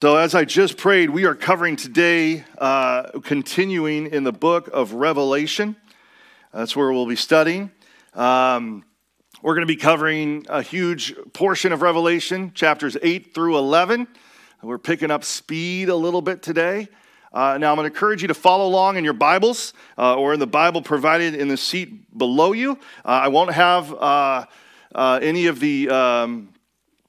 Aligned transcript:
So, 0.00 0.14
as 0.14 0.32
I 0.32 0.44
just 0.44 0.76
prayed, 0.76 1.10
we 1.10 1.24
are 1.24 1.34
covering 1.34 1.74
today, 1.74 2.44
uh, 2.58 3.18
continuing 3.24 4.06
in 4.06 4.22
the 4.22 4.30
book 4.30 4.70
of 4.72 4.92
Revelation. 4.92 5.74
That's 6.54 6.76
where 6.76 6.92
we'll 6.92 7.08
be 7.08 7.16
studying. 7.16 7.72
Um, 8.14 8.84
we're 9.42 9.54
going 9.54 9.66
to 9.66 9.74
be 9.74 9.74
covering 9.74 10.46
a 10.48 10.62
huge 10.62 11.16
portion 11.32 11.72
of 11.72 11.82
Revelation, 11.82 12.52
chapters 12.54 12.96
8 13.02 13.34
through 13.34 13.58
11. 13.58 14.06
We're 14.62 14.78
picking 14.78 15.10
up 15.10 15.24
speed 15.24 15.88
a 15.88 15.96
little 15.96 16.22
bit 16.22 16.42
today. 16.42 16.86
Uh, 17.32 17.58
now, 17.58 17.72
I'm 17.72 17.76
going 17.76 17.90
to 17.90 17.92
encourage 17.92 18.22
you 18.22 18.28
to 18.28 18.34
follow 18.34 18.68
along 18.68 18.98
in 18.98 19.02
your 19.02 19.14
Bibles 19.14 19.72
uh, 19.98 20.14
or 20.14 20.32
in 20.32 20.38
the 20.38 20.46
Bible 20.46 20.80
provided 20.80 21.34
in 21.34 21.48
the 21.48 21.56
seat 21.56 22.16
below 22.16 22.52
you. 22.52 22.78
Uh, 23.04 23.08
I 23.08 23.26
won't 23.26 23.52
have 23.52 23.92
uh, 23.92 24.44
uh, 24.94 25.18
any 25.20 25.46
of 25.46 25.58
the 25.58 25.90
um, 25.90 26.50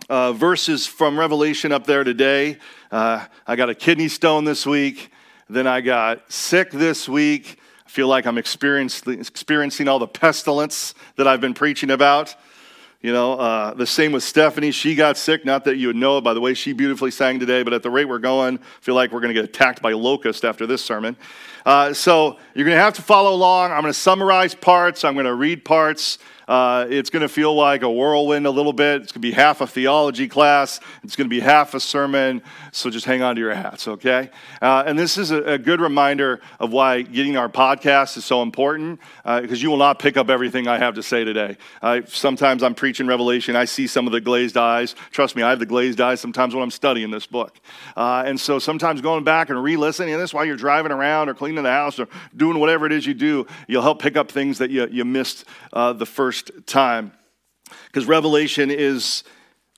verses 0.10 0.88
from 0.88 1.20
Revelation 1.20 1.72
up 1.72 1.86
there 1.86 2.04
today. 2.04 2.58
Uh, 2.92 3.24
I 3.46 3.56
got 3.56 3.70
a 3.70 3.76
kidney 3.76 4.08
stone 4.08 4.46
this 4.46 4.66
week. 4.66 5.12
Then 5.48 5.68
I 5.68 5.82
got 5.82 6.32
sick 6.32 6.72
this 6.72 7.08
week. 7.08 7.60
I 7.86 7.90
feel 7.90 8.08
like 8.08 8.26
I'm 8.26 8.40
experiencing 8.40 9.88
all 9.88 10.00
the 10.00 10.08
pestilence 10.08 10.96
that 11.16 11.28
I've 11.28 11.42
been 11.42 11.54
preaching 11.54 11.92
about. 11.92 12.36
You 13.02 13.14
know, 13.14 13.34
uh, 13.34 13.76
the 13.76 13.86
same 13.86 14.12
with 14.12 14.24
Stephanie. 14.24 14.72
She 14.72 14.96
got 14.96 15.18
sick. 15.18 15.46
Not 15.46 15.66
that 15.66 15.78
you 15.78 15.88
would 15.88 15.96
know 15.96 16.18
it 16.18 16.22
by 16.22 16.34
the 16.34 16.42
way 16.42 16.56
she 16.56 16.74
beautifully 16.74 17.12
sang 17.12 17.40
today, 17.40 17.62
but 17.62 17.74
at 17.74 17.84
the 17.84 17.92
rate 17.92 18.06
we're 18.06 18.18
going, 18.18 18.58
I 18.58 18.62
feel 18.82 18.96
like 18.96 19.12
we're 19.12 19.22
going 19.22 19.34
to 19.34 19.40
get 19.40 19.48
attacked 19.48 19.84
by 19.84 19.94
locusts 19.94 20.44
after 20.44 20.66
this 20.66 20.84
sermon. 20.84 21.16
Uh, 21.66 21.94
so 21.94 22.38
you're 22.54 22.66
going 22.66 22.78
to 22.78 22.84
have 22.84 22.96
to 22.96 23.02
follow 23.02 23.34
along. 23.34 23.72
I'm 23.72 23.82
going 23.82 23.94
to 23.94 24.00
summarize 24.00 24.56
parts. 24.56 25.04
I'm 25.04 25.14
going 25.14 25.26
to 25.26 25.36
read 25.36 25.66
parts. 25.66 26.20
Uh, 26.50 26.88
it's 26.90 27.12
going 27.12 27.22
to 27.22 27.30
feel 27.30 27.54
like 27.54 27.84
a 27.84 27.92
whirlwind 27.92 28.48
a 28.48 28.50
little 28.50 28.74
bit. 28.74 29.04
It's 29.04 29.12
going 29.12 29.22
to 29.22 29.28
be 29.28 29.32
half 29.32 29.62
a 29.62 29.68
theology 29.68 30.28
class. 30.28 30.80
It's 31.04 31.16
going 31.16 31.30
to 31.30 31.30
be 31.30 31.40
half 31.40 31.76
a 31.76 31.80
sermon. 31.80 32.42
So 32.72 32.90
just 32.90 33.06
hang 33.06 33.22
on 33.22 33.36
to 33.36 33.42
your 33.42 33.54
hats, 33.54 33.88
okay? 33.88 34.32
Uh, 34.60 34.84
and 34.88 34.98
this 34.98 35.20
is 35.20 35.30
a, 35.30 35.44
a, 35.44 35.58
good 35.60 35.80
reminder 35.80 36.42
of 36.60 36.72
why 36.72 37.04
getting 37.04 37.38
our 37.38 37.50
podcast 37.50 38.18
is 38.18 38.26
so 38.26 38.42
important 38.42 39.00
because 39.24 39.52
uh, 39.52 39.62
you 39.62 39.70
will 39.70 39.78
not 39.78 40.00
pick 40.00 40.18
up 40.18 40.32
everything 40.32 40.68
I 40.68 40.80
have 40.80 40.96
to 40.96 41.04
say 41.04 41.24
today. 41.24 41.56
sometimes 42.08 42.64
I'm 42.64 42.74
preaching 42.74 43.06
Revelation. 43.06 43.56
I 43.56 43.66
see 43.66 43.86
some 43.86 44.08
of 44.08 44.12
the 44.12 44.22
glazed 44.22 44.58
eyes. 44.58 44.96
Trust 45.12 45.36
me, 45.36 45.44
I 45.44 45.52
have 45.52 45.60
the 45.60 45.68
glazed 45.68 46.02
eyes 46.02 46.20
sometimes 46.20 46.56
when 46.56 46.64
I'm 46.64 46.72
studying 46.72 47.12
this 47.12 47.28
book. 47.28 47.60
Uh, 47.96 48.24
and 48.26 48.40
so 48.40 48.58
sometimes 48.58 49.02
going 49.02 49.24
back 49.24 49.52
and 49.52 49.62
re 49.62 49.78
listening, 49.78 50.16
and 50.16 50.24
this 50.24 50.34
while 50.34 50.46
you're 50.46 50.56
driving 50.56 50.92
around 50.92 51.30
or 51.30 51.36
cleaning 51.36 51.49
the 51.56 51.70
house 51.70 52.00
or 52.00 52.08
doing 52.36 52.60
whatever 52.60 52.86
it 52.86 52.92
is 52.92 53.06
you 53.06 53.14
do, 53.14 53.48
you'll 53.68 53.82
help 53.82 54.02
pick 54.02 54.18
up 54.18 54.32
things 54.32 54.58
that 54.58 54.70
you, 54.70 54.88
you 54.92 55.06
missed 55.06 55.46
uh, 55.74 55.94
the 55.94 56.06
first 56.06 56.52
time. 56.66 57.12
Because 57.88 58.06
Revelation 58.06 58.72
is 58.72 59.24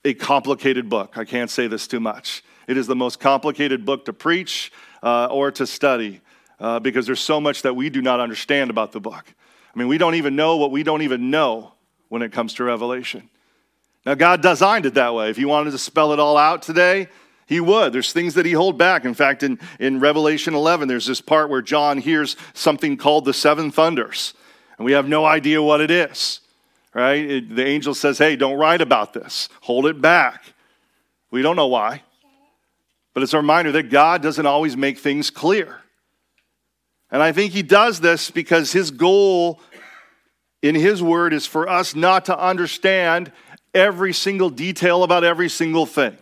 a 0.06 0.14
complicated 0.14 0.90
book. 0.90 1.18
I 1.18 1.26
can't 1.26 1.50
say 1.50 1.68
this 1.68 1.88
too 1.88 2.00
much. 2.00 2.44
It 2.68 2.78
is 2.78 2.88
the 2.88 2.96
most 2.96 3.20
complicated 3.20 3.86
book 3.86 4.06
to 4.06 4.14
preach 4.14 4.72
uh, 5.04 5.26
or 5.26 5.52
to 5.52 5.68
study 5.68 6.22
uh, 6.60 6.80
because 6.80 7.06
there's 7.06 7.20
so 7.20 7.42
much 7.42 7.64
that 7.64 7.76
we 7.76 7.90
do 7.90 8.02
not 8.02 8.20
understand 8.20 8.70
about 8.70 8.92
the 8.92 9.00
book. 9.00 9.34
I 9.74 9.80
mean, 9.80 9.88
we 9.88 9.98
don't 9.98 10.16
even 10.16 10.36
know 10.36 10.58
what 10.58 10.72
we 10.72 10.84
don't 10.84 11.02
even 11.02 11.30
know 11.30 11.74
when 12.10 12.22
it 12.22 12.32
comes 12.32 12.54
to 12.56 12.64
Revelation. 12.64 13.30
Now, 14.06 14.16
God 14.16 14.42
designed 14.42 14.86
it 14.86 14.96
that 14.96 15.14
way. 15.14 15.30
If 15.30 15.38
He 15.38 15.46
wanted 15.46 15.72
to 15.72 15.78
spell 15.78 16.14
it 16.14 16.20
all 16.20 16.38
out 16.38 16.62
today, 16.62 17.08
He 17.52 17.60
would. 17.60 17.94
There's 17.94 18.14
things 18.14 18.34
that 18.36 18.46
He 18.46 18.54
hold 18.54 18.78
back. 18.78 19.06
In 19.06 19.14
fact, 19.14 19.44
in, 19.44 19.60
in 19.80 20.00
Revelation 20.00 20.56
11, 20.56 20.88
there's 20.88 21.06
this 21.06 21.22
part 21.22 21.50
where 21.50 21.62
John 21.62 21.98
hears 21.98 22.36
something 22.54 22.98
called 22.98 23.26
the 23.26 23.34
seven 23.34 23.72
thunders, 23.72 24.34
and 24.78 24.86
we 24.86 24.94
have 24.94 25.08
no 25.08 25.26
idea 25.26 25.62
what 25.62 25.82
it 25.82 25.92
is 25.92 26.42
right? 26.94 27.30
It, 27.30 27.56
the 27.56 27.66
angel 27.66 27.94
says, 27.94 28.18
hey, 28.18 28.36
don't 28.36 28.58
write 28.58 28.82
about 28.82 29.14
this, 29.14 29.50
hold 29.62 29.86
it 29.86 30.02
back. 30.02 30.44
We 31.30 31.42
don't 31.42 31.56
know 31.56 31.68
why. 31.68 32.04
But 33.14 33.24
it's 33.24 33.34
a 33.34 33.38
reminder 33.38 33.72
that 33.74 33.90
God 33.90 34.22
doesn't 34.22 34.46
always 34.46 34.78
make 34.78 34.98
things 34.98 35.30
clear. 35.30 35.80
And 37.10 37.22
I 37.22 37.32
think 37.32 37.52
he 37.52 37.62
does 37.62 38.00
this 38.00 38.32
because 38.32 38.72
his 38.72 38.92
goal 38.92 39.60
in 40.62 40.76
his 40.76 41.04
word 41.04 41.34
is 41.34 41.46
for 41.46 41.68
us 41.68 41.96
not 41.96 42.26
to 42.26 42.38
understand 42.38 43.32
every 43.74 44.14
single 44.14 44.50
detail 44.50 45.04
about 45.04 45.24
every 45.24 45.50
single 45.50 45.86
thing. 45.86 46.18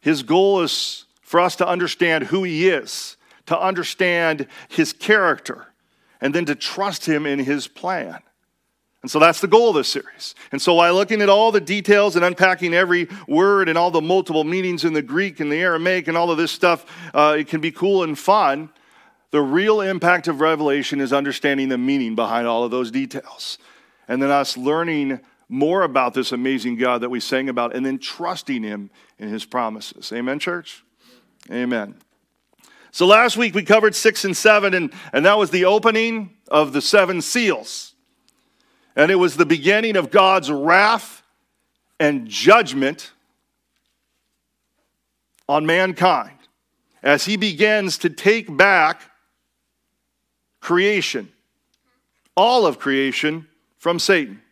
His 0.00 0.22
goal 0.22 0.62
is 0.62 1.04
for 1.22 1.40
us 1.40 1.56
to 1.56 1.68
understand 1.68 2.24
who 2.24 2.44
he 2.44 2.68
is, 2.68 3.16
to 3.46 3.58
understand 3.58 4.46
his 4.68 4.92
character, 4.92 5.66
and 6.20 6.34
then 6.34 6.44
to 6.46 6.54
trust 6.54 7.06
him 7.06 7.26
in 7.26 7.38
his 7.38 7.68
plan. 7.68 8.20
And 9.02 9.10
so 9.10 9.20
that's 9.20 9.40
the 9.40 9.46
goal 9.46 9.70
of 9.70 9.76
this 9.76 9.88
series. 9.88 10.34
And 10.50 10.60
so 10.60 10.74
while 10.74 10.94
looking 10.94 11.22
at 11.22 11.28
all 11.28 11.52
the 11.52 11.60
details 11.60 12.16
and 12.16 12.24
unpacking 12.24 12.74
every 12.74 13.08
word 13.28 13.68
and 13.68 13.78
all 13.78 13.92
the 13.92 14.00
multiple 14.00 14.42
meanings 14.42 14.84
in 14.84 14.92
the 14.92 15.02
Greek 15.02 15.38
and 15.38 15.52
the 15.52 15.56
Aramaic 15.56 16.08
and 16.08 16.16
all 16.16 16.30
of 16.30 16.36
this 16.36 16.50
stuff, 16.50 16.84
uh, 17.14 17.36
it 17.38 17.46
can 17.46 17.60
be 17.60 17.70
cool 17.70 18.02
and 18.02 18.18
fun. 18.18 18.70
The 19.30 19.40
real 19.40 19.80
impact 19.82 20.26
of 20.26 20.40
Revelation 20.40 21.00
is 21.00 21.12
understanding 21.12 21.68
the 21.68 21.78
meaning 21.78 22.16
behind 22.16 22.48
all 22.48 22.64
of 22.64 22.70
those 22.70 22.90
details. 22.90 23.58
And 24.08 24.20
then 24.20 24.30
us 24.30 24.56
learning 24.56 25.20
more 25.48 25.82
about 25.82 26.14
this 26.14 26.32
amazing 26.32 26.76
God 26.76 27.00
that 27.00 27.10
we 27.10 27.20
sang 27.20 27.48
about 27.48 27.74
and 27.74 27.84
then 27.84 27.98
trusting 27.98 28.62
Him 28.62 28.90
in 29.18 29.28
His 29.28 29.44
promises. 29.44 30.12
Amen, 30.12 30.38
church? 30.38 30.84
Amen. 31.50 31.94
So 32.90 33.06
last 33.06 33.36
week 33.36 33.54
we 33.54 33.62
covered 33.62 33.94
six 33.94 34.24
and 34.24 34.36
seven, 34.36 34.74
and, 34.74 34.92
and 35.12 35.24
that 35.24 35.38
was 35.38 35.50
the 35.50 35.64
opening 35.64 36.36
of 36.48 36.72
the 36.72 36.80
seven 36.80 37.22
seals. 37.22 37.94
And 38.96 39.10
it 39.10 39.16
was 39.16 39.36
the 39.36 39.46
beginning 39.46 39.96
of 39.96 40.10
God's 40.10 40.50
wrath 40.50 41.22
and 42.00 42.28
judgment 42.28 43.12
on 45.48 45.66
mankind 45.66 46.38
as 47.02 47.24
he 47.24 47.36
begins 47.36 47.98
to 47.98 48.10
take 48.10 48.54
back 48.54 49.02
creation, 50.60 51.30
all 52.36 52.66
of 52.66 52.78
creation, 52.78 53.46
from 53.78 53.98
Satan. 53.98 54.42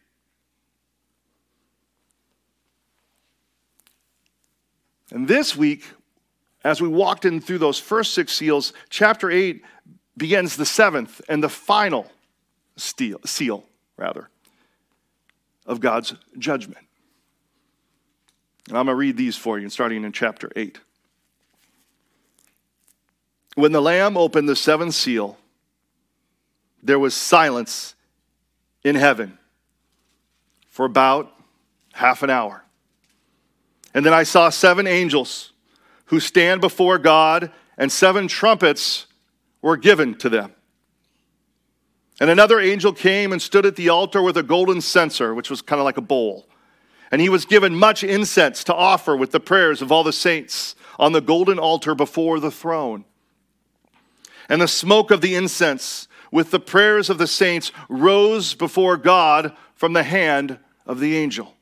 And 5.11 5.29
this 5.29 5.57
week, 5.57 5.85
as 6.65 6.81
we 6.81 6.89
walked 6.89 7.25
in 7.25 7.41
through 7.41 7.59
those 7.59 7.79
first 7.79 8.13
six 8.13 8.33
seals, 8.33 8.73
chapter 8.91 9.31
8 9.31 9.63
begins 10.17 10.57
the 10.57 10.67
seventh 10.67 11.21
and 11.29 11.43
the 11.43 11.49
final 11.49 12.11
seal, 12.77 13.21
seal 13.25 13.65
rather 13.97 14.29
of 15.67 15.81
God's 15.81 16.15
judgment. 16.39 16.85
And 18.69 18.77
I'm 18.77 18.87
going 18.87 18.95
to 18.95 18.99
read 18.99 19.17
these 19.17 19.37
for 19.37 19.59
you, 19.59 19.69
starting 19.69 20.05
in 20.05 20.13
chapter 20.13 20.51
8. 20.57 20.81
When 23.55 23.73
the 23.73 23.81
Lamb 23.81 24.17
opened 24.17 24.49
the 24.49 24.57
seventh 24.57 24.95
seal, 24.95 25.39
there 26.83 26.99
was 26.99 27.15
silence 27.15 27.95
in 28.85 28.97
heaven 28.97 29.39
for 30.69 30.85
about 30.85 31.33
half 31.93 32.23
an 32.23 32.31
hour. 32.31 32.66
And 33.97 34.05
then 34.05 34.13
I 34.13 34.25
saw 34.25 34.51
seven 34.51 34.87
angels 34.87 35.53
who 36.05 36.21
stand 36.21 36.61
before 36.61 36.99
God, 36.99 37.51
and 37.79 37.91
seven 37.91 38.29
trumpets 38.29 39.07
were 39.63 39.79
given 39.79 40.15
to 40.17 40.29
them. 40.29 40.53
And 42.21 42.29
another 42.29 42.61
angel 42.61 42.93
came 42.93 43.33
and 43.33 43.41
stood 43.41 43.65
at 43.65 43.75
the 43.75 43.89
altar 43.89 44.21
with 44.21 44.37
a 44.37 44.43
golden 44.43 44.83
censer, 44.83 45.35
which 45.35 45.49
was 45.49 45.63
kind 45.63 45.81
of 45.81 45.87
like 45.87 45.97
a 45.97 46.03
bowl. 46.03 46.47
And 47.11 47.23
he 47.23 47.31
was 47.31 47.47
given 47.47 47.75
much 47.75 48.05
incense 48.05 48.65
to 48.65 48.75
offer 48.75 49.17
with 49.17 49.33
the 49.33 49.41
prayers 49.41 49.81
of 49.81 49.91
all 49.91 50.05
the 50.05 50.13
saints 50.13 50.75
on 50.99 51.13
the 51.13 51.23
golden 51.23 51.59
altar 51.59 51.95
before 51.95 52.39
the 52.39 52.51
throne. 52.51 53.07
And 54.51 54.61
the 54.61 54.69
smoke 54.69 55.11
of 55.11 55.23
the 55.23 55.35
incense 55.35 56.07
with 56.31 56.51
the 56.51 56.61
prayers 56.61 57.09
of 57.09 57.17
the 57.17 57.27
saints 57.27 57.73
rose 57.89 58.53
before 58.53 58.99
God 58.99 59.57
from 59.75 59.95
the 59.95 60.03
hand 60.03 60.59
of 60.85 61.01
the 61.01 61.17
angel. 61.17 61.56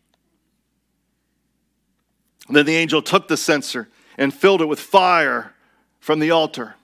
Then 2.49 2.67
the 2.67 2.77
angel 2.77 3.03
took 3.03 3.29
the 3.29 3.37
censer 3.37 3.89
and 4.19 4.33
filled 4.33 4.61
it 4.61 4.67
with 4.67 4.81
fire 4.81 5.55
from 5.99 6.21
the 6.21 6.31
altar, 6.31 6.77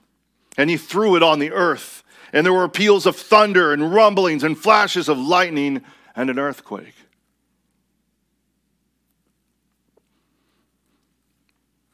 and 0.57 0.69
he 0.69 0.77
threw 0.77 1.15
it 1.15 1.23
on 1.23 1.39
the 1.39 1.51
earth 1.51 2.01
and 2.33 2.45
there 2.45 2.53
were 2.53 2.69
peals 2.69 3.05
of 3.05 3.15
thunder 3.15 3.73
and 3.73 3.93
rumblings 3.93 4.43
and 4.43 4.57
flashes 4.57 5.09
of 5.09 5.17
lightning 5.17 5.83
and 6.15 6.29
an 6.29 6.39
earthquake. 6.39 6.95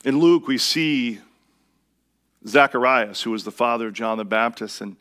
In 0.05 0.19
Luke, 0.19 0.47
we 0.47 0.57
see 0.57 1.19
Zacharias, 2.47 3.23
who 3.23 3.31
was 3.31 3.43
the 3.43 3.51
father 3.51 3.87
of 3.87 3.93
John 3.93 4.17
the 4.17 4.25
Baptist, 4.25 4.79
and 4.79 4.95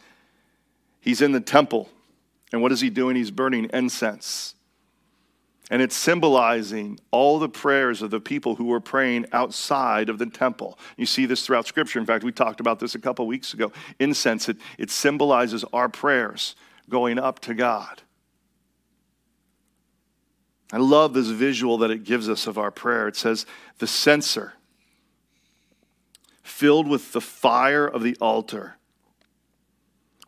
he's 1.00 1.20
in 1.20 1.32
the 1.32 1.40
temple. 1.40 1.90
And 2.52 2.62
what 2.62 2.72
is 2.72 2.80
he 2.80 2.90
doing? 2.90 3.14
He's 3.14 3.30
burning 3.30 3.70
incense. 3.72 4.54
And 5.68 5.82
it's 5.82 5.96
symbolizing 5.96 7.00
all 7.10 7.40
the 7.40 7.48
prayers 7.48 8.00
of 8.00 8.10
the 8.10 8.20
people 8.20 8.54
who 8.54 8.66
were 8.66 8.80
praying 8.80 9.26
outside 9.32 10.08
of 10.08 10.18
the 10.18 10.26
temple. 10.26 10.78
You 10.96 11.06
see 11.06 11.26
this 11.26 11.44
throughout 11.44 11.66
Scripture. 11.66 11.98
In 11.98 12.06
fact, 12.06 12.22
we 12.22 12.30
talked 12.30 12.60
about 12.60 12.78
this 12.78 12.94
a 12.94 13.00
couple 13.00 13.26
weeks 13.26 13.52
ago. 13.52 13.72
Incense, 13.98 14.48
it, 14.48 14.58
it 14.78 14.90
symbolizes 14.90 15.64
our 15.72 15.88
prayers 15.88 16.54
going 16.88 17.18
up 17.18 17.40
to 17.40 17.54
God. 17.54 18.02
I 20.72 20.78
love 20.78 21.14
this 21.14 21.28
visual 21.28 21.78
that 21.78 21.90
it 21.90 22.04
gives 22.04 22.28
us 22.28 22.46
of 22.46 22.58
our 22.58 22.70
prayer. 22.70 23.08
It 23.08 23.16
says, 23.16 23.44
the 23.78 23.86
censer 23.86 24.54
filled 26.44 26.86
with 26.86 27.12
the 27.12 27.20
fire 27.20 27.86
of 27.86 28.02
the 28.02 28.16
altar, 28.20 28.76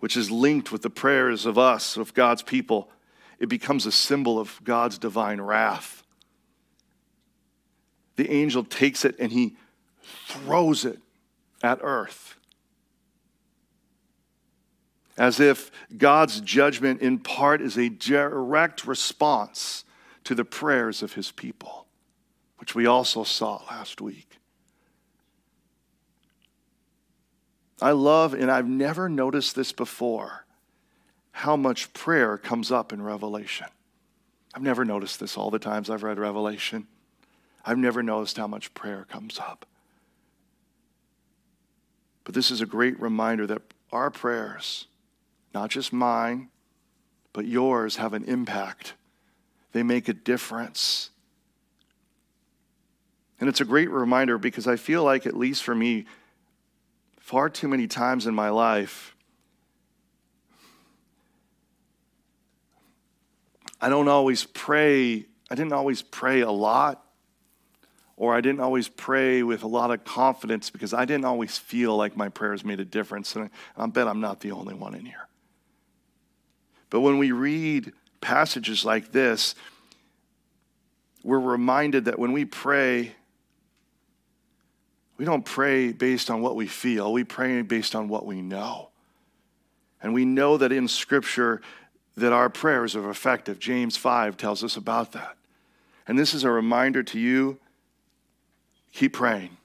which 0.01 0.17
is 0.17 0.33
linked 0.33 0.73
with 0.73 0.83
the 0.83 0.91
prayers 0.91 1.47
of 1.47 1.59
us, 1.59 1.97
of 1.97 2.13
God's 2.13 2.43
people, 2.43 2.91
it 3.39 3.49
becomes 3.49 3.87
a 3.87 3.93
symbol 3.93 4.39
of 4.39 4.61
God's 4.65 4.99
divine 4.99 5.41
wrath. 5.41 6.03
The 8.17 8.31
angel 8.31 8.65
takes 8.65 9.05
it 9.05 9.17
and 9.19 9.31
he 9.31 9.57
throws 10.27 10.85
it 10.85 10.99
at 11.63 11.79
earth. 11.83 12.37
As 15.17 15.41
if 15.41 15.71
God's 15.97 16.41
judgment, 16.41 17.01
in 17.01 17.19
part, 17.19 17.61
is 17.61 17.77
a 17.77 17.89
direct 17.89 18.87
response 18.87 19.85
to 20.25 20.35
the 20.35 20.45
prayers 20.45 21.03
of 21.03 21.15
his 21.15 21.33
people, 21.33 21.87
which 22.59 22.75
we 22.75 22.87
also 22.87 23.25
saw 23.25 23.63
last 23.69 24.01
week. 24.01 24.39
I 27.81 27.93
love, 27.93 28.35
and 28.35 28.51
I've 28.51 28.69
never 28.69 29.09
noticed 29.09 29.55
this 29.55 29.73
before, 29.73 30.45
how 31.39 31.55
much 31.55 31.93
prayer 31.93 32.37
comes 32.37 32.73
up 32.73 32.93
in 32.93 33.01
Revelation. 33.01 33.69
I've 34.55 34.63
never 34.63 34.85
noticed 34.85 35.21
this 35.21 35.37
all 35.37 35.53
the 35.53 35.61
times 35.61 35.89
I've 35.89 36.03
read 36.03 36.19
Revelation. 36.19 36.89
I've 37.65 37.79
never 37.79 38.03
noticed 38.03 38.39
how 38.39 38.49
much 38.49 38.75
prayer 38.75 39.07
comes 39.09 39.39
up. 39.39 39.65
But 42.25 42.35
this 42.35 42.51
is 42.51 42.61
a 42.61 42.67
great 42.67 42.99
reminder 42.99 43.47
that 43.47 43.63
our 43.93 44.11
prayers, 44.11 44.89
not 45.55 45.71
just 45.71 45.93
mine, 45.93 46.49
but 47.33 47.47
yours, 47.47 47.97
have 47.97 48.15
an 48.15 48.25
impact. 48.25 48.95
They 49.71 49.85
make 49.85 50.09
a 50.09 50.15
difference. 50.15 51.11
And 53.39 53.49
it's 53.49 53.61
a 53.61 53.65
great 53.65 53.91
reminder 53.91 54.39
because 54.39 54.67
I 54.67 54.75
feel 54.75 55.05
like, 55.05 55.25
at 55.25 55.37
least 55.37 55.63
for 55.63 55.77
me, 55.77 56.07
far 57.21 57.49
too 57.49 57.69
many 57.69 57.87
times 57.87 58.27
in 58.27 58.35
my 58.35 58.49
life, 58.49 59.15
I 63.81 63.89
don't 63.89 64.09
always 64.09 64.45
pray. 64.45 65.27
I 65.51 65.55
didn't 65.55 65.73
always 65.73 66.03
pray 66.03 66.41
a 66.41 66.51
lot, 66.51 67.05
or 68.17 68.35
I 68.35 68.41
didn't 68.41 68.61
always 68.61 68.89
pray 68.89 69.43
with 69.43 69.63
a 69.63 69.69
lot 69.69 69.91
of 69.91 70.05
confidence 70.05 70.71
because 70.71 70.93
I 70.93 71.05
didn't 71.05 71.25
always 71.25 71.57
feel 71.57 71.97
like 71.97 72.17
my 72.17 72.29
prayers 72.29 72.65
made 72.65 72.81
a 72.81 72.85
difference. 72.85 73.37
And 73.37 73.51
I 73.77 73.87
bet 73.87 74.09
I'm 74.09 74.21
not 74.21 74.41
the 74.41 74.53
only 74.53 74.75
one 74.75 74.95
in 74.95 75.05
here. 75.05 75.29
But 76.91 77.01
when 77.01 77.19
we 77.19 77.33
read 77.33 77.93
passages 78.21 78.85
like 78.85 79.13
this, 79.13 79.55
we're 81.23 81.39
reminded 81.39 82.07
that 82.07 82.19
when 82.19 82.33
we 82.33 82.45
pray, 82.45 83.15
we 85.17 85.25
don't 85.25 85.45
pray 85.45 85.93
based 85.93 86.31
on 86.31 86.41
what 86.41 86.57
we 86.57 86.67
feel, 86.67 87.13
we 87.13 87.25
pray 87.25 87.63
based 87.63 87.95
on 87.95 88.09
what 88.09 88.25
we 88.25 88.41
know. 88.41 88.89
And 90.01 90.15
we 90.15 90.25
know 90.25 90.57
that 90.57 90.71
in 90.71 90.87
Scripture 90.87 91.61
that 92.19 92.33
our 92.33 92.49
prayers 92.49 92.95
are 92.97 93.11
effective. 93.11 93.59
James 93.59 93.97
5 93.97 94.37
tells 94.37 94.63
us 94.65 94.77
about 94.77 95.13
that. 95.13 95.37
And 96.07 96.19
this 96.19 96.35
is 96.35 96.45
a 96.45 96.51
reminder 96.51 97.03
to 97.03 97.19
you 97.19 97.59
keep 98.93 99.13
praying 99.13 99.59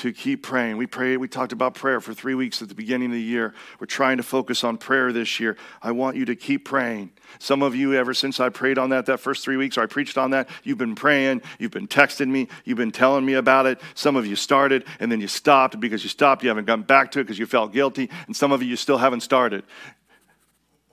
to 0.00 0.14
keep 0.14 0.42
praying. 0.42 0.78
We 0.78 0.86
pray, 0.86 1.18
we 1.18 1.28
talked 1.28 1.52
about 1.52 1.74
prayer 1.74 2.00
for 2.00 2.14
three 2.14 2.34
weeks 2.34 2.62
at 2.62 2.70
the 2.70 2.74
beginning 2.74 3.10
of 3.10 3.12
the 3.12 3.22
year. 3.22 3.52
We're 3.78 3.86
trying 3.86 4.16
to 4.16 4.22
focus 4.22 4.64
on 4.64 4.78
prayer 4.78 5.12
this 5.12 5.38
year. 5.38 5.58
I 5.82 5.92
want 5.92 6.16
you 6.16 6.24
to 6.24 6.34
keep 6.34 6.64
praying. 6.64 7.10
Some 7.38 7.62
of 7.62 7.76
you, 7.76 7.92
ever 7.92 8.14
since 8.14 8.40
I 8.40 8.48
prayed 8.48 8.78
on 8.78 8.88
that 8.90 9.04
that 9.06 9.20
first 9.20 9.44
three 9.44 9.58
weeks, 9.58 9.76
or 9.76 9.82
I 9.82 9.86
preached 9.86 10.16
on 10.16 10.30
that, 10.30 10.48
you've 10.64 10.78
been 10.78 10.94
praying, 10.94 11.42
you've 11.58 11.70
been 11.70 11.86
texting 11.86 12.28
me, 12.28 12.48
you've 12.64 12.78
been 12.78 12.92
telling 12.92 13.26
me 13.26 13.34
about 13.34 13.66
it. 13.66 13.78
Some 13.94 14.16
of 14.16 14.26
you 14.26 14.36
started 14.36 14.86
and 15.00 15.12
then 15.12 15.20
you 15.20 15.28
stopped 15.28 15.78
because 15.78 16.02
you 16.02 16.08
stopped, 16.08 16.42
you 16.42 16.48
haven't 16.48 16.64
gone 16.64 16.82
back 16.82 17.10
to 17.12 17.20
it 17.20 17.24
because 17.24 17.38
you 17.38 17.44
felt 17.44 17.74
guilty, 17.74 18.08
and 18.26 18.34
some 18.34 18.52
of 18.52 18.62
you, 18.62 18.70
you 18.70 18.76
still 18.76 18.98
haven't 18.98 19.20
started. 19.20 19.64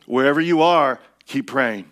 Wherever 0.08 0.42
you 0.42 0.62
are, 0.62 1.00
keep 1.26 1.48
praying. 1.48 1.92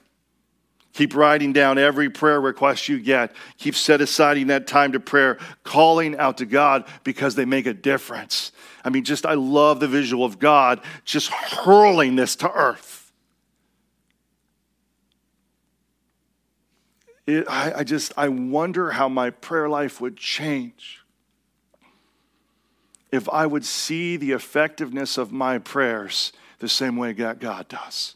Keep 0.94 1.13
writing 1.13 1.51
down 1.51 1.77
every 1.77 2.09
prayer 2.09 2.39
request 2.39 2.88
you 2.88 2.97
get. 3.00 3.35
Keep 3.57 3.75
set 3.75 4.00
aside 4.00 4.47
that 4.47 4.65
time 4.65 4.94
to 4.94 5.00
prayer, 5.01 5.38
calling 5.63 6.17
out 6.17 6.38
to 6.38 6.45
God 6.45 6.85
because 7.03 7.35
they 7.35 7.44
make 7.44 7.65
a 7.65 7.73
difference. 7.73 8.53
I 8.85 8.89
mean, 8.89 9.03
just 9.03 9.25
I 9.25 9.33
love 9.33 9.81
the 9.81 9.89
visual 9.89 10.23
of 10.23 10.39
God 10.39 10.79
just 11.03 11.29
hurling 11.29 12.15
this 12.15 12.38
to 12.38 12.50
earth. 12.50 13.12
It, 17.27 17.45
I, 17.50 17.79
I 17.79 17.83
just 17.83 18.13
I 18.15 18.29
wonder 18.29 18.91
how 18.91 19.09
my 19.09 19.31
prayer 19.31 19.67
life 19.67 20.00
would 20.00 20.15
change 20.15 21.01
if 23.12 23.27
I 23.27 23.45
would 23.45 23.65
see 23.65 24.15
the 24.15 24.31
effectiveness 24.31 25.17
of 25.17 25.33
my 25.33 25.57
prayers 25.57 26.31
the 26.59 26.69
same 26.69 26.95
way 26.95 27.13
God 27.13 27.67
does. 27.67 28.15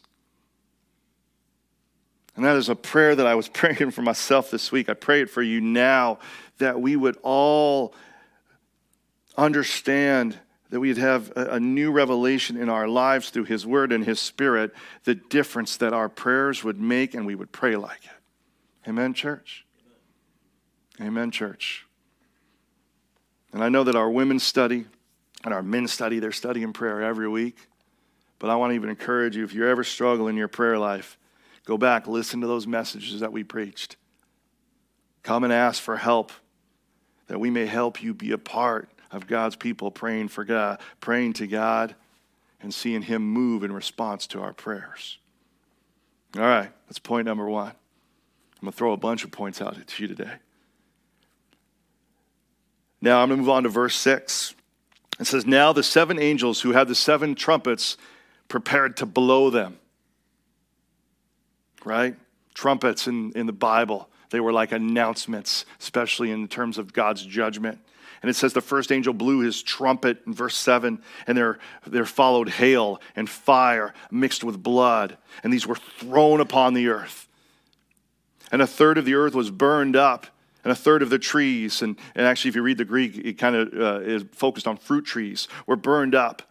And 2.36 2.44
that 2.44 2.56
is 2.56 2.68
a 2.68 2.74
prayer 2.74 3.14
that 3.14 3.26
I 3.26 3.34
was 3.34 3.48
praying 3.52 3.90
for 3.90 4.02
myself 4.02 4.50
this 4.50 4.72
week. 4.72 4.88
I 4.88 4.94
pray 4.94 5.22
it 5.22 5.30
for 5.30 5.42
you 5.42 5.60
now 5.60 6.18
that 6.58 6.80
we 6.80 6.96
would 6.96 7.18
all 7.22 7.94
understand 9.36 10.38
that 10.70 10.78
we'd 10.78 10.98
have 10.98 11.32
a, 11.34 11.58
new 11.58 11.90
revelation 11.90 12.56
in 12.56 12.68
our 12.68 12.86
lives 12.86 13.30
through 13.30 13.44
His 13.44 13.66
Word 13.66 13.90
and 13.90 14.04
His 14.04 14.20
Spirit, 14.20 14.72
the 15.02 15.16
difference 15.16 15.76
that 15.78 15.92
our 15.92 16.08
prayers 16.08 16.62
would 16.62 16.80
make, 16.80 17.12
and 17.14 17.26
we 17.26 17.34
would 17.34 17.50
pray 17.50 17.74
like 17.74 18.04
it. 18.04 18.88
Amen, 18.88 19.12
church? 19.12 19.66
Amen, 21.00 21.32
church. 21.32 21.86
And 23.52 23.64
I 23.64 23.68
know 23.68 23.82
that 23.82 23.96
our 23.96 24.08
women 24.08 24.38
study 24.38 24.86
and 25.42 25.52
our 25.52 25.62
men 25.62 25.88
study, 25.88 26.20
they're 26.20 26.30
studying 26.30 26.72
prayer 26.72 27.02
every 27.02 27.28
week. 27.28 27.56
But 28.40 28.50
I 28.50 28.56
want 28.56 28.72
to 28.72 28.74
even 28.74 28.90
encourage 28.90 29.36
you 29.36 29.44
if 29.44 29.54
you're 29.54 29.68
ever 29.68 29.84
struggling 29.84 30.30
in 30.30 30.36
your 30.36 30.48
prayer 30.48 30.78
life, 30.78 31.16
Go 31.70 31.78
back, 31.78 32.08
listen 32.08 32.40
to 32.40 32.48
those 32.48 32.66
messages 32.66 33.20
that 33.20 33.32
we 33.32 33.44
preached. 33.44 33.96
Come 35.22 35.44
and 35.44 35.52
ask 35.52 35.80
for 35.80 35.96
help 35.96 36.32
that 37.28 37.38
we 37.38 37.48
may 37.48 37.66
help 37.66 38.02
you 38.02 38.12
be 38.14 38.32
a 38.32 38.38
part 38.38 38.88
of 39.12 39.26
God's 39.26 39.54
people 39.54 39.92
praying 39.92 40.28
for 40.28 40.42
God, 40.42 40.80
praying 41.00 41.34
to 41.34 41.46
God 41.46 41.94
and 42.60 42.74
seeing 42.74 43.02
him 43.02 43.22
move 43.22 43.62
in 43.62 43.72
response 43.72 44.26
to 44.28 44.40
our 44.40 44.52
prayers. 44.52 45.18
All 46.36 46.42
right, 46.42 46.72
that's 46.88 46.98
point 46.98 47.26
number 47.26 47.48
1. 47.48 47.68
I'm 47.68 47.74
going 48.60 48.72
to 48.72 48.76
throw 48.76 48.92
a 48.92 48.96
bunch 48.96 49.22
of 49.22 49.30
points 49.30 49.62
out 49.62 49.76
to 49.86 50.02
you 50.02 50.08
today. 50.08 50.32
Now 53.00 53.22
I'm 53.22 53.28
going 53.28 53.38
to 53.38 53.42
move 53.42 53.50
on 53.50 53.62
to 53.62 53.68
verse 53.68 53.94
6. 53.96 54.54
It 55.18 55.26
says, 55.26 55.46
Now 55.46 55.72
the 55.72 55.82
seven 55.82 56.18
angels 56.18 56.62
who 56.62 56.72
had 56.72 56.88
the 56.88 56.94
seven 56.94 57.36
trumpets 57.36 57.96
prepared 58.50 58.98
to 58.98 59.06
blow 59.06 59.48
them 59.48 59.78
right? 61.84 62.16
Trumpets 62.54 63.06
in, 63.06 63.32
in 63.32 63.46
the 63.46 63.52
Bible, 63.52 64.08
they 64.30 64.40
were 64.40 64.52
like 64.52 64.72
announcements, 64.72 65.64
especially 65.80 66.30
in 66.30 66.48
terms 66.48 66.78
of 66.78 66.92
God's 66.92 67.24
judgment. 67.24 67.78
And 68.22 68.28
it 68.28 68.34
says 68.34 68.52
the 68.52 68.60
first 68.60 68.92
angel 68.92 69.14
blew 69.14 69.40
his 69.40 69.62
trumpet 69.62 70.18
in 70.26 70.34
verse 70.34 70.56
7, 70.56 71.00
and 71.26 71.38
there, 71.38 71.58
there 71.86 72.04
followed 72.04 72.50
hail 72.50 73.00
and 73.16 73.28
fire 73.28 73.94
mixed 74.10 74.44
with 74.44 74.62
blood, 74.62 75.16
and 75.42 75.52
these 75.52 75.66
were 75.66 75.76
thrown 75.76 76.40
upon 76.40 76.74
the 76.74 76.88
earth. 76.88 77.28
And 78.52 78.60
a 78.60 78.66
third 78.66 78.98
of 78.98 79.04
the 79.04 79.14
earth 79.14 79.34
was 79.34 79.50
burned 79.50 79.96
up, 79.96 80.26
and 80.64 80.70
a 80.70 80.76
third 80.76 81.02
of 81.02 81.08
the 81.08 81.18
trees, 81.18 81.80
and, 81.80 81.96
and 82.14 82.26
actually, 82.26 82.50
if 82.50 82.56
you 82.56 82.62
read 82.62 82.76
the 82.76 82.84
Greek, 82.84 83.16
it 83.16 83.38
kind 83.38 83.56
of 83.56 83.72
uh, 83.72 84.00
is 84.00 84.24
focused 84.32 84.66
on 84.66 84.76
fruit 84.76 85.06
trees, 85.06 85.48
were 85.66 85.76
burned 85.76 86.14
up. 86.14 86.42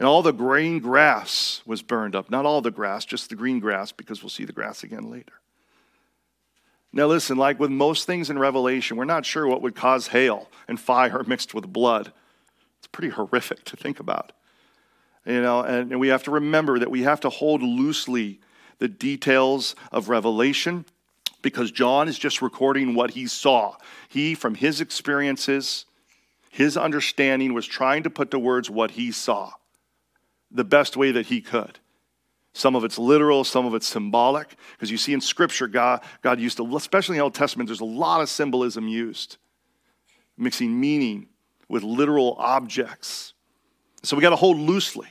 And 0.00 0.08
all 0.08 0.22
the 0.22 0.32
green 0.32 0.78
grass 0.78 1.60
was 1.66 1.82
burned 1.82 2.16
up. 2.16 2.30
Not 2.30 2.46
all 2.46 2.62
the 2.62 2.70
grass, 2.70 3.04
just 3.04 3.28
the 3.28 3.36
green 3.36 3.60
grass, 3.60 3.92
because 3.92 4.22
we'll 4.22 4.30
see 4.30 4.46
the 4.46 4.52
grass 4.52 4.82
again 4.82 5.10
later. 5.10 5.34
Now, 6.90 7.06
listen, 7.06 7.36
like 7.36 7.60
with 7.60 7.70
most 7.70 8.06
things 8.06 8.30
in 8.30 8.38
Revelation, 8.38 8.96
we're 8.96 9.04
not 9.04 9.26
sure 9.26 9.46
what 9.46 9.60
would 9.60 9.76
cause 9.76 10.08
hail 10.08 10.48
and 10.66 10.80
fire 10.80 11.22
mixed 11.26 11.52
with 11.52 11.70
blood. 11.70 12.12
It's 12.78 12.86
pretty 12.86 13.10
horrific 13.10 13.62
to 13.66 13.76
think 13.76 14.00
about. 14.00 14.32
You 15.26 15.42
know, 15.42 15.60
and, 15.60 15.92
and 15.92 16.00
we 16.00 16.08
have 16.08 16.22
to 16.22 16.30
remember 16.30 16.78
that 16.78 16.90
we 16.90 17.02
have 17.02 17.20
to 17.20 17.28
hold 17.28 17.62
loosely 17.62 18.40
the 18.78 18.88
details 18.88 19.76
of 19.92 20.08
Revelation 20.08 20.86
because 21.42 21.70
John 21.70 22.08
is 22.08 22.18
just 22.18 22.40
recording 22.40 22.94
what 22.94 23.10
he 23.10 23.26
saw. 23.26 23.76
He, 24.08 24.34
from 24.34 24.54
his 24.54 24.80
experiences, 24.80 25.84
his 26.48 26.78
understanding, 26.78 27.52
was 27.52 27.66
trying 27.66 28.02
to 28.04 28.10
put 28.10 28.30
to 28.30 28.38
words 28.38 28.70
what 28.70 28.92
he 28.92 29.12
saw 29.12 29.52
the 30.50 30.64
best 30.64 30.96
way 30.96 31.12
that 31.12 31.26
he 31.26 31.40
could. 31.40 31.78
Some 32.52 32.74
of 32.74 32.84
it's 32.84 32.98
literal, 32.98 33.44
some 33.44 33.64
of 33.64 33.74
it's 33.74 33.86
symbolic, 33.86 34.56
because 34.72 34.90
you 34.90 34.96
see 34.96 35.12
in 35.12 35.20
Scripture, 35.20 35.68
God, 35.68 36.02
God 36.20 36.40
used 36.40 36.56
to, 36.56 36.76
especially 36.76 37.14
in 37.14 37.18
the 37.18 37.24
Old 37.24 37.34
Testament, 37.34 37.68
there's 37.68 37.80
a 37.80 37.84
lot 37.84 38.20
of 38.20 38.28
symbolism 38.28 38.88
used, 38.88 39.36
mixing 40.36 40.80
meaning 40.80 41.28
with 41.68 41.84
literal 41.84 42.34
objects. 42.38 43.34
So 44.02 44.16
we 44.16 44.22
got 44.22 44.30
to 44.30 44.36
hold 44.36 44.56
loosely. 44.56 45.08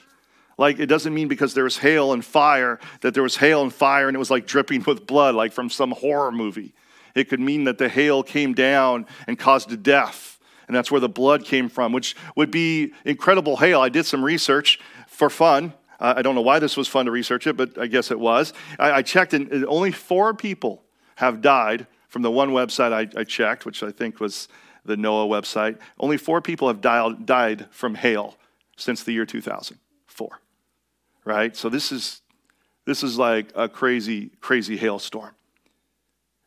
Like, 0.57 0.79
it 0.79 0.87
doesn't 0.87 1.13
mean 1.13 1.29
because 1.29 1.53
there 1.53 1.63
was 1.63 1.77
hail 1.77 2.11
and 2.11 2.25
fire 2.25 2.79
that 2.99 3.13
there 3.13 3.23
was 3.23 3.37
hail 3.37 3.61
and 3.61 3.73
fire 3.73 4.09
and 4.09 4.15
it 4.15 4.19
was 4.19 4.29
like 4.29 4.45
dripping 4.45 4.83
with 4.83 5.07
blood, 5.07 5.35
like 5.35 5.53
from 5.53 5.69
some 5.69 5.91
horror 5.91 6.33
movie. 6.33 6.73
It 7.15 7.29
could 7.29 7.39
mean 7.39 7.63
that 7.63 7.77
the 7.77 7.87
hail 7.87 8.23
came 8.23 8.53
down 8.53 9.05
and 9.25 9.39
caused 9.39 9.81
death 9.83 10.39
and 10.69 10.75
that's 10.75 10.91
where 10.91 11.01
the 11.01 11.09
blood 11.09 11.45
came 11.45 11.67
from, 11.67 11.91
which 11.91 12.15
would 12.35 12.51
be 12.51 12.93
incredible 13.03 13.57
hail. 13.57 13.81
I 13.81 13.89
did 13.89 14.05
some 14.05 14.23
research 14.23 14.79
for 15.19 15.29
fun. 15.29 15.73
Uh, 15.99 16.13
I 16.15 16.21
don't 16.21 16.33
know 16.33 16.41
why 16.41 16.59
this 16.59 16.77
was 16.77 16.87
fun 16.87 17.05
to 17.05 17.11
research 17.11 17.45
it, 17.45 17.57
but 17.57 17.77
I 17.77 17.87
guess 17.87 18.09
it 18.09 18.17
was. 18.17 18.53
I, 18.79 18.91
I 18.91 19.01
checked, 19.01 19.33
and 19.33 19.65
only 19.65 19.91
four 19.91 20.33
people 20.33 20.81
have 21.15 21.41
died 21.41 21.87
from 22.07 22.21
the 22.21 22.31
one 22.31 22.51
website 22.51 22.93
I, 22.93 23.19
I, 23.19 23.25
checked, 23.25 23.65
which 23.65 23.83
I 23.83 23.91
think 23.91 24.21
was 24.21 24.47
the 24.85 24.95
NOAA 24.95 25.27
website. 25.27 25.77
Only 25.99 26.15
four 26.15 26.41
people 26.41 26.69
have 26.69 26.79
died, 26.79 27.25
died 27.25 27.67
from 27.69 27.95
hail 27.95 28.37
since 28.77 29.03
the 29.03 29.11
year 29.11 29.25
2004. 29.25 30.41
Right? 31.25 31.53
So 31.53 31.67
this 31.67 31.91
is 31.91 32.21
this 32.85 33.03
is 33.03 33.17
like 33.17 33.51
a 33.53 33.67
crazy, 33.67 34.31
crazy 34.39 34.77
hailstorm 34.77 35.35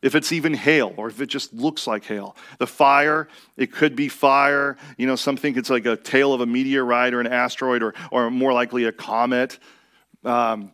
if 0.03 0.13
it's 0.13 0.31
even 0.31 0.53
hail 0.53 0.93
or 0.97 1.07
if 1.07 1.21
it 1.21 1.27
just 1.27 1.53
looks 1.53 1.87
like 1.87 2.03
hail. 2.03 2.35
The 2.59 2.67
fire, 2.67 3.29
it 3.57 3.71
could 3.71 3.95
be 3.95 4.09
fire. 4.09 4.77
You 4.97 5.07
know, 5.07 5.15
some 5.15 5.37
think 5.37 5.57
it's 5.57 5.69
like 5.69 5.85
a 5.85 5.95
tail 5.95 6.33
of 6.33 6.41
a 6.41 6.45
meteorite 6.45 7.13
or 7.13 7.21
an 7.21 7.27
asteroid 7.27 7.81
or, 7.81 7.95
or 8.11 8.29
more 8.29 8.53
likely 8.53 8.83
a 8.83 8.91
comet. 8.91 9.57
Um, 10.23 10.73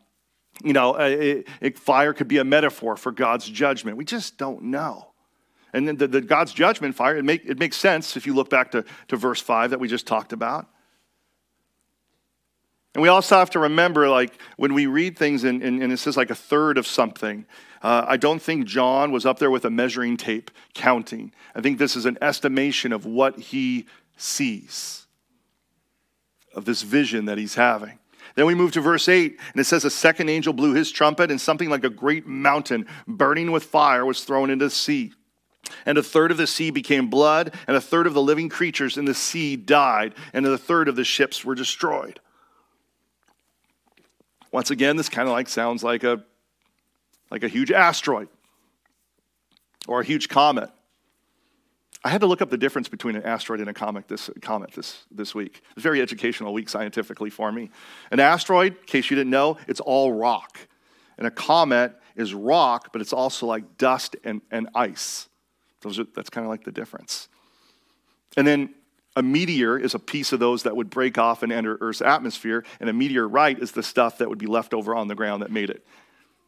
you 0.63 0.73
know, 0.73 0.95
it, 0.95 1.47
it, 1.61 1.79
fire 1.79 2.11
could 2.11 2.27
be 2.27 2.39
a 2.39 2.43
metaphor 2.43 2.97
for 2.97 3.11
God's 3.11 3.47
judgment. 3.47 3.95
We 3.95 4.03
just 4.03 4.37
don't 4.37 4.63
know. 4.63 5.11
And 5.73 5.87
then 5.87 5.97
the, 5.97 6.07
the 6.07 6.21
God's 6.21 6.51
judgment 6.51 6.95
fire, 6.95 7.15
it, 7.15 7.23
make, 7.23 7.45
it 7.45 7.59
makes 7.59 7.77
sense 7.77 8.17
if 8.17 8.25
you 8.25 8.33
look 8.33 8.49
back 8.49 8.71
to, 8.71 8.83
to 9.09 9.15
verse 9.15 9.39
5 9.39 9.69
that 9.69 9.79
we 9.79 9.87
just 9.87 10.07
talked 10.07 10.33
about. 10.33 10.67
And 12.95 13.03
we 13.03 13.07
also 13.07 13.37
have 13.37 13.51
to 13.51 13.59
remember, 13.59 14.09
like, 14.09 14.39
when 14.57 14.73
we 14.73 14.87
read 14.87 15.17
things 15.17 15.43
and, 15.43 15.61
and, 15.61 15.81
and 15.81 15.93
it 15.93 15.97
says 15.97 16.17
like 16.17 16.31
a 16.31 16.35
third 16.35 16.77
of 16.77 16.87
something, 16.87 17.45
uh, 17.81 18.05
I 18.07 18.17
don't 18.17 18.41
think 18.41 18.65
John 18.65 19.11
was 19.11 19.25
up 19.25 19.39
there 19.39 19.51
with 19.51 19.63
a 19.63 19.69
measuring 19.69 20.17
tape 20.17 20.51
counting. 20.73 21.31
I 21.55 21.61
think 21.61 21.77
this 21.77 21.95
is 21.95 22.05
an 22.05 22.17
estimation 22.21 22.91
of 22.91 23.05
what 23.05 23.39
he 23.39 23.85
sees, 24.17 25.05
of 26.53 26.65
this 26.65 26.81
vision 26.81 27.25
that 27.25 27.37
he's 27.37 27.55
having. 27.55 27.99
Then 28.35 28.45
we 28.45 28.55
move 28.55 28.71
to 28.73 28.81
verse 28.81 29.07
8, 29.07 29.37
and 29.51 29.59
it 29.59 29.65
says, 29.65 29.85
A 29.85 29.89
second 29.89 30.29
angel 30.29 30.53
blew 30.53 30.73
his 30.73 30.91
trumpet, 30.91 31.31
and 31.31 31.39
something 31.39 31.69
like 31.69 31.83
a 31.83 31.89
great 31.89 32.25
mountain 32.25 32.85
burning 33.07 33.51
with 33.51 33.63
fire 33.63 34.05
was 34.05 34.23
thrown 34.23 34.49
into 34.49 34.65
the 34.65 34.71
sea. 34.71 35.13
And 35.85 35.97
a 35.97 36.03
third 36.03 36.31
of 36.31 36.37
the 36.37 36.47
sea 36.47 36.71
became 36.71 37.09
blood, 37.09 37.53
and 37.67 37.77
a 37.77 37.81
third 37.81 38.07
of 38.07 38.13
the 38.13 38.21
living 38.21 38.49
creatures 38.49 38.97
in 38.97 39.05
the 39.05 39.13
sea 39.13 39.55
died, 39.55 40.15
and 40.33 40.45
a 40.45 40.57
third 40.57 40.87
of 40.87 40.95
the 40.95 41.03
ships 41.03 41.45
were 41.45 41.55
destroyed. 41.55 42.19
Once 44.51 44.71
again, 44.71 44.95
this 44.97 45.09
kind 45.09 45.27
of 45.27 45.33
like 45.33 45.47
sounds 45.47 45.83
like 45.83 46.03
a 46.03 46.23
like 47.31 47.43
a 47.43 47.47
huge 47.47 47.71
asteroid 47.71 48.27
or 49.87 50.01
a 50.01 50.05
huge 50.05 50.29
comet. 50.29 50.69
I 52.03 52.09
had 52.09 52.21
to 52.21 52.27
look 52.27 52.41
up 52.41 52.49
the 52.49 52.57
difference 52.57 52.87
between 52.87 53.15
an 53.15 53.23
asteroid 53.23 53.59
and 53.59 53.69
a 53.69 53.73
comet 53.73 54.07
this, 54.07 54.29
comet 54.41 54.71
this, 54.71 55.03
this 55.11 55.35
week. 55.35 55.61
It's 55.73 55.83
very 55.83 56.01
educational 56.01 56.53
week 56.53 56.69
scientifically 56.69 57.29
for 57.29 57.51
me. 57.51 57.71
An 58.11 58.21
asteroid, 58.21 58.77
in 58.77 58.85
case 58.85 59.09
you 59.09 59.17
didn't 59.17 59.31
know, 59.31 59.57
it's 59.67 59.81
all 59.81 60.13
rock. 60.13 60.59
And 61.17 61.27
a 61.27 61.31
comet 61.31 61.93
is 62.15 62.33
rock, 62.33 62.93
but 62.93 63.01
it's 63.01 63.11
also 63.11 63.47
like 63.47 63.77
dust 63.77 64.15
and, 64.23 64.41
and 64.49 64.69
ice. 64.73 65.27
Those 65.81 65.99
are, 65.99 66.05
that's 66.15 66.29
kind 66.29 66.45
of 66.45 66.49
like 66.49 66.63
the 66.63 66.71
difference. 66.71 67.27
And 68.37 68.47
then 68.47 68.73
a 69.19 69.23
meteor 69.23 69.77
is 69.77 69.93
a 69.93 69.99
piece 69.99 70.31
of 70.31 70.39
those 70.39 70.63
that 70.63 70.75
would 70.75 70.89
break 70.89 71.17
off 71.17 71.43
and 71.43 71.51
enter 71.51 71.77
Earth's 71.81 72.01
atmosphere, 72.01 72.63
and 72.79 72.89
a 72.89 72.93
meteorite 72.93 73.59
is 73.59 73.73
the 73.73 73.83
stuff 73.83 74.17
that 74.17 74.29
would 74.29 74.39
be 74.39 74.47
left 74.47 74.73
over 74.73 74.95
on 74.95 75.07
the 75.07 75.15
ground 75.15 75.41
that 75.41 75.51
made 75.51 75.69
it. 75.69 75.85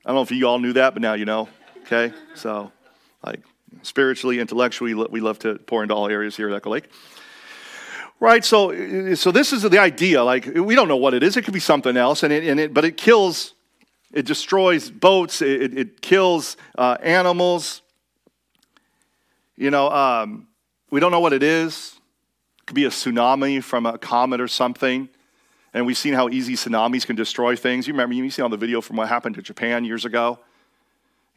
I 0.05 0.09
don't 0.09 0.15
know 0.15 0.21
if 0.23 0.31
you 0.31 0.47
all 0.47 0.57
knew 0.57 0.73
that, 0.73 0.93
but 0.93 1.01
now 1.01 1.13
you 1.13 1.25
know. 1.25 1.49
Okay? 1.81 2.13
So, 2.33 2.71
like, 3.23 3.41
spiritually, 3.83 4.39
intellectually, 4.39 4.93
we 4.93 5.19
love 5.19 5.37
to 5.39 5.59
pour 5.59 5.83
into 5.83 5.93
all 5.93 6.07
areas 6.07 6.35
here 6.35 6.49
at 6.49 6.55
Echo 6.55 6.71
Lake. 6.71 6.89
Right, 8.19 8.45
so, 8.45 9.15
so 9.15 9.31
this 9.31 9.51
is 9.51 9.63
the 9.63 9.79
idea. 9.79 10.23
Like, 10.23 10.45
we 10.45 10.75
don't 10.75 10.87
know 10.87 10.97
what 10.97 11.13
it 11.13 11.23
is. 11.23 11.37
It 11.37 11.43
could 11.43 11.53
be 11.53 11.59
something 11.59 11.97
else, 11.97 12.23
and 12.23 12.31
it, 12.31 12.47
and 12.47 12.59
it, 12.59 12.73
but 12.73 12.85
it 12.85 12.95
kills, 12.95 13.53
it 14.13 14.25
destroys 14.25 14.89
boats, 14.89 15.41
it, 15.41 15.77
it 15.77 16.01
kills 16.01 16.55
uh, 16.77 16.97
animals. 17.01 17.81
You 19.57 19.71
know, 19.71 19.89
um, 19.89 20.47
we 20.89 20.99
don't 20.99 21.11
know 21.11 21.19
what 21.19 21.33
it 21.33 21.43
is. 21.43 21.99
It 22.61 22.67
could 22.67 22.75
be 22.75 22.85
a 22.85 22.89
tsunami 22.89 23.63
from 23.63 23.85
a 23.85 23.97
comet 23.97 24.39
or 24.39 24.47
something. 24.47 25.09
And 25.73 25.85
we've 25.85 25.97
seen 25.97 26.13
how 26.13 26.29
easy 26.29 26.53
tsunamis 26.53 27.05
can 27.05 27.15
destroy 27.15 27.55
things. 27.55 27.87
You 27.87 27.93
remember, 27.93 28.13
you 28.13 28.29
see 28.29 28.41
on 28.41 28.51
the 28.51 28.57
video 28.57 28.81
from 28.81 28.97
what 28.97 29.07
happened 29.07 29.35
to 29.35 29.41
Japan 29.41 29.85
years 29.85 30.05
ago. 30.05 30.39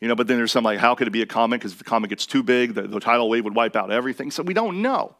You 0.01 0.09
know, 0.09 0.15
but 0.15 0.27
then 0.27 0.37
there's 0.37 0.53
some 0.53 0.65
like, 0.65 0.79
how 0.79 0.95
could 0.95 1.07
it 1.07 1.13
be 1.13 1.23
a 1.23 1.27
comet? 1.27 1.61
Because 1.61 1.73
if 1.73 1.79
the 1.79 1.85
comet 1.85 2.11
gets 2.11 2.27
too 2.27 2.43
big, 2.43 2.75
the, 2.75 2.83
the, 2.83 3.01
tidal 3.01 3.31
wave 3.31 3.45
would 3.45 3.55
wipe 3.55 3.77
out 3.77 3.91
everything. 3.91 4.31
So 4.31 4.43
we 4.43 4.53
don't 4.53 4.83
know. 4.83 5.15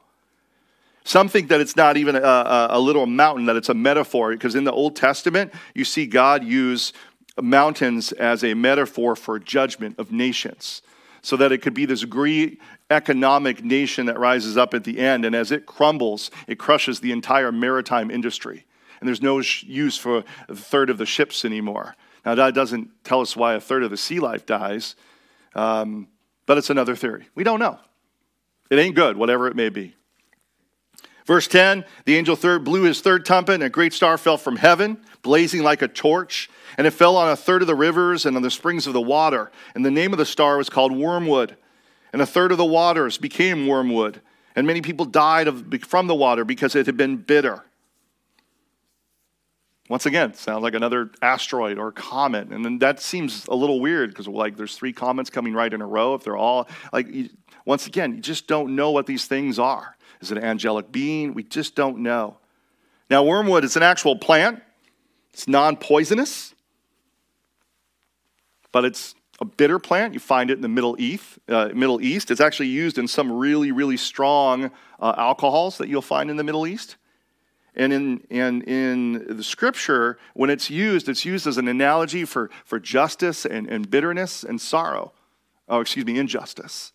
Some 1.05 1.29
think 1.29 1.49
that 1.49 1.61
it's 1.61 1.77
not 1.77 1.97
even 1.97 2.17
a, 2.17 2.21
a, 2.21 2.67
a 2.71 2.81
little 2.81 3.07
mountain, 3.07 3.47
that 3.47 3.57
it's 3.57 3.69
a 3.69 3.75
metaphor, 3.75 4.33
because 4.33 4.55
in 4.55 4.65
the 4.65 4.73
Old 4.73 4.97
Testament, 4.97 5.53
you 5.75 5.85
see 5.85 6.07
God 6.07 6.43
use 6.43 6.93
mountains 7.41 8.13
as 8.13 8.43
a 8.43 8.55
metaphor 8.55 9.15
for 9.17 9.39
judgment 9.39 9.99
of 9.99 10.13
nations. 10.13 10.83
So 11.25 11.37
that 11.39 11.51
it 11.51 11.59
could 11.59 11.75
be 11.75 11.87
this 11.87 12.05
great 12.05 12.61
economic 12.91 13.65
nation 13.65 14.07
that 14.07 14.19
rises 14.19 14.57
up 14.57 14.75
at 14.75 14.85
the 14.85 14.99
end, 14.99 15.25
and 15.25 15.35
as 15.35 15.51
it 15.51 15.67
crumbles, 15.67 16.31
it 16.47 16.59
crushes 16.59 17.01
the 17.01 17.13
entire 17.13 17.51
maritime 17.51 18.11
industry 18.11 18.67
and 19.05 19.09
there's 19.09 19.21
no 19.21 19.43
use 19.67 19.99
for 19.99 20.25
a 20.49 20.55
third 20.55 20.89
of 20.89 20.97
the 20.97 21.05
ships 21.05 21.45
anymore. 21.45 21.95
Now, 22.25 22.35
that 22.37 22.55
doesn't 22.55 22.89
tell 23.05 23.21
us 23.21 23.37
why 23.37 23.53
a 23.53 23.61
third 23.61 23.83
of 23.83 23.91
the 23.91 23.99
sea 23.99 24.19
life 24.19 24.47
dies, 24.47 24.97
um, 25.55 26.09
but 26.47 26.57
it's 26.57 26.71
another 26.71 26.97
theory. 26.97 27.29
We 27.35 27.45
don't 27.45 27.61
know. 27.61 27.79
It 28.71 28.79
ain't 28.79 28.95
good, 28.95 29.19
whatever 29.19 29.47
it 29.47 29.57
may 29.57 29.69
be. 29.69 29.95
Verse 31.27 31.47
10 31.47 31.85
The 32.07 32.17
angel 32.17 32.35
third 32.35 32.65
blew 32.65 32.85
his 32.85 33.03
third 33.03 33.27
trumpet, 33.27 33.53
and 33.53 33.65
a 33.65 33.69
great 33.69 33.93
star 33.93 34.17
fell 34.17 34.39
from 34.39 34.57
heaven, 34.57 34.97
blazing 35.25 35.65
like 35.65 35.83
a 35.83 35.89
torch, 35.89 36.49
and 36.79 36.87
it 36.87 36.93
fell 36.93 37.17
on 37.17 37.29
a 37.29 37.37
third 37.37 37.63
of 37.63 37.67
the 37.67 37.75
rivers 37.75 38.25
and 38.25 38.37
on 38.37 38.43
the 38.43 38.51
springs 38.51 38.87
of 38.87 38.93
the 38.93 39.01
water. 39.01 39.51
And 39.75 39.85
the 39.85 39.91
name 39.91 40.13
of 40.13 40.19
the 40.19 40.25
star 40.25 40.57
was 40.57 40.71
called 40.71 40.93
Wormwood. 40.93 41.57
And 42.13 42.23
a 42.23 42.27
third 42.27 42.53
of 42.53 42.59
the 42.59 42.65
waters 42.65 43.19
became 43.19 43.67
wormwood, 43.67 44.21
and 44.55 44.69
many 44.69 44.81
people 44.81 45.05
died 45.05 45.49
of, 45.49 45.65
from 45.83 46.07
the 46.07 46.15
water 46.15 46.45
because 46.45 46.77
it 46.77 46.87
had 46.87 46.97
been 46.97 47.17
bitter. 47.17 47.65
Once 49.89 50.07
again, 50.07 50.33
sounds 50.33 50.63
like 50.63 50.75
another 50.75 51.11
asteroid 51.21 51.77
or 51.77 51.91
comet. 51.93 52.49
And 52.49 52.65
then 52.65 52.79
that 52.79 53.01
seems 53.01 53.47
a 53.49 53.55
little 53.55 53.81
weird 53.81 54.11
because, 54.11 54.29
like, 54.29 54.57
there's 54.57 54.77
three 54.77 54.93
comets 54.93 55.29
coming 55.29 55.53
right 55.53 55.73
in 55.73 55.83
a 55.83 55.87
row. 55.87 56.15
If 56.15 56.25
they're 56.25 56.37
all, 56.37 56.69
like, 56.93 57.13
you, 57.13 57.31
once 57.67 57.87
again, 57.87 58.15
you 58.15 58.21
just 58.21 58.47
don't 58.47 58.77
know 58.77 58.93
what 58.93 59.07
these 59.07 59.27
things 59.27 59.59
are. 59.59 59.97
Is 60.21 60.31
it 60.31 60.39
an 60.39 60.45
angelic 60.45 60.91
being? 60.93 61.35
We 61.35 61.43
just 61.43 61.75
don't 61.75 61.99
know. 61.99 62.39
Now, 63.11 63.25
wormwood 63.25 63.65
is 63.65 63.77
an 63.77 63.83
actual 63.83 64.17
plant, 64.17 64.63
it's 65.35 65.49
non 65.49 65.77
poisonous, 65.77 66.55
but 68.71 68.85
it's 68.85 69.17
a 69.41 69.45
bitter 69.45 69.81
plant. 69.81 70.15
You 70.15 70.21
find 70.21 70.49
it 70.49 70.55
in 70.55 70.61
the 70.63 70.69
Middle 70.69 70.95
East. 71.01 71.41
Uh, 71.49 71.71
Middle 71.75 72.01
East. 72.01 72.31
It's 72.31 72.41
actually 72.41 72.69
used 72.69 72.99
in 72.99 73.09
some 73.09 73.33
really, 73.33 73.73
really 73.73 73.97
strong 73.97 74.71
uh, 75.01 75.15
alcohols 75.19 75.77
that 75.79 75.89
you'll 75.89 76.03
find 76.03 76.31
in 76.31 76.37
the 76.37 76.45
Middle 76.45 76.69
East. 76.69 76.95
And 77.75 77.93
in, 77.93 78.25
and 78.31 78.63
in 78.63 79.37
the 79.37 79.43
scripture, 79.43 80.19
when 80.35 80.51
it's 80.51 80.71
used, 80.71 81.09
it's 81.09 81.25
used 81.25 81.49
as 81.49 81.59
an 81.59 81.67
analogy 81.67 82.25
for, 82.25 82.49
for 82.65 82.79
justice 82.79 83.45
and, 83.45 83.69
and 83.69 83.91
bitterness 83.91 84.45
and 84.45 84.61
sorrow. 84.61 85.13
Oh, 85.69 85.81
excuse 85.81 86.07
me, 86.07 86.17
injustice. 86.17 86.93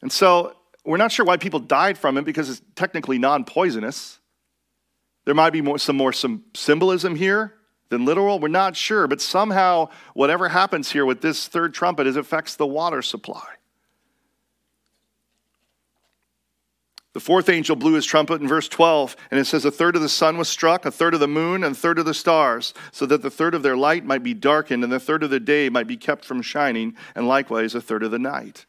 And 0.00 0.10
so 0.10 0.56
we're 0.82 0.96
not 0.96 1.12
sure 1.12 1.26
why 1.26 1.36
people 1.36 1.60
died 1.60 1.98
from 1.98 2.16
it 2.16 2.24
because 2.24 2.48
it's 2.48 2.62
technically 2.74 3.18
non 3.18 3.44
poisonous. 3.44 4.17
There 5.28 5.34
might 5.34 5.52
be 5.52 5.60
more, 5.60 5.78
some 5.78 5.98
more 5.98 6.14
some 6.14 6.44
symbolism 6.54 7.14
here 7.14 7.52
than 7.90 8.06
literal. 8.06 8.38
We're 8.38 8.48
not 8.48 8.74
sure, 8.74 9.06
but 9.06 9.20
somehow 9.20 9.90
whatever 10.14 10.48
happens 10.48 10.90
here 10.90 11.04
with 11.04 11.20
this 11.20 11.48
third 11.48 11.74
trumpet 11.74 12.06
is 12.06 12.16
it 12.16 12.20
affects 12.20 12.56
the 12.56 12.66
water 12.66 13.02
supply. 13.02 13.46
The 17.12 17.20
fourth 17.20 17.50
angel 17.50 17.76
blew 17.76 17.92
his 17.92 18.06
trumpet 18.06 18.40
in 18.40 18.48
verse 18.48 18.70
12, 18.70 19.16
and 19.30 19.38
it 19.38 19.44
says, 19.44 19.66
A 19.66 19.70
third 19.70 19.96
of 19.96 20.00
the 20.00 20.08
sun 20.08 20.38
was 20.38 20.48
struck, 20.48 20.86
a 20.86 20.90
third 20.90 21.12
of 21.12 21.20
the 21.20 21.28
moon, 21.28 21.62
and 21.62 21.76
a 21.76 21.78
third 21.78 21.98
of 21.98 22.06
the 22.06 22.14
stars, 22.14 22.72
so 22.90 23.04
that 23.04 23.20
the 23.20 23.28
third 23.28 23.54
of 23.54 23.62
their 23.62 23.76
light 23.76 24.06
might 24.06 24.22
be 24.22 24.32
darkened, 24.32 24.82
and 24.82 24.90
the 24.90 24.98
third 24.98 25.22
of 25.22 25.28
the 25.28 25.38
day 25.38 25.68
might 25.68 25.86
be 25.86 25.98
kept 25.98 26.24
from 26.24 26.40
shining, 26.40 26.96
and 27.14 27.28
likewise 27.28 27.74
a 27.74 27.82
third 27.82 28.02
of 28.02 28.12
the 28.12 28.18
night. 28.18 28.64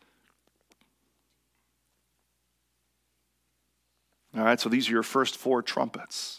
All 4.35 4.43
right, 4.43 4.59
so 4.59 4.67
these 4.67 4.89
are 4.89 4.91
your 4.91 5.03
first 5.03 5.37
four 5.37 5.61
trumpets. 5.61 6.38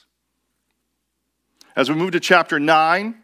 As 1.81 1.89
we 1.89 1.97
move 1.97 2.11
to 2.11 2.21
chapter 2.21 2.61
9, 2.61 3.15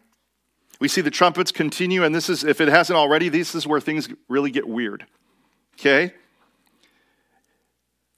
we 0.79 0.87
see 0.87 1.01
the 1.01 1.11
trumpets 1.11 1.51
continue, 1.51 2.03
and 2.03 2.15
this 2.15 2.27
is, 2.27 2.43
if 2.43 2.59
it 2.59 2.69
hasn't 2.69 2.97
already, 2.97 3.29
this 3.29 3.53
is 3.53 3.67
where 3.67 3.79
things 3.79 4.09
really 4.27 4.49
get 4.49 4.67
weird. 4.67 5.05
Okay? 5.75 6.11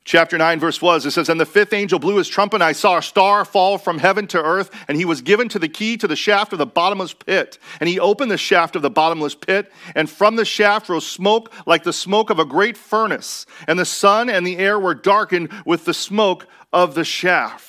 chapter 0.06 0.38
9, 0.38 0.62
verse 0.62 0.82
was, 0.82 1.06
it 1.06 1.12
says, 1.12 1.28
And 1.28 1.42
the 1.42 1.46
fifth 1.46 1.74
angel 1.74 2.00
blew 2.00 2.16
his 2.16 2.30
trumpet, 2.30 2.56
and 2.56 2.64
I 2.64 2.72
saw 2.72 3.00
a 3.00 3.02
star 3.02 3.44
fall 3.44 3.78
from 3.78 4.00
heaven 4.00 4.28
to 4.28 4.42
earth, 4.42 4.72
and 4.88 4.96
he 4.98 5.04
was 5.04 5.22
given 5.22 5.50
to 5.50 5.60
the 5.60 5.68
key 5.68 5.98
to 5.98 6.08
the 6.08 6.16
shaft 6.16 6.54
of 6.54 6.60
the 6.60 6.66
bottomless 6.66 7.14
pit. 7.14 7.60
And 7.82 7.90
he 7.90 8.00
opened 8.00 8.32
the 8.32 8.38
shaft 8.38 8.78
of 8.78 8.82
the 8.82 8.90
bottomless 8.90 9.36
pit, 9.36 9.70
and 9.94 10.10
from 10.10 10.38
the 10.38 10.46
shaft 10.46 10.88
rose 10.88 11.06
smoke 11.06 11.52
like 11.68 11.84
the 11.84 11.92
smoke 11.92 12.30
of 12.30 12.40
a 12.40 12.46
great 12.46 12.78
furnace. 12.78 13.46
And 13.68 13.78
the 13.78 13.84
sun 13.84 14.30
and 14.30 14.48
the 14.48 14.58
air 14.58 14.80
were 14.80 14.96
darkened 14.96 15.52
with 15.66 15.84
the 15.84 15.94
smoke 15.94 16.48
of 16.72 16.96
the 16.96 17.04
shaft. 17.04 17.69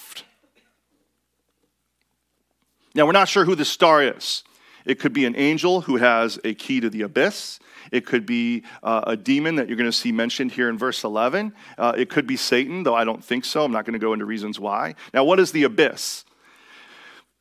Now, 2.94 3.06
we're 3.06 3.12
not 3.12 3.28
sure 3.28 3.44
who 3.44 3.54
the 3.54 3.64
star 3.64 4.02
is. 4.02 4.42
It 4.84 4.98
could 4.98 5.12
be 5.12 5.24
an 5.24 5.36
angel 5.36 5.82
who 5.82 5.96
has 5.96 6.38
a 6.44 6.54
key 6.54 6.80
to 6.80 6.90
the 6.90 7.02
abyss. 7.02 7.60
It 7.92 8.06
could 8.06 8.26
be 8.26 8.64
uh, 8.82 9.02
a 9.06 9.16
demon 9.16 9.56
that 9.56 9.68
you're 9.68 9.76
going 9.76 9.90
to 9.90 9.96
see 9.96 10.12
mentioned 10.12 10.52
here 10.52 10.68
in 10.68 10.78
verse 10.78 11.04
11. 11.04 11.52
Uh, 11.76 11.92
it 11.96 12.08
could 12.08 12.26
be 12.26 12.36
Satan, 12.36 12.82
though 12.82 12.94
I 12.94 13.04
don't 13.04 13.22
think 13.22 13.44
so. 13.44 13.64
I'm 13.64 13.72
not 13.72 13.84
going 13.84 13.94
to 13.94 13.98
go 13.98 14.12
into 14.12 14.24
reasons 14.24 14.58
why. 14.58 14.94
Now, 15.12 15.24
what 15.24 15.38
is 15.38 15.52
the 15.52 15.64
abyss? 15.64 16.24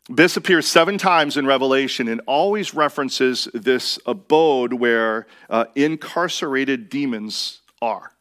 Abyss 0.10 0.38
appears 0.38 0.68
seven 0.68 0.98
times 0.98 1.38
in 1.38 1.46
Revelation 1.46 2.08
and 2.08 2.20
always 2.26 2.74
references 2.74 3.48
this 3.54 4.00
abode 4.06 4.74
where 4.74 5.28
uh, 5.50 5.66
incarcerated 5.76 6.90
demons 6.90 7.62
are. 7.82 8.12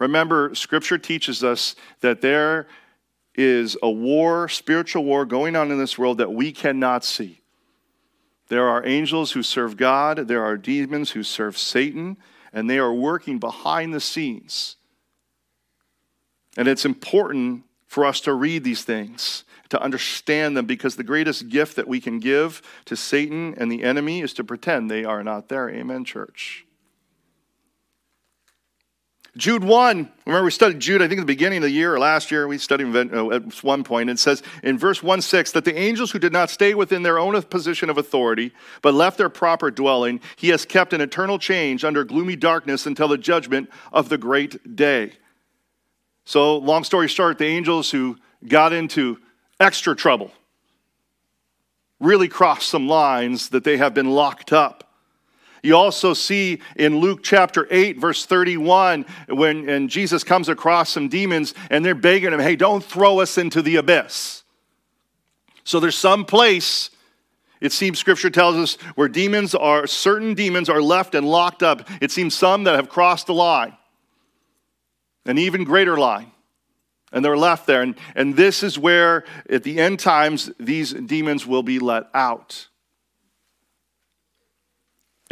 Remember, 0.00 0.52
Scripture 0.56 0.98
teaches 0.98 1.44
us 1.44 1.76
that 2.00 2.20
there 2.20 2.66
is 3.34 3.76
a 3.82 3.90
war, 3.90 4.48
spiritual 4.48 5.04
war 5.04 5.24
going 5.24 5.56
on 5.56 5.70
in 5.70 5.78
this 5.78 5.98
world 5.98 6.18
that 6.18 6.32
we 6.32 6.52
cannot 6.52 7.04
see. 7.04 7.40
There 8.48 8.68
are 8.68 8.86
angels 8.86 9.32
who 9.32 9.42
serve 9.42 9.76
God, 9.76 10.28
there 10.28 10.44
are 10.44 10.56
demons 10.56 11.12
who 11.12 11.22
serve 11.22 11.56
Satan, 11.56 12.18
and 12.52 12.68
they 12.68 12.78
are 12.78 12.92
working 12.92 13.38
behind 13.38 13.94
the 13.94 14.00
scenes. 14.00 14.76
And 16.56 16.68
it's 16.68 16.84
important 16.84 17.64
for 17.86 18.04
us 18.04 18.20
to 18.22 18.34
read 18.34 18.64
these 18.64 18.84
things, 18.84 19.44
to 19.70 19.80
understand 19.80 20.56
them, 20.56 20.66
because 20.66 20.96
the 20.96 21.04
greatest 21.04 21.48
gift 21.48 21.76
that 21.76 21.88
we 21.88 22.00
can 22.00 22.18
give 22.18 22.60
to 22.84 22.96
Satan 22.96 23.54
and 23.56 23.72
the 23.72 23.82
enemy 23.82 24.20
is 24.20 24.34
to 24.34 24.44
pretend 24.44 24.90
they 24.90 25.04
are 25.04 25.22
not 25.22 25.48
there. 25.48 25.70
Amen, 25.70 26.04
church. 26.04 26.66
Jude 29.34 29.64
1, 29.64 30.12
remember 30.26 30.44
we 30.44 30.50
studied 30.50 30.78
Jude, 30.78 31.00
I 31.00 31.08
think 31.08 31.18
at 31.18 31.22
the 31.22 31.26
beginning 31.26 31.58
of 31.58 31.62
the 31.62 31.70
year 31.70 31.94
or 31.94 31.98
last 31.98 32.30
year, 32.30 32.46
we 32.46 32.58
studied 32.58 32.94
uh, 32.94 33.30
at 33.30 33.64
one 33.64 33.82
point. 33.82 34.10
It 34.10 34.18
says 34.18 34.42
in 34.62 34.76
verse 34.76 35.02
1 35.02 35.22
6 35.22 35.52
that 35.52 35.64
the 35.64 35.74
angels 35.74 36.10
who 36.10 36.18
did 36.18 36.34
not 36.34 36.50
stay 36.50 36.74
within 36.74 37.02
their 37.02 37.18
own 37.18 37.40
position 37.44 37.88
of 37.88 37.96
authority, 37.96 38.52
but 38.82 38.92
left 38.92 39.16
their 39.16 39.30
proper 39.30 39.70
dwelling, 39.70 40.20
he 40.36 40.50
has 40.50 40.66
kept 40.66 40.92
in 40.92 41.00
eternal 41.00 41.38
change 41.38 41.82
under 41.82 42.04
gloomy 42.04 42.36
darkness 42.36 42.84
until 42.84 43.08
the 43.08 43.16
judgment 43.16 43.70
of 43.90 44.10
the 44.10 44.18
great 44.18 44.76
day. 44.76 45.12
So, 46.26 46.58
long 46.58 46.84
story 46.84 47.08
short, 47.08 47.38
the 47.38 47.46
angels 47.46 47.90
who 47.90 48.18
got 48.46 48.74
into 48.74 49.18
extra 49.58 49.96
trouble 49.96 50.30
really 52.00 52.28
crossed 52.28 52.68
some 52.68 52.86
lines 52.86 53.48
that 53.48 53.64
they 53.64 53.78
have 53.78 53.94
been 53.94 54.10
locked 54.10 54.52
up. 54.52 54.81
You 55.62 55.76
also 55.76 56.12
see 56.12 56.60
in 56.74 56.98
Luke 56.98 57.20
chapter 57.22 57.68
8, 57.70 57.98
verse 57.98 58.26
31, 58.26 59.06
when 59.28 59.68
and 59.68 59.88
Jesus 59.88 60.24
comes 60.24 60.48
across 60.48 60.90
some 60.90 61.08
demons 61.08 61.54
and 61.70 61.84
they're 61.84 61.94
begging 61.94 62.32
him, 62.32 62.40
hey, 62.40 62.56
don't 62.56 62.82
throw 62.82 63.20
us 63.20 63.38
into 63.38 63.62
the 63.62 63.76
abyss. 63.76 64.42
So 65.62 65.78
there's 65.78 65.96
some 65.96 66.24
place, 66.24 66.90
it 67.60 67.70
seems 67.70 68.00
scripture 68.00 68.30
tells 68.30 68.56
us, 68.56 68.74
where 68.96 69.08
demons 69.08 69.54
are, 69.54 69.86
certain 69.86 70.34
demons 70.34 70.68
are 70.68 70.82
left 70.82 71.14
and 71.14 71.26
locked 71.28 71.62
up. 71.62 71.88
It 72.00 72.10
seems 72.10 72.34
some 72.34 72.64
that 72.64 72.74
have 72.74 72.88
crossed 72.88 73.28
the 73.28 73.34
line, 73.34 73.76
an 75.24 75.38
even 75.38 75.62
greater 75.62 75.96
line. 75.96 76.32
And 77.14 77.22
they're 77.22 77.36
left 77.36 77.66
there. 77.66 77.82
And, 77.82 77.94
and 78.16 78.34
this 78.36 78.62
is 78.62 78.78
where, 78.78 79.24
at 79.50 79.64
the 79.64 79.78
end 79.78 80.00
times, 80.00 80.50
these 80.58 80.94
demons 80.94 81.46
will 81.46 81.62
be 81.62 81.78
let 81.78 82.04
out. 82.14 82.68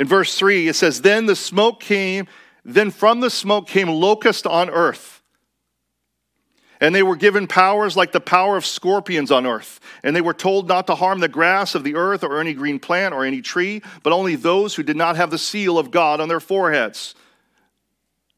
In 0.01 0.07
verse 0.07 0.35
3, 0.39 0.67
it 0.67 0.77
says, 0.77 1.03
Then 1.03 1.27
the 1.27 1.37
smoke 1.37 1.79
came, 1.79 2.27
then 2.65 2.91
from 2.91 3.21
the 3.21 3.29
smoke 3.29 3.69
came 3.69 3.87
locusts 3.89 4.47
on 4.47 4.71
earth. 4.71 5.23
And 6.81 6.95
they 6.95 7.03
were 7.03 7.17
given 7.17 7.47
powers 7.47 7.99
like 7.99 8.11
the 8.11 8.21
power 8.21 8.57
of 8.57 8.65
scorpions 8.65 9.31
on 9.31 9.45
earth. 9.45 9.79
And 10.03 10.17
they 10.17 10.23
were 10.23 10.33
told 10.33 10.67
not 10.67 10.87
to 10.87 10.95
harm 10.95 11.21
the 11.21 11.29
grass 11.29 11.75
of 11.75 11.85
the 11.85 11.97
earth 11.97 12.25
or 12.25 12.41
any 12.41 12.55
green 12.55 12.79
plant 12.79 13.13
or 13.13 13.27
any 13.27 13.43
tree, 13.43 13.83
but 14.03 14.15
only 14.15 14.37
those 14.37 14.75
who 14.75 14.83
did 14.83 14.97
not 14.97 15.17
have 15.17 15.31
the 15.31 15.37
seal 15.37 15.79
of 15.79 15.91
God 15.91 16.19
on 16.19 16.29
their 16.31 16.41
foreheads. 16.41 17.15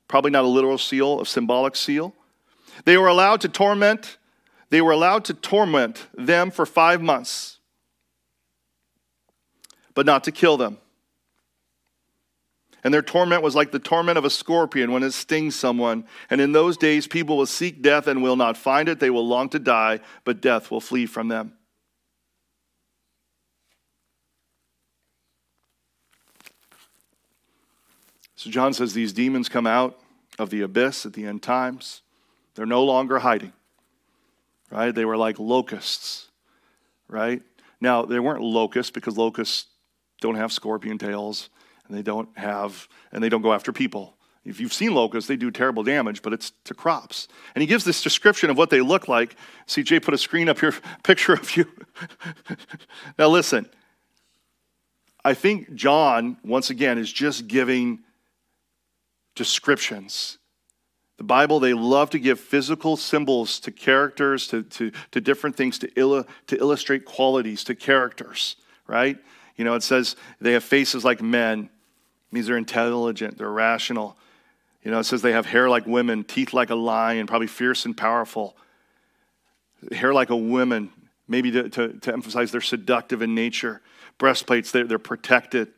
Probably 0.09 0.33
not 0.33 0.43
a 0.43 0.49
literal 0.49 0.79
seal, 0.79 1.21
a 1.21 1.27
symbolic 1.27 1.77
seal. 1.77 2.13
They 2.85 2.99
were 2.99 3.07
allowed 3.07 3.41
to 3.43 3.49
torment, 3.49 4.19
they 4.71 4.81
were 4.81 4.91
allowed 4.91 5.27
to 5.27 5.35
torment 5.35 6.09
them 6.13 6.51
for 6.51 6.67
five 6.67 7.01
months, 7.01 7.61
but 9.95 10.07
not 10.07 10.25
to 10.25 10.33
kill 10.33 10.57
them. 10.57 10.79
And 12.85 12.93
their 12.93 13.03
torment 13.03 13.43
was 13.43 13.55
like 13.55 13.71
the 13.71 13.79
torment 13.79 14.19
of 14.19 14.25
a 14.25 14.31
scorpion 14.31 14.91
when 14.91 15.05
it 15.05 15.13
stings 15.13 15.55
someone. 15.55 16.05
And 16.31 16.41
in 16.41 16.53
those 16.53 16.77
days, 16.77 17.07
people 17.07 17.37
will 17.37 17.47
seek 17.47 17.81
death 17.81 18.09
and 18.09 18.23
will 18.23 18.37
not 18.37 18.57
find 18.57 18.89
it. 18.89 18.99
They 18.99 19.11
will 19.11 19.27
long 19.27 19.49
to 19.51 19.59
die, 19.59 20.01
but 20.25 20.41
death 20.41 20.71
will 20.71 20.81
flee 20.81 21.07
from 21.07 21.29
them. 21.29 21.55
So 28.35 28.51
John 28.51 28.73
says 28.73 28.93
these 28.93 29.13
demons 29.13 29.49
come 29.49 29.69
out 29.69 30.01
of 30.37 30.51
the 30.51 30.63
abyss 30.63 31.07
at 31.07 31.13
the 31.13 31.25
end 31.25 31.45
times. 31.45 32.03
They're 32.57 32.67
no 32.67 32.83
longer 32.83 33.21
hiding, 33.21 33.53
right? 34.69 34.93
They 34.93 35.05
were 35.05 35.17
like 35.17 35.39
locusts, 35.39 36.29
right? 37.07 37.43
Now, 37.81 38.05
they 38.05 38.19
weren't 38.19 38.43
locusts 38.43 38.91
because 38.91 39.17
locusts 39.17 39.67
don't 40.21 40.35
have 40.35 40.53
scorpion 40.53 40.99
tails 40.99 41.51
and 41.93 41.99
they 41.99 42.03
don't 42.03 42.31
have, 42.39 42.89
and 43.13 43.23
they 43.23 43.29
don't 43.29 43.43
go 43.43 43.53
after 43.53 43.71
people. 43.71 44.17
If 44.47 44.61
you've 44.61 44.73
seen 44.73 44.95
locusts, 44.95 45.29
they 45.29 45.37
do 45.37 45.51
terrible 45.51 45.83
damage, 45.83 46.23
but 46.23 46.33
it's 46.33 46.53
to 46.65 46.73
crops. 46.73 47.29
And 47.55 47.61
he 47.61 47.67
gives 47.67 47.85
this 47.85 48.03
description 48.03 48.49
of 48.49 48.57
what 48.57 48.71
they 48.71 48.81
look 48.81 49.09
like. 49.09 49.37
CJ 49.69 50.03
put 50.03 50.15
a 50.15 50.19
screen 50.19 50.49
up 50.49 50.59
here, 50.59 50.75
picture 51.05 51.35
of 51.35 51.55
you. 51.55 51.67
now 53.19 53.29
listen, 53.29 53.69
I 55.23 55.35
think 55.35 55.75
John, 55.75 56.39
once 56.43 56.71
again, 56.71 56.97
is 56.97 57.13
just 57.13 57.47
giving 57.47 58.01
descriptions. 59.35 60.39
The 61.19 61.25
Bible, 61.25 61.61
they 61.61 61.75
love 61.75 62.09
to 62.11 62.19
give 62.19 62.41
physical 62.41 62.97
symbols 62.97 63.61
to 63.61 63.71
characters, 63.71 64.49
to, 64.49 64.63
to, 64.63 64.93
to 65.11 65.21
different 65.21 65.57
things, 65.57 65.79
to, 65.81 65.89
illu- 65.89 66.27
to 66.47 66.57
illustrate 66.59 67.05
qualities, 67.05 67.65
to 67.65 67.75
characters, 67.75 68.57
right? 68.87 69.19
You 69.57 69.65
know, 69.65 69.75
it 69.75 69.83
says 69.83 70.17
they 70.41 70.53
have 70.53 70.65
faces 70.65 71.05
like 71.05 71.23
men. 71.23 71.71
It 72.33 72.37
means 72.37 72.47
they're 72.47 72.57
intelligent, 72.57 73.37
they're 73.37 73.51
rational. 73.51 74.17
You 74.83 74.91
know, 74.91 75.01
it 75.01 75.05
says 75.05 75.21
they 75.21 75.33
have 75.33 75.45
hair 75.45 75.69
like 75.69 75.87
women, 75.87 76.25
teeth 76.25 76.55
like 76.55 76.71
a 76.71 76.75
lion, 76.75 77.27
probably 77.27 77.47
fierce 77.47 77.85
and 77.85 77.95
powerful. 77.95 78.57
Hair 79.93 80.15
like 80.15 80.31
a 80.31 80.37
woman, 80.37 80.91
maybe 81.29 81.51
to, 81.51 81.69
to, 81.69 81.89
to 81.93 82.13
emphasize 82.13 82.51
they're 82.51 82.63
seductive 82.63 83.21
in 83.21 83.35
nature. 83.35 83.83
Breastplates, 84.17 84.73
they're, 84.73 84.85
they're 84.85 84.99
protected. 84.99 85.69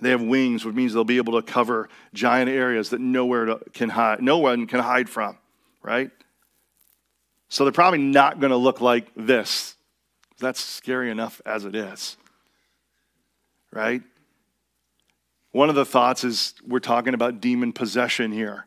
They 0.00 0.10
have 0.10 0.20
wings, 0.20 0.66
which 0.66 0.74
means 0.74 0.92
they'll 0.92 1.04
be 1.04 1.16
able 1.16 1.40
to 1.40 1.42
cover 1.42 1.88
giant 2.12 2.50
areas 2.50 2.90
that 2.90 3.00
nowhere 3.00 3.56
can 3.72 3.88
hide, 3.88 4.20
no 4.20 4.38
one 4.38 4.66
can 4.66 4.80
hide 4.80 5.08
from, 5.08 5.38
right? 5.82 6.10
So 7.48 7.64
they're 7.64 7.72
probably 7.72 8.00
not 8.00 8.38
going 8.38 8.50
to 8.50 8.56
look 8.58 8.82
like 8.82 9.06
this. 9.16 9.74
That's 10.38 10.60
scary 10.60 11.10
enough 11.10 11.40
as 11.46 11.64
it 11.64 11.74
is 11.74 12.18
right? 13.72 14.02
One 15.58 15.68
of 15.68 15.74
the 15.74 15.84
thoughts 15.84 16.22
is 16.22 16.54
we're 16.64 16.78
talking 16.78 17.14
about 17.14 17.40
demon 17.40 17.72
possession 17.72 18.30
here. 18.30 18.66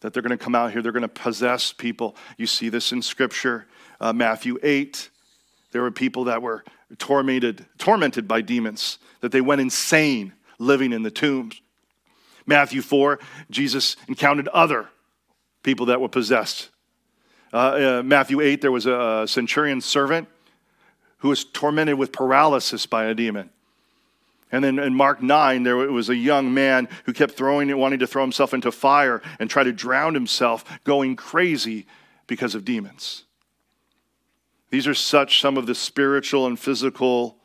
That 0.00 0.12
they're 0.12 0.22
going 0.24 0.36
to 0.36 0.44
come 0.44 0.56
out 0.56 0.72
here, 0.72 0.82
they're 0.82 0.90
going 0.90 1.02
to 1.02 1.08
possess 1.08 1.72
people. 1.72 2.16
You 2.36 2.48
see 2.48 2.70
this 2.70 2.90
in 2.90 3.02
Scripture. 3.02 3.68
Uh, 4.00 4.12
Matthew 4.12 4.58
8, 4.64 5.10
there 5.70 5.80
were 5.80 5.92
people 5.92 6.24
that 6.24 6.42
were 6.42 6.64
tormented, 6.98 7.66
tormented 7.78 8.26
by 8.26 8.40
demons, 8.40 8.98
that 9.20 9.30
they 9.30 9.40
went 9.40 9.60
insane 9.60 10.32
living 10.58 10.92
in 10.92 11.04
the 11.04 11.10
tombs. 11.12 11.62
Matthew 12.46 12.82
4, 12.82 13.20
Jesus 13.48 13.94
encountered 14.08 14.48
other 14.48 14.88
people 15.62 15.86
that 15.86 16.00
were 16.00 16.08
possessed. 16.08 16.70
Uh, 17.52 17.56
uh, 17.56 18.02
Matthew 18.04 18.40
8, 18.40 18.60
there 18.60 18.72
was 18.72 18.86
a 18.86 19.26
centurion 19.28 19.80
servant 19.80 20.26
who 21.18 21.28
was 21.28 21.44
tormented 21.44 21.94
with 21.94 22.10
paralysis 22.10 22.86
by 22.86 23.04
a 23.04 23.14
demon. 23.14 23.50
And 24.52 24.62
then 24.62 24.78
in 24.78 24.94
Mark 24.94 25.22
9, 25.22 25.62
there 25.62 25.76
was 25.76 26.10
a 26.10 26.16
young 26.16 26.52
man 26.52 26.86
who 27.06 27.14
kept 27.14 27.34
throwing, 27.34 27.74
wanting 27.76 28.00
to 28.00 28.06
throw 28.06 28.22
himself 28.22 28.52
into 28.52 28.70
fire 28.70 29.22
and 29.40 29.48
try 29.48 29.64
to 29.64 29.72
drown 29.72 30.12
himself, 30.12 30.62
going 30.84 31.16
crazy 31.16 31.86
because 32.26 32.54
of 32.54 32.64
demons. 32.64 33.24
These 34.68 34.86
are 34.86 34.94
such 34.94 35.40
some 35.40 35.56
of 35.56 35.66
the 35.66 35.74
spiritual 35.74 36.46
and 36.46 36.58
physical 36.58 37.38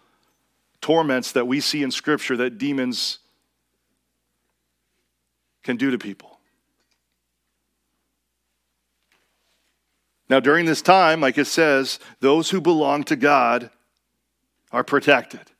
torments 0.82 1.32
that 1.32 1.48
we 1.48 1.62
see 1.62 1.82
in 1.82 1.92
Scripture 1.92 2.36
that 2.38 2.58
demons 2.58 3.20
can 5.64 5.78
do 5.78 5.92
to 5.92 5.98
people. 5.98 6.40
Now, 10.30 10.42
during 10.42 10.66
this 10.66 10.82
time, 10.82 11.22
like 11.22 11.38
it 11.38 11.48
says, 11.48 12.00
those 12.20 12.50
who 12.50 12.60
belong 12.60 13.06
to 13.06 13.16
God 13.16 13.70
are 14.74 14.84
protected. 14.84 15.52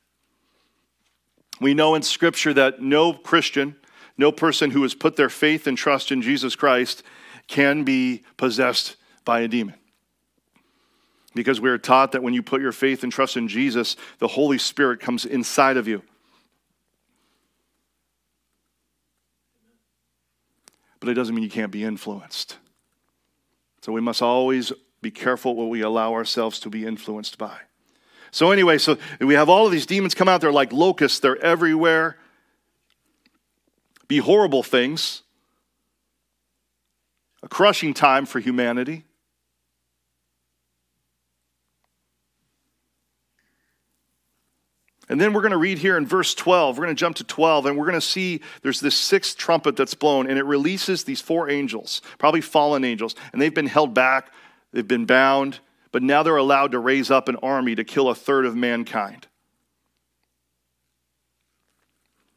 We 1.60 1.74
know 1.74 1.94
in 1.94 2.02
Scripture 2.02 2.54
that 2.54 2.80
no 2.80 3.12
Christian, 3.12 3.76
no 4.16 4.32
person 4.32 4.70
who 4.70 4.82
has 4.82 4.94
put 4.94 5.16
their 5.16 5.28
faith 5.28 5.66
and 5.66 5.76
trust 5.76 6.12
in 6.12 6.22
Jesus 6.22 6.54
Christ 6.56 7.02
can 7.46 7.84
be 7.84 8.24
possessed 8.36 8.96
by 9.24 9.40
a 9.40 9.48
demon. 9.48 9.74
Because 11.34 11.60
we 11.60 11.70
are 11.70 11.78
taught 11.78 12.12
that 12.12 12.22
when 12.22 12.34
you 12.34 12.42
put 12.42 12.60
your 12.60 12.72
faith 12.72 13.02
and 13.02 13.12
trust 13.12 13.36
in 13.36 13.48
Jesus, 13.48 13.96
the 14.18 14.28
Holy 14.28 14.58
Spirit 14.58 15.00
comes 15.00 15.24
inside 15.24 15.76
of 15.76 15.86
you. 15.86 16.02
But 21.00 21.08
it 21.08 21.14
doesn't 21.14 21.34
mean 21.34 21.44
you 21.44 21.50
can't 21.50 21.70
be 21.70 21.84
influenced. 21.84 22.58
So 23.82 23.92
we 23.92 24.00
must 24.00 24.20
always 24.20 24.72
be 25.00 25.10
careful 25.10 25.54
what 25.54 25.68
we 25.68 25.80
allow 25.80 26.12
ourselves 26.12 26.58
to 26.60 26.70
be 26.70 26.84
influenced 26.84 27.38
by. 27.38 27.56
So, 28.30 28.50
anyway, 28.50 28.78
so 28.78 28.98
we 29.20 29.34
have 29.34 29.48
all 29.48 29.66
of 29.66 29.72
these 29.72 29.86
demons 29.86 30.14
come 30.14 30.28
out. 30.28 30.40
They're 30.40 30.52
like 30.52 30.72
locusts, 30.72 31.20
they're 31.20 31.42
everywhere. 31.42 32.16
Be 34.06 34.18
horrible 34.18 34.62
things. 34.62 35.22
A 37.42 37.48
crushing 37.48 37.94
time 37.94 38.26
for 38.26 38.40
humanity. 38.40 39.04
And 45.10 45.20
then 45.20 45.32
we're 45.32 45.40
going 45.40 45.52
to 45.52 45.58
read 45.58 45.78
here 45.78 45.96
in 45.96 46.06
verse 46.06 46.34
12. 46.34 46.76
We're 46.76 46.84
going 46.84 46.94
to 46.94 47.00
jump 47.00 47.16
to 47.16 47.24
12, 47.24 47.66
and 47.66 47.78
we're 47.78 47.86
going 47.86 47.94
to 47.94 48.00
see 48.00 48.42
there's 48.62 48.80
this 48.80 48.94
sixth 48.94 49.38
trumpet 49.38 49.76
that's 49.76 49.94
blown, 49.94 50.28
and 50.28 50.38
it 50.38 50.44
releases 50.44 51.04
these 51.04 51.20
four 51.20 51.48
angels, 51.48 52.02
probably 52.18 52.42
fallen 52.42 52.84
angels, 52.84 53.14
and 53.32 53.40
they've 53.40 53.54
been 53.54 53.66
held 53.66 53.94
back, 53.94 54.30
they've 54.72 54.86
been 54.86 55.06
bound, 55.06 55.60
but 55.92 56.02
now 56.02 56.22
they're 56.22 56.36
allowed 56.36 56.72
to 56.72 56.78
raise 56.78 57.10
up 57.10 57.28
an 57.28 57.36
army 57.36 57.74
to 57.74 57.84
kill 57.84 58.08
a 58.08 58.14
third 58.14 58.44
of 58.44 58.54
mankind. 58.56 59.26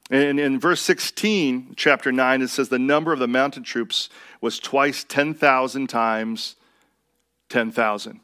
And 0.10 0.42
in 0.42 0.60
verse 0.60 0.82
16, 0.82 1.74
chapter 1.78 2.12
9, 2.12 2.42
it 2.42 2.50
says 2.50 2.68
the 2.68 2.78
number 2.78 3.14
of 3.14 3.20
the 3.20 3.30
mounted 3.30 3.64
troops 3.64 4.10
was 4.42 4.60
twice 4.60 5.06
10,000 5.06 5.88
times 5.88 6.58
10,000. 7.48 8.20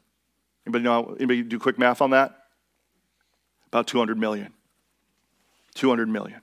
Anybody 0.66 0.84
know, 0.84 1.14
anybody 1.18 1.42
do 1.42 1.58
quick 1.58 1.78
math 1.78 2.02
on 2.02 2.10
that? 2.10 2.34
About 3.68 3.86
200 3.86 4.18
million. 4.18 4.52
200 5.74 6.08
million. 6.08 6.40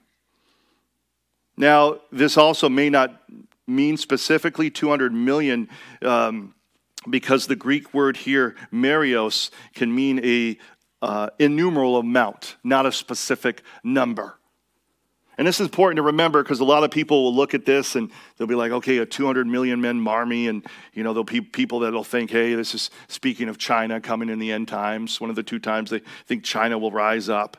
Now, 1.56 2.00
this 2.10 2.36
also 2.36 2.68
may 2.68 2.90
not 2.90 3.22
mean 3.66 3.96
specifically 3.96 4.70
200 4.70 5.12
million 5.12 5.68
um, 6.02 6.54
because 7.08 7.46
the 7.46 7.56
Greek 7.56 7.92
word 7.94 8.16
here, 8.16 8.56
marios, 8.72 9.50
can 9.74 9.94
mean 9.94 10.24
a 10.24 10.58
uh, 11.02 11.30
innumerable 11.38 11.98
amount, 11.98 12.56
not 12.64 12.86
a 12.86 12.92
specific 12.92 13.62
number. 13.84 14.38
And 15.38 15.46
this 15.46 15.60
is 15.60 15.66
important 15.66 15.96
to 15.96 16.02
remember 16.02 16.42
because 16.42 16.60
a 16.60 16.64
lot 16.64 16.82
of 16.82 16.90
people 16.90 17.24
will 17.24 17.34
look 17.34 17.52
at 17.52 17.66
this 17.66 17.94
and 17.94 18.10
they'll 18.36 18.46
be 18.46 18.54
like, 18.54 18.72
okay, 18.72 18.98
a 18.98 19.06
200 19.06 19.46
million 19.46 19.80
men 19.82 20.06
army. 20.08 20.48
And, 20.48 20.64
you 20.94 21.02
know, 21.02 21.12
there'll 21.12 21.24
be 21.24 21.42
people 21.42 21.80
that'll 21.80 22.04
think, 22.04 22.30
hey, 22.30 22.54
this 22.54 22.74
is 22.74 22.90
speaking 23.08 23.48
of 23.48 23.58
China 23.58 24.00
coming 24.00 24.30
in 24.30 24.38
the 24.38 24.50
end 24.50 24.68
times. 24.68 25.20
One 25.20 25.28
of 25.28 25.36
the 25.36 25.42
two 25.42 25.58
times 25.58 25.90
they 25.90 26.00
think 26.26 26.42
China 26.42 26.78
will 26.78 26.90
rise 26.90 27.28
up. 27.28 27.58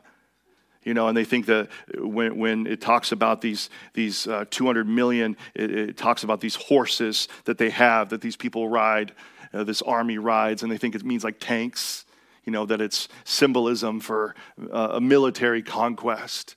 You 0.82 0.94
know, 0.94 1.08
and 1.08 1.16
they 1.16 1.24
think 1.24 1.46
that 1.46 1.68
when, 1.98 2.38
when 2.38 2.66
it 2.66 2.80
talks 2.80 3.12
about 3.12 3.42
these, 3.42 3.68
these 3.94 4.26
uh, 4.26 4.46
200 4.50 4.88
million, 4.88 5.36
it, 5.54 5.70
it, 5.70 5.96
talks 5.96 6.22
about 6.22 6.40
these 6.40 6.54
horses 6.54 7.28
that 7.44 7.58
they 7.58 7.68
have, 7.70 8.08
that 8.08 8.22
these 8.22 8.36
people 8.36 8.68
ride, 8.68 9.12
uh, 9.52 9.64
this 9.64 9.82
army 9.82 10.18
rides, 10.18 10.62
and 10.62 10.70
they 10.70 10.78
think 10.78 10.94
it 10.94 11.04
means 11.04 11.24
like 11.24 11.38
tanks, 11.40 12.04
you 12.44 12.52
know, 12.52 12.66
that 12.66 12.80
it's 12.80 13.08
symbolism 13.24 14.00
for 14.00 14.34
uh, 14.72 14.90
a 14.92 15.00
military 15.00 15.62
conquest. 15.62 16.56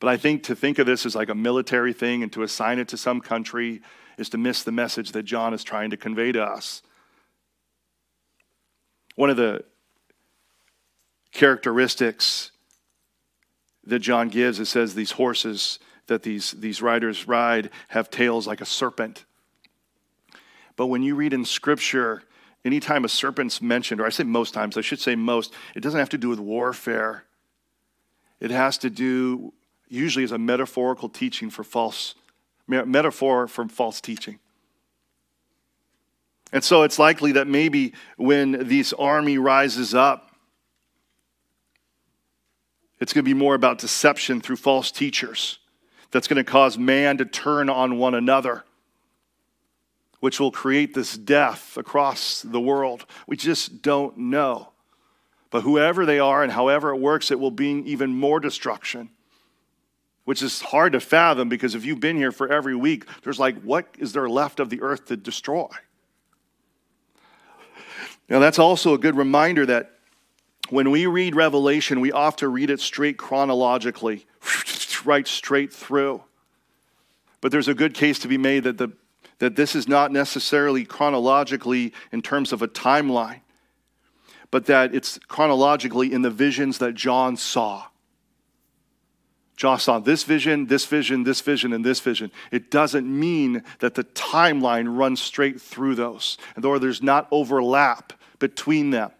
But 0.00 0.08
I 0.08 0.16
think 0.16 0.44
to 0.44 0.56
think 0.56 0.78
of 0.78 0.86
this 0.86 1.04
as 1.04 1.14
like 1.14 1.28
a 1.28 1.34
military 1.34 1.92
thing 1.92 2.22
and 2.22 2.32
to 2.32 2.42
assign 2.42 2.78
it 2.78 2.88
to 2.88 2.96
some 2.96 3.20
country 3.20 3.82
is 4.16 4.30
to 4.30 4.38
miss 4.38 4.62
the 4.62 4.72
message 4.72 5.12
that 5.12 5.24
John 5.24 5.54
is 5.54 5.62
trying 5.62 5.90
to 5.90 5.96
convey 5.96 6.32
to 6.32 6.42
us. 6.42 6.82
One 9.14 9.30
of 9.30 9.36
the 9.36 9.64
characteristics 11.32 12.50
that 13.84 13.98
John 14.00 14.28
gives, 14.28 14.58
it 14.58 14.66
says 14.66 14.94
these 14.94 15.12
horses 15.12 15.78
that 16.06 16.22
these, 16.22 16.52
these 16.52 16.82
riders 16.82 17.28
ride 17.28 17.70
have 17.88 18.10
tails 18.10 18.46
like 18.46 18.60
a 18.60 18.66
serpent. 18.66 19.24
But 20.80 20.86
when 20.86 21.02
you 21.02 21.14
read 21.14 21.34
in 21.34 21.44
Scripture, 21.44 22.22
anytime 22.64 23.04
a 23.04 23.08
serpent's 23.10 23.60
mentioned, 23.60 24.00
or 24.00 24.06
I 24.06 24.08
say 24.08 24.24
most 24.24 24.54
times, 24.54 24.78
I 24.78 24.80
should 24.80 24.98
say 24.98 25.14
most, 25.14 25.52
it 25.74 25.80
doesn't 25.80 26.00
have 26.00 26.08
to 26.08 26.16
do 26.16 26.30
with 26.30 26.40
warfare. 26.40 27.24
It 28.40 28.50
has 28.50 28.78
to 28.78 28.88
do 28.88 29.52
usually 29.88 30.24
as 30.24 30.32
a 30.32 30.38
metaphorical 30.38 31.10
teaching 31.10 31.50
for 31.50 31.64
false, 31.64 32.14
metaphor 32.66 33.46
from 33.46 33.68
false 33.68 34.00
teaching. 34.00 34.38
And 36.50 36.64
so 36.64 36.82
it's 36.82 36.98
likely 36.98 37.32
that 37.32 37.46
maybe 37.46 37.92
when 38.16 38.66
this 38.66 38.94
army 38.94 39.36
rises 39.36 39.94
up, 39.94 40.34
it's 43.00 43.12
going 43.12 43.22
to 43.22 43.28
be 43.28 43.38
more 43.38 43.54
about 43.54 43.76
deception 43.76 44.40
through 44.40 44.56
false 44.56 44.90
teachers 44.90 45.58
that's 46.10 46.26
going 46.26 46.42
to 46.42 46.50
cause 46.50 46.78
man 46.78 47.18
to 47.18 47.26
turn 47.26 47.68
on 47.68 47.98
one 47.98 48.14
another, 48.14 48.64
which 50.20 50.38
will 50.38 50.52
create 50.52 50.94
this 50.94 51.16
death 51.16 51.76
across 51.76 52.42
the 52.42 52.60
world. 52.60 53.06
We 53.26 53.36
just 53.36 53.82
don't 53.82 54.16
know. 54.16 54.72
But 55.50 55.62
whoever 55.62 56.06
they 56.06 56.18
are 56.18 56.42
and 56.42 56.52
however 56.52 56.90
it 56.90 56.98
works, 56.98 57.30
it 57.30 57.40
will 57.40 57.50
bring 57.50 57.86
even 57.86 58.10
more 58.10 58.38
destruction 58.38 59.10
which 60.30 60.42
is 60.42 60.60
hard 60.60 60.92
to 60.92 61.00
fathom 61.00 61.48
because 61.48 61.74
if 61.74 61.84
you've 61.84 61.98
been 61.98 62.16
here 62.16 62.30
for 62.30 62.46
every 62.52 62.76
week, 62.76 63.04
there's 63.22 63.40
like, 63.40 63.60
what 63.62 63.86
is 63.98 64.12
there 64.12 64.28
left 64.28 64.60
of 64.60 64.70
the 64.70 64.80
earth 64.80 65.06
to 65.06 65.16
destroy? 65.16 65.66
Now, 68.28 68.38
that's 68.38 68.60
also 68.60 68.94
a 68.94 68.98
good 68.98 69.16
reminder 69.16 69.66
that 69.66 69.90
when 70.68 70.92
we 70.92 71.06
read 71.06 71.34
Revelation, 71.34 72.00
we 72.00 72.12
often 72.12 72.52
read 72.52 72.70
it 72.70 72.78
straight 72.78 73.16
chronologically, 73.16 74.24
right 75.04 75.26
straight 75.26 75.72
through. 75.72 76.22
But 77.40 77.50
there's 77.50 77.66
a 77.66 77.74
good 77.74 77.92
case 77.92 78.20
to 78.20 78.28
be 78.28 78.38
made 78.38 78.62
that, 78.62 78.78
the, 78.78 78.92
that 79.40 79.56
this 79.56 79.74
is 79.74 79.88
not 79.88 80.12
necessarily 80.12 80.84
chronologically 80.84 81.92
in 82.12 82.22
terms 82.22 82.52
of 82.52 82.62
a 82.62 82.68
timeline, 82.68 83.40
but 84.50 84.66
that 84.66 84.94
it's 84.94 85.18
chronologically 85.28 86.12
in 86.12 86.22
the 86.22 86.30
visions 86.30 86.78
that 86.78 86.94
John 86.94 87.36
saw. 87.36 87.86
John 89.56 89.78
saw 89.78 89.98
this 89.98 90.24
vision, 90.24 90.66
this 90.66 90.86
vision, 90.86 91.24
this 91.24 91.40
vision, 91.42 91.72
and 91.72 91.84
this 91.84 92.00
vision. 92.00 92.30
It 92.50 92.70
doesn't 92.70 93.06
mean 93.06 93.62
that 93.80 93.94
the 93.94 94.04
timeline 94.04 94.96
runs 94.96 95.20
straight 95.20 95.60
through 95.60 95.96
those, 95.96 96.38
or 96.62 96.78
there's 96.78 97.02
not 97.02 97.28
overlap 97.30 98.14
between 98.38 98.90
them. 98.90 99.10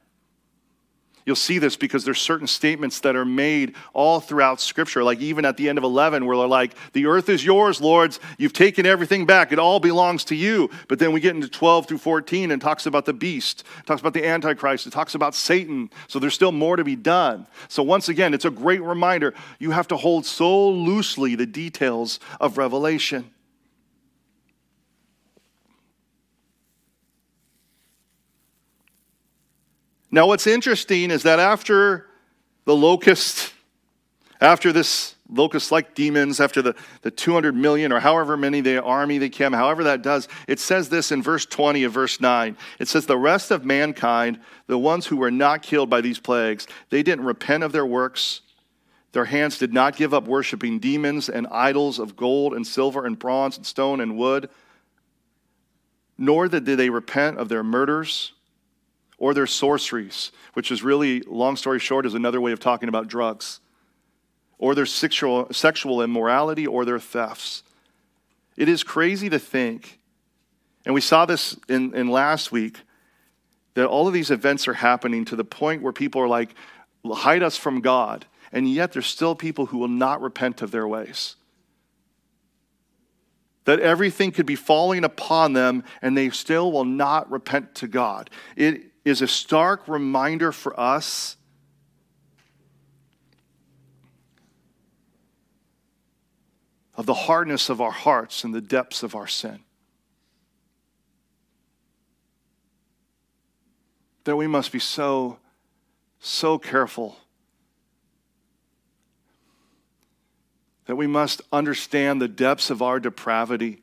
You'll 1.27 1.37
see 1.37 1.59
this 1.59 1.77
because 1.77 2.05
there's 2.05 2.21
certain 2.21 2.47
statements 2.47 3.01
that 3.01 3.17
are 3.17 3.25
made 3.25 3.75
all 3.93 4.21
throughout 4.21 4.61
Scripture, 4.61 5.05
like 5.05 5.21
even 5.21 5.45
at 5.45 5.57
the 5.57 5.69
end 5.69 5.79
of 5.79 5.85
11, 5.85 6.25
where 6.25 6.37
they're 6.37 6.47
like, 6.47 6.75
The 6.93 7.07
earth 7.07 7.29
is 7.29 7.45
yours, 7.45 7.81
Lords. 7.81 8.21
You've 8.39 8.53
taken 8.53 8.87
everything 8.87 9.27
back. 9.27 9.53
It 9.53 9.59
all 9.59 9.81
belongs 9.81 10.25
to 10.25 10.35
you. 10.35 10.71
But 10.89 10.99
then 10.99 11.13
we 11.13 11.21
get 11.21 11.35
into 11.35 11.49
12 11.49 11.87
through 11.87 11.99
14 11.99 12.51
and 12.51 12.61
talks 12.61 12.87
about 12.87 13.05
the 13.05 13.13
beast, 13.13 13.65
talks 13.87 14.01
about 14.01 14.15
the 14.15 14.27
Antichrist, 14.27 14.87
it 14.87 14.93
talks 14.93 15.15
about 15.15 15.35
Satan. 15.35 15.91
So 16.09 16.19
there's 16.19 16.35
still 16.35 16.53
more 16.53 16.77
to 16.77 16.85
be 16.85 16.97
done. 16.97 17.47
So 17.69 17.83
once 17.83 18.09
again, 18.09 18.35
it's 18.35 18.45
a 18.45 18.51
great 18.51 18.83
reminder 18.83 19.35
you 19.59 19.73
have 19.73 19.89
to 19.89 19.97
hold 19.97 20.27
so 20.27 20.71
loosely 20.71 21.35
the 21.35 21.47
details 21.47 22.21
of 22.41 22.59
Revelation. 22.59 23.31
Now, 30.11 30.27
what's 30.27 30.47
interesting 30.47 31.11
is 31.11 31.23
that 31.23 31.39
after 31.39 32.07
the 32.65 32.75
locust, 32.75 33.53
after 34.41 34.73
this 34.73 35.15
locust 35.29 35.71
like 35.71 35.95
demons, 35.95 36.41
after 36.41 36.61
the, 36.61 36.75
the 37.03 37.11
200 37.13 37.55
million 37.55 37.93
or 37.93 38.01
however 38.01 38.37
many 38.37 38.61
the 38.61 38.83
army 38.83 39.19
they 39.19 39.29
came, 39.29 39.53
however 39.53 39.85
that 39.85 40.03
does, 40.03 40.27
it 40.49 40.59
says 40.59 40.89
this 40.89 41.13
in 41.13 41.23
verse 41.23 41.47
20 41.47 41.85
of 41.85 41.93
verse 41.93 42.21
9. 42.21 42.57
It 42.81 42.89
says, 42.89 43.07
The 43.07 43.17
rest 43.17 43.53
of 43.53 43.65
mankind, 43.65 44.41
the 44.67 44.79
ones 44.79 45.07
who 45.07 45.17
were 45.17 45.31
not 45.31 45.63
killed 45.63 45.89
by 45.89 46.01
these 46.01 46.19
plagues, 46.19 46.67
they 46.91 47.05
didn't 47.05 47.25
repent 47.25 47.63
of 47.63 47.71
their 47.71 47.87
works. 47.87 48.41
Their 49.13 49.27
hands 49.27 49.59
did 49.59 49.73
not 49.73 49.97
give 49.97 50.13
up 50.13 50.27
worshiping 50.27 50.81
demons 50.81 51.29
and 51.29 51.47
idols 51.49 51.99
of 51.99 52.17
gold 52.17 52.55
and 52.55 52.67
silver 52.67 53.07
and 53.07 53.19
bronze 53.19 53.57
and 53.57 53.67
stone 53.67 54.01
and 54.01 54.17
wood, 54.17 54.49
nor 56.19 56.49
did 56.49 56.65
they 56.65 56.91
repent 56.91 57.39
of 57.39 57.49
their 57.49 57.65
murders 57.65 58.33
or 59.21 59.33
their 59.35 59.47
sorceries, 59.47 60.33
which 60.55 60.73
is 60.73 60.83
really, 60.83 61.21
long 61.21 61.55
story 61.55 61.79
short, 61.79 62.07
is 62.07 62.15
another 62.15 62.41
way 62.41 62.51
of 62.51 62.59
talking 62.59 62.89
about 62.89 63.07
drugs, 63.07 63.61
or 64.59 64.75
their 64.75 64.87
sexual, 64.87 65.47
sexual 65.53 66.03
immorality, 66.03 66.67
or 66.67 66.85
their 66.85 66.99
thefts. 66.99 67.63
It 68.57 68.69
is 68.69 68.83
crazy 68.83 69.31
to 69.31 69.39
think 69.39 70.01
And 70.85 70.95
we 70.95 71.01
saw 71.01 71.27
this 71.27 71.57
in, 71.69 71.95
in 71.95 72.09
last 72.09 72.53
week 72.53 72.79
that 73.75 73.87
all 73.87 74.09
of 74.09 74.15
these 74.15 74.31
events 74.31 74.67
are 74.67 74.75
happening 74.75 75.25
to 75.27 75.37
the 75.37 75.45
point 75.45 75.83
where 75.83 75.93
people 75.93 76.21
are 76.21 76.29
like, 76.29 76.55
hide 77.07 77.43
us 77.43 77.57
from 77.57 77.81
God. 77.81 78.27
And 78.53 78.69
yet 78.69 78.93
there's 78.93 79.07
still 79.07 79.35
people 79.35 79.67
who 79.67 79.79
will 79.79 79.89
not 79.89 80.21
repent 80.21 80.63
of 80.63 80.71
their 80.71 80.89
ways. 80.89 81.37
That 83.67 83.79
everything 83.81 84.33
could 84.33 84.47
be 84.47 84.57
falling 84.57 85.05
upon 85.05 85.53
them 85.53 85.85
and 86.03 86.17
they 86.17 86.31
still 86.31 86.73
will 86.73 86.85
not 86.85 87.31
repent 87.31 87.75
to 87.77 87.87
God. 87.87 88.31
It 88.57 88.90
is 89.05 89.23
a 89.23 89.29
stark 89.29 89.87
reminder 89.89 90.53
for 90.53 90.79
us 90.79 91.37
of 96.95 97.07
the 97.07 97.15
hardness 97.15 97.71
of 97.71 97.81
our 97.81 97.91
hearts 97.91 98.45
and 98.45 98.55
the 98.55 98.61
depths 98.61 99.03
of 99.03 99.15
our 99.15 99.27
sin. 99.27 99.61
That 104.25 104.37
we 104.37 104.47
must 104.47 104.71
be 104.71 104.79
so, 104.79 105.39
so 106.19 106.59
careful. 106.59 107.17
That 110.85 110.97
we 110.97 111.07
must 111.07 111.41
understand 111.51 112.21
the 112.21 112.29
depths 112.29 112.69
of 112.69 112.83
our 112.83 113.01
depravity 113.01 113.83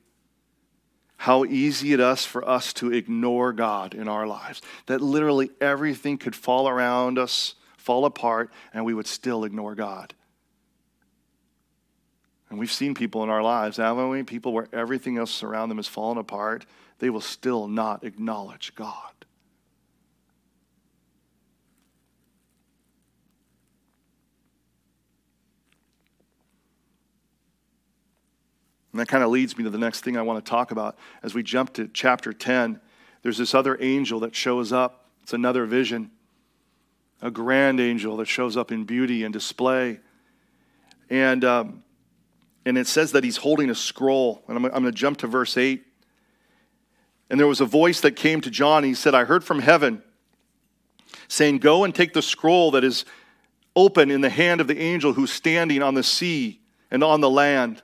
how 1.18 1.44
easy 1.46 1.94
it 1.94 2.00
is 2.00 2.26
for 2.26 2.48
us 2.48 2.74
to 2.74 2.94
ignore 2.94 3.52
God 3.52 3.94
in 3.94 4.08
our 4.08 4.28
lives. 4.28 4.62
That 4.86 5.02
literally 5.02 5.50
everything 5.60 6.18
could 6.18 6.36
fall 6.36 6.70
around 6.70 7.18
us, 7.18 7.56
fall 7.76 8.06
apart, 8.06 8.52
and 8.74 8.86
we 8.86 8.94
would 8.94 9.08
still 9.08 9.44
ignore 9.44 9.76
God. 9.76 10.14
And 12.50 12.60
we've 12.60 12.72
seen 12.72 12.94
people 12.94 13.24
in 13.24 13.30
our 13.30 13.44
lives, 13.44 13.78
haven't 13.78 14.10
we? 14.10 14.24
People 14.24 14.54
where 14.54 14.70
everything 14.72 15.18
else 15.18 15.44
around 15.44 15.70
them 15.70 15.80
has 15.80 15.88
fallen 15.88 16.18
apart, 16.18 16.66
they 17.00 17.10
will 17.10 17.22
still 17.22 17.68
not 17.68 18.04
acknowledge 18.04 18.74
God. 18.76 19.17
And 28.98 29.02
that 29.06 29.10
kind 29.10 29.24
of 29.24 29.30
leads 29.30 29.56
me 29.56 29.64
to 29.64 29.70
the 29.70 29.78
next 29.78 30.02
thing 30.02 30.18
I 30.18 30.24
want 30.24 30.44
to 30.44 30.50
talk 30.50 30.72
about. 30.72 30.98
As 31.22 31.36
we 31.36 31.44
jump 31.44 31.72
to 31.74 31.88
chapter 31.88 32.34
10, 32.34 32.82
there's 33.22 33.38
this 33.38 33.54
other 33.54 33.78
angel 33.80 34.22
that 34.22 34.34
shows 34.34 34.74
up. 34.74 35.06
It's 35.22 35.34
another 35.34 35.68
vision, 35.68 36.10
a 37.22 37.30
grand 37.30 37.80
angel 37.80 38.18
that 38.18 38.26
shows 38.26 38.58
up 38.58 38.72
in 38.72 38.86
beauty 38.86 39.24
and 39.24 39.32
display. 39.32 40.00
And, 41.12 41.46
um, 41.46 41.84
and 42.66 42.76
it 42.76 42.88
says 42.88 43.12
that 43.12 43.24
he's 43.24 43.38
holding 43.38 43.70
a 43.70 43.76
scroll. 43.76 44.42
And 44.48 44.58
I'm, 44.58 44.66
I'm 44.66 44.72
going 44.72 44.86
to 44.86 44.92
jump 44.92 45.20
to 45.20 45.28
verse 45.28 45.58
8. 45.58 45.86
And 47.30 47.40
there 47.40 47.46
was 47.46 47.62
a 47.62 47.66
voice 47.66 48.02
that 48.02 48.16
came 48.16 48.42
to 48.42 48.50
John. 48.50 48.84
he 48.84 48.96
said, 48.96 49.14
I 49.14 49.26
heard 49.26 49.44
from 49.44 49.60
heaven 49.60 50.02
saying, 51.28 51.60
Go 51.60 51.84
and 51.84 51.94
take 51.94 52.14
the 52.14 52.24
scroll 52.24 52.72
that 52.72 52.84
is 52.84 53.06
open 53.76 54.10
in 54.10 54.22
the 54.22 54.32
hand 54.32 54.60
of 54.60 54.66
the 54.66 54.80
angel 54.80 55.14
who's 55.14 55.32
standing 55.32 55.84
on 55.84 55.94
the 55.94 56.02
sea 56.02 56.62
and 56.90 57.04
on 57.04 57.22
the 57.22 57.30
land. 57.30 57.84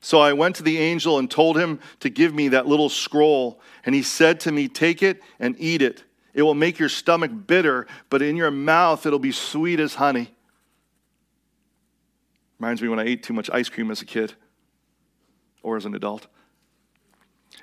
So 0.00 0.20
I 0.20 0.32
went 0.32 0.56
to 0.56 0.62
the 0.62 0.78
angel 0.78 1.18
and 1.18 1.30
told 1.30 1.58
him 1.58 1.80
to 2.00 2.08
give 2.08 2.34
me 2.34 2.48
that 2.48 2.66
little 2.66 2.88
scroll. 2.88 3.60
And 3.84 3.94
he 3.94 4.02
said 4.02 4.40
to 4.40 4.52
me, 4.52 4.68
Take 4.68 5.02
it 5.02 5.22
and 5.40 5.56
eat 5.58 5.82
it. 5.82 6.04
It 6.34 6.42
will 6.42 6.54
make 6.54 6.78
your 6.78 6.88
stomach 6.88 7.32
bitter, 7.46 7.86
but 8.10 8.22
in 8.22 8.36
your 8.36 8.50
mouth 8.50 9.06
it'll 9.06 9.18
be 9.18 9.32
sweet 9.32 9.80
as 9.80 9.96
honey. 9.96 10.32
Reminds 12.58 12.82
me 12.82 12.88
when 12.88 12.98
I 12.98 13.04
ate 13.04 13.22
too 13.22 13.32
much 13.32 13.50
ice 13.50 13.68
cream 13.68 13.90
as 13.90 14.02
a 14.02 14.04
kid 14.04 14.34
or 15.62 15.76
as 15.76 15.84
an 15.84 15.94
adult. 15.94 16.26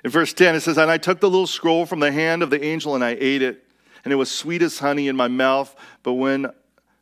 In 0.04 0.10
verse 0.10 0.32
10, 0.32 0.54
it 0.54 0.60
says, 0.60 0.78
And 0.78 0.90
I 0.90 0.98
took 0.98 1.20
the 1.20 1.30
little 1.30 1.46
scroll 1.46 1.86
from 1.86 2.00
the 2.00 2.12
hand 2.12 2.42
of 2.42 2.50
the 2.50 2.62
angel 2.62 2.94
and 2.94 3.04
I 3.04 3.16
ate 3.18 3.42
it. 3.42 3.64
And 4.04 4.12
it 4.12 4.16
was 4.16 4.30
sweet 4.30 4.62
as 4.62 4.78
honey 4.78 5.08
in 5.08 5.16
my 5.16 5.26
mouth, 5.26 5.74
but 6.02 6.12
when, 6.14 6.46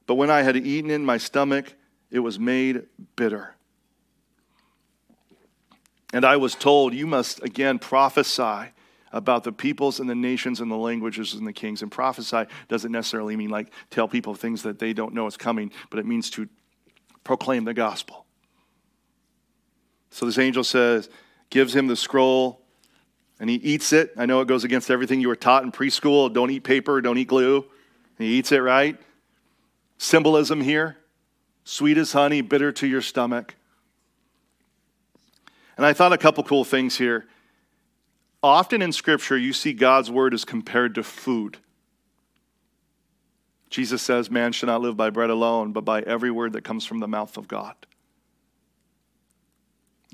but 0.07 0.14
when 0.14 0.31
I 0.31 0.42
had 0.42 0.57
eaten 0.57 0.90
it 0.90 0.94
in 0.94 1.05
my 1.05 1.18
stomach, 1.18 1.75
it 2.11 2.20
was 2.20 2.38
made 2.38 2.85
bitter. 3.16 3.55
And 6.14 6.24
I 6.24 6.37
was 6.37 6.55
told, 6.55 6.94
You 6.94 7.09
must 7.09 7.42
again 7.42 7.81
prophesy 7.81 8.70
about 9.11 9.42
the 9.42 9.50
peoples 9.50 9.98
and 9.98 10.09
the 10.09 10.14
nations 10.14 10.61
and 10.61 10.70
the 10.70 10.77
languages 10.77 11.35
and 11.35 11.44
the 11.44 11.53
kings. 11.53 11.83
And 11.83 11.90
prophesy 11.90 12.44
doesn't 12.68 12.92
necessarily 12.92 13.37
mean 13.37 13.50
like 13.50 13.72
tell 13.90 14.07
people 14.07 14.35
things 14.35 14.62
that 14.62 14.79
they 14.79 14.92
don't 14.92 15.12
know 15.12 15.27
is 15.27 15.37
coming, 15.37 15.72
but 15.90 15.98
it 15.98 16.07
means 16.07 16.31
to 16.31 16.48
proclaim 17.24 17.64
the 17.64 17.74
gospel. 17.74 18.27
So 20.11 20.24
this 20.24 20.38
angel 20.38 20.62
says, 20.62 21.11
gives 21.50 21.74
him 21.74 21.88
the 21.88 21.96
scroll, 21.96 22.61
and 23.40 23.50
he 23.50 23.57
eats 23.57 23.92
it. 23.92 24.12
I 24.16 24.27
know 24.27 24.40
it 24.40 24.46
goes 24.46 24.62
against 24.62 24.92
everything 24.92 25.20
you 25.20 25.27
were 25.27 25.35
taught 25.35 25.64
in 25.64 25.72
preschool 25.72 26.33
don't 26.33 26.50
eat 26.50 26.62
paper, 26.62 27.00
don't 27.00 27.18
eat 27.18 27.27
glue. 27.27 27.64
He 28.18 28.38
eats 28.38 28.53
it, 28.53 28.59
right? 28.59 28.96
Symbolism 29.98 30.61
here 30.61 30.96
sweet 31.64 31.98
as 31.98 32.12
honey, 32.12 32.40
bitter 32.40 32.70
to 32.70 32.87
your 32.87 33.03
stomach. 33.03 33.57
And 35.76 35.84
I 35.84 35.92
thought 35.92 36.12
a 36.12 36.18
couple 36.18 36.44
cool 36.44 36.64
things 36.64 36.96
here. 36.96 37.26
Often 38.42 38.82
in 38.82 38.92
Scripture, 38.92 39.38
you 39.38 39.52
see 39.52 39.72
God's 39.72 40.10
word 40.10 40.34
is 40.34 40.44
compared 40.44 40.94
to 40.96 41.02
food. 41.02 41.58
Jesus 43.70 44.02
says, 44.02 44.30
Man 44.30 44.52
should 44.52 44.66
not 44.66 44.82
live 44.82 44.96
by 44.96 45.10
bread 45.10 45.30
alone, 45.30 45.72
but 45.72 45.84
by 45.84 46.02
every 46.02 46.30
word 46.30 46.52
that 46.52 46.62
comes 46.62 46.84
from 46.84 47.00
the 47.00 47.08
mouth 47.08 47.37
of 47.37 47.48
God. 47.48 47.74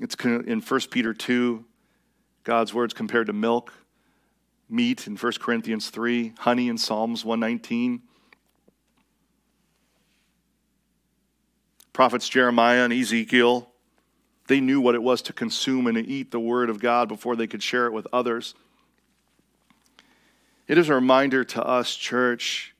It's 0.00 0.14
in 0.24 0.62
1 0.62 0.80
Peter 0.90 1.12
2, 1.12 1.64
God's 2.44 2.72
words 2.72 2.94
compared 2.94 3.26
to 3.26 3.34
milk, 3.34 3.72
meat 4.68 5.06
in 5.06 5.16
1 5.16 5.32
Corinthians 5.40 5.90
3, 5.90 6.32
honey 6.38 6.68
in 6.68 6.78
Psalms 6.78 7.22
119. 7.22 8.00
Prophets 11.92 12.28
Jeremiah 12.28 12.84
and 12.84 12.92
Ezekiel 12.94 13.69
they 14.50 14.60
knew 14.60 14.80
what 14.80 14.96
it 14.96 15.02
was 15.02 15.22
to 15.22 15.32
consume 15.32 15.86
and 15.86 15.94
to 15.94 16.04
eat 16.04 16.32
the 16.32 16.40
Word 16.40 16.70
of 16.70 16.80
God 16.80 17.06
before 17.06 17.36
they 17.36 17.46
could 17.46 17.62
share 17.62 17.86
it 17.86 17.92
with 17.92 18.08
others. 18.12 18.54
It 20.66 20.76
is 20.76 20.88
a 20.88 20.94
reminder 20.94 21.44
to 21.44 21.62
us, 21.62 21.94
church, 21.94 22.74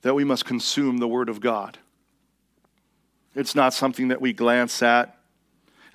that 0.00 0.14
we 0.14 0.24
must 0.24 0.46
consume 0.46 0.96
the 0.96 1.06
Word 1.06 1.28
of 1.28 1.40
God. 1.40 1.76
It's 3.34 3.54
not 3.54 3.74
something 3.74 4.08
that 4.08 4.22
we 4.22 4.32
glance 4.32 4.82
at. 4.82 5.18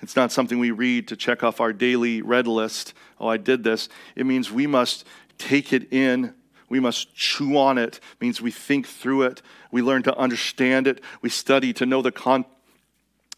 It's 0.02 0.14
not 0.14 0.30
something 0.30 0.60
we 0.60 0.70
read 0.70 1.08
to 1.08 1.16
check 1.16 1.42
off 1.42 1.60
our 1.60 1.72
daily 1.72 2.22
read 2.22 2.46
list. 2.46 2.94
Oh, 3.18 3.26
I 3.26 3.38
did 3.38 3.64
this. 3.64 3.88
It 4.14 4.24
means 4.24 4.52
we 4.52 4.68
must 4.68 5.04
take 5.38 5.72
it 5.72 5.92
in. 5.92 6.32
We 6.68 6.78
must 6.78 7.12
chew 7.12 7.56
on 7.56 7.76
it. 7.76 7.96
it 7.96 8.20
means 8.20 8.40
we 8.40 8.52
think 8.52 8.86
through 8.86 9.22
it. 9.22 9.42
We 9.72 9.82
learn 9.82 10.04
to 10.04 10.16
understand 10.16 10.86
it. 10.86 11.00
We 11.22 11.28
study 11.28 11.72
to 11.72 11.86
know 11.86 12.02
the 12.02 12.12
context 12.12 12.54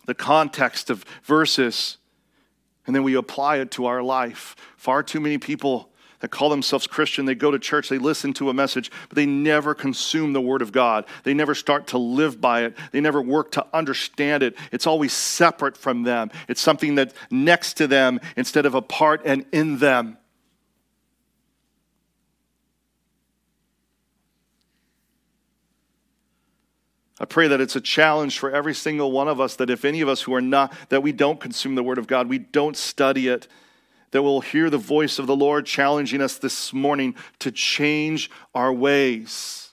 the 0.07 0.15
context 0.15 0.91
of 0.91 1.05
verses, 1.25 1.97
and 2.87 2.95
then 2.95 3.03
we 3.03 3.15
apply 3.15 3.59
it 3.59 3.71
to 3.73 3.87
our 3.87 4.03
life. 4.03 4.57
Far 4.77 5.03
too 5.03 5.21
many 5.21 5.39
people 5.39 5.91
that 6.21 6.29
call 6.29 6.51
themselves 6.51 6.87
Christian, 6.87 7.25
they 7.25 7.35
go 7.35 7.51
to 7.51 7.59
church, 7.59 7.89
they 7.89 7.99
listen 7.99 8.33
to 8.35 8.51
a 8.51 8.55
message, 8.55 8.91
but 9.09 9.17
they 9.17 9.27
never 9.27 9.75
consume 9.75 10.33
the 10.33 10.41
Word 10.41 10.63
of 10.63 10.71
God. 10.71 11.07
They 11.25 11.35
never 11.35 11.55
start 11.55 11.89
to 11.89 11.99
live 11.99 12.41
by 12.41 12.65
it. 12.65 12.77
They 12.93 13.01
never 13.01 13.23
work 13.23 13.53
to 13.53 13.67
understand 13.73 14.43
it. 14.43 14.57
It's 14.71 14.87
always 14.87 15.13
separate 15.13 15.77
from 15.77 16.03
them, 16.03 16.31
it's 16.49 16.61
something 16.61 16.95
that's 16.95 17.15
next 17.31 17.75
to 17.75 17.87
them 17.87 18.21
instead 18.37 18.67
of 18.67 18.75
apart 18.75 19.23
and 19.25 19.47
in 19.53 19.79
them. 19.79 20.19
I 27.21 27.27
pray 27.27 27.49
that 27.49 27.61
it's 27.61 27.77
a 27.77 27.83
challenge 27.83 28.39
for 28.39 28.51
every 28.51 28.75
single 28.75 29.13
one 29.13 29.29
of 29.29 29.41
us 29.41 29.55
that 29.57 29.69
if 29.69 29.85
any 29.85 30.01
of 30.01 30.09
us 30.09 30.23
who 30.23 30.33
are 30.35 30.41
not, 30.41 30.75
that 30.89 31.03
we 31.03 31.13
don't 31.13 31.39
consume 31.39 31.75
the 31.75 31.83
Word 31.83 31.99
of 31.99 32.07
God, 32.07 32.31
we 32.31 32.39
don't 32.39 32.77
study 32.77 33.29
it, 33.29 33.47
that 34.13 34.23
we'll 34.23 34.41
hear 34.41 34.71
the 34.71 34.79
voice 34.79 35.19
of 35.19 35.27
the 35.27 35.37
Lord 35.37 35.67
challenging 35.67 36.23
us 36.23 36.39
this 36.39 36.73
morning 36.73 37.15
to 37.41 37.53
change 37.53 38.31
our 38.55 38.73
ways. 38.73 39.69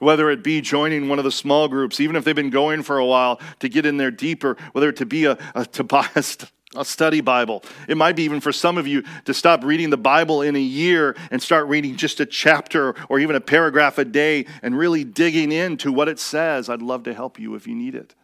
Whether 0.00 0.28
it 0.30 0.42
be 0.42 0.60
joining 0.60 1.08
one 1.08 1.20
of 1.20 1.24
the 1.24 1.30
small 1.30 1.68
groups, 1.68 2.00
even 2.00 2.16
if 2.16 2.24
they've 2.24 2.34
been 2.34 2.50
going 2.50 2.82
for 2.82 2.98
a 2.98 3.06
while, 3.06 3.40
to 3.60 3.68
get 3.68 3.86
in 3.86 3.96
there 3.96 4.10
deeper, 4.10 4.56
whether 4.72 4.88
it 4.88 4.96
to 4.96 5.06
be 5.06 5.26
a, 5.26 5.38
a 5.54 5.64
to 5.66 5.84
buy 5.84 6.08
a, 6.16 6.24
a 6.76 6.84
study 6.84 7.20
Bible. 7.20 7.62
It 7.88 7.96
might 7.96 8.16
be 8.16 8.22
even 8.24 8.40
for 8.40 8.52
some 8.52 8.78
of 8.78 8.86
you 8.86 9.04
to 9.24 9.34
stop 9.34 9.64
reading 9.64 9.90
the 9.90 9.96
Bible 9.96 10.42
in 10.42 10.56
a 10.56 10.60
year 10.60 11.16
and 11.30 11.42
start 11.42 11.66
reading 11.68 11.96
just 11.96 12.20
a 12.20 12.26
chapter 12.26 12.94
or 13.08 13.18
even 13.18 13.36
a 13.36 13.40
paragraph 13.40 13.98
a 13.98 14.04
day 14.04 14.46
and 14.62 14.76
really 14.76 15.04
digging 15.04 15.52
into 15.52 15.92
what 15.92 16.08
it 16.08 16.18
says. 16.18 16.68
I'd 16.68 16.82
love 16.82 17.04
to 17.04 17.14
help 17.14 17.38
you 17.38 17.54
if 17.54 17.66
you 17.66 17.74
need 17.74 17.94
it. 17.94 18.14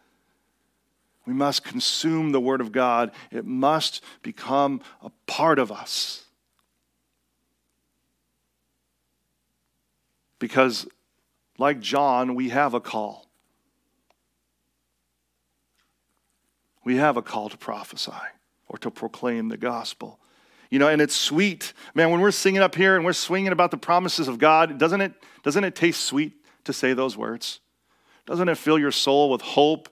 We 1.25 1.33
must 1.33 1.63
consume 1.63 2.31
the 2.31 2.39
Word 2.39 2.59
of 2.61 2.71
God, 2.71 3.11
it 3.31 3.45
must 3.45 4.03
become 4.23 4.81
a 5.03 5.11
part 5.27 5.59
of 5.59 5.71
us. 5.71 6.23
Because, 10.39 10.87
like 11.57 11.81
John, 11.81 12.33
we 12.33 12.49
have 12.49 12.73
a 12.73 12.79
call. 12.79 13.29
we 16.89 16.97
have 16.97 17.17
a 17.17 17.21
call 17.21 17.49
to 17.49 17.57
prophesy 17.57 18.11
or 18.69 18.77
to 18.77 18.91
proclaim 18.91 19.49
the 19.49 19.57
gospel. 19.57 20.19
You 20.69 20.77
know, 20.77 20.87
and 20.87 21.01
it's 21.01 21.15
sweet. 21.15 21.73
Man, 21.95 22.11
when 22.11 22.21
we're 22.21 22.31
singing 22.31 22.61
up 22.61 22.75
here 22.75 22.95
and 22.95 23.03
we're 23.03 23.13
swinging 23.13 23.51
about 23.51 23.71
the 23.71 23.77
promises 23.77 24.27
of 24.27 24.37
God, 24.37 24.77
doesn't 24.77 25.01
it, 25.01 25.13
doesn't 25.43 25.63
it 25.63 25.75
taste 25.75 26.01
sweet 26.01 26.33
to 26.65 26.73
say 26.73 26.93
those 26.93 27.17
words? 27.17 27.59
Doesn't 28.27 28.47
it 28.47 28.57
fill 28.57 28.77
your 28.77 28.91
soul 28.91 29.31
with 29.31 29.41
hope 29.41 29.89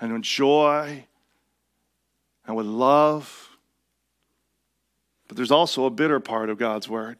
and 0.00 0.12
with 0.12 0.22
joy 0.22 1.06
and 2.46 2.56
with 2.56 2.66
love? 2.66 3.56
But 5.28 5.36
there's 5.36 5.52
also 5.52 5.84
a 5.84 5.90
bitter 5.90 6.18
part 6.18 6.50
of 6.50 6.58
God's 6.58 6.88
word. 6.88 7.18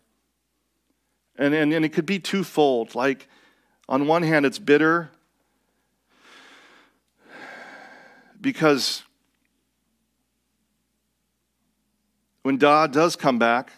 And, 1.38 1.55
and, 1.55 1.73
and 1.73 1.85
it 1.85 1.90
could 1.90 2.07
be 2.07 2.19
twofold. 2.19 2.95
Like, 2.97 3.29
on 3.88 4.09
one 4.09 4.25
hand, 4.25 4.45
it's 4.45 4.59
bitter 4.59 5.11
because 8.40 9.03
when 12.47 12.59
God 12.59 12.93
does 12.93 13.17
come 13.17 13.41
back, 13.41 13.73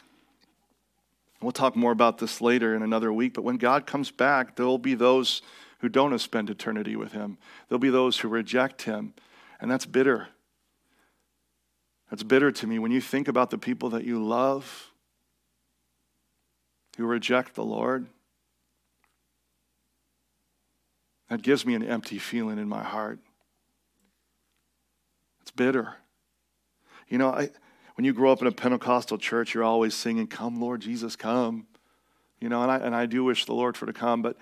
we'll 1.41 1.53
talk 1.53 1.75
more 1.75 1.91
about 1.91 2.19
this 2.19 2.43
later 2.43 2.77
in 2.77 2.83
another 2.83 3.11
week, 3.11 3.33
but 3.33 3.43
when 3.43 3.57
God 3.57 3.87
comes 3.87 4.11
back, 4.11 4.57
there 4.57 4.67
will 4.67 4.77
be 4.77 4.93
those 4.93 5.41
who 5.79 5.89
don't 5.89 6.19
spend 6.19 6.51
eternity 6.51 6.95
with 6.95 7.13
Him. 7.13 7.39
There'll 7.67 7.79
be 7.79 7.89
those 7.89 8.19
who 8.19 8.29
reject 8.29 8.83
Him, 8.83 9.15
and 9.59 9.71
that's 9.71 9.87
bitter. 9.87 10.29
That's 12.11 12.23
bitter 12.23 12.53
to 12.53 12.67
me 12.67 12.79
when 12.79 12.91
you 12.91 13.01
think 13.01 13.27
about 13.27 13.49
the 13.49 13.57
people 13.57 13.89
that 13.89 14.05
you 14.05 14.23
love 14.23 14.91
who 16.99 17.07
reject 17.07 17.55
the 17.55 17.65
Lord. 17.65 18.05
That 21.31 21.41
gives 21.41 21.65
me 21.65 21.73
an 21.73 21.83
empty 21.83 22.19
feeling 22.19 22.59
in 22.59 22.69
my 22.69 22.83
heart. 22.83 23.19
It's 25.41 25.53
bitter. 25.53 25.95
You 27.09 27.17
know, 27.17 27.31
I, 27.31 27.49
when 27.99 28.05
you 28.05 28.13
grow 28.13 28.31
up 28.31 28.41
in 28.41 28.47
a 28.47 28.53
Pentecostal 28.53 29.19
church, 29.19 29.55
you're 29.55 29.65
always 29.65 29.93
singing, 29.93 30.29
Come, 30.29 30.61
Lord 30.61 30.81
Jesus, 30.81 31.17
come. 31.17 31.67
You 32.41 32.49
know, 32.49 32.63
and 32.63 32.71
I, 32.71 32.77
and 32.77 32.95
I 32.95 33.07
do 33.07 33.25
wish 33.25 33.45
the 33.45 33.55
Lord 33.55 33.77
for 33.77 33.87
to 33.87 33.93
come, 33.93 34.23
but 34.23 34.37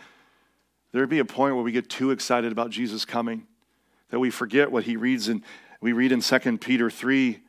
there'd 0.93 1.09
be 1.09 1.21
a 1.21 1.25
point 1.25 1.55
where 1.55 1.65
we 1.65 1.73
get 1.73 1.89
too 1.89 2.11
excited 2.11 2.53
about 2.53 2.69
Jesus 2.69 3.07
coming 3.07 3.47
that 4.11 4.19
we 4.19 4.29
forget 4.29 4.71
what 4.71 4.85
he 4.85 4.97
reads 4.97 5.31
in 5.31 5.43
we 5.81 5.95
read 5.95 6.13
in 6.13 6.21
2 6.21 6.59
Peter 6.59 6.91
3 6.91 7.41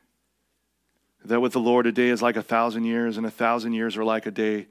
that 1.26 1.42
with 1.42 1.52
the 1.52 1.60
Lord 1.60 1.86
a 1.86 1.92
day 1.92 2.08
is 2.08 2.22
like 2.22 2.38
a 2.38 2.42
thousand 2.42 2.86
years, 2.86 3.18
and 3.18 3.26
a 3.26 3.32
thousand 3.32 3.74
years 3.74 3.98
are 3.98 4.06
like 4.06 4.26
a 4.26 4.32
day. 4.32 4.68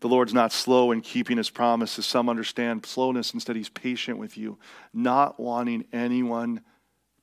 The 0.00 0.08
Lord's 0.08 0.34
not 0.34 0.50
slow 0.50 0.90
in 0.90 1.00
keeping 1.00 1.36
his 1.36 1.48
promises. 1.48 2.06
Some 2.06 2.28
understand 2.28 2.86
slowness. 2.86 3.32
Instead, 3.32 3.54
he's 3.54 3.68
patient 3.68 4.18
with 4.18 4.36
you, 4.36 4.58
not 4.92 5.38
wanting 5.38 5.84
anyone 5.92 6.62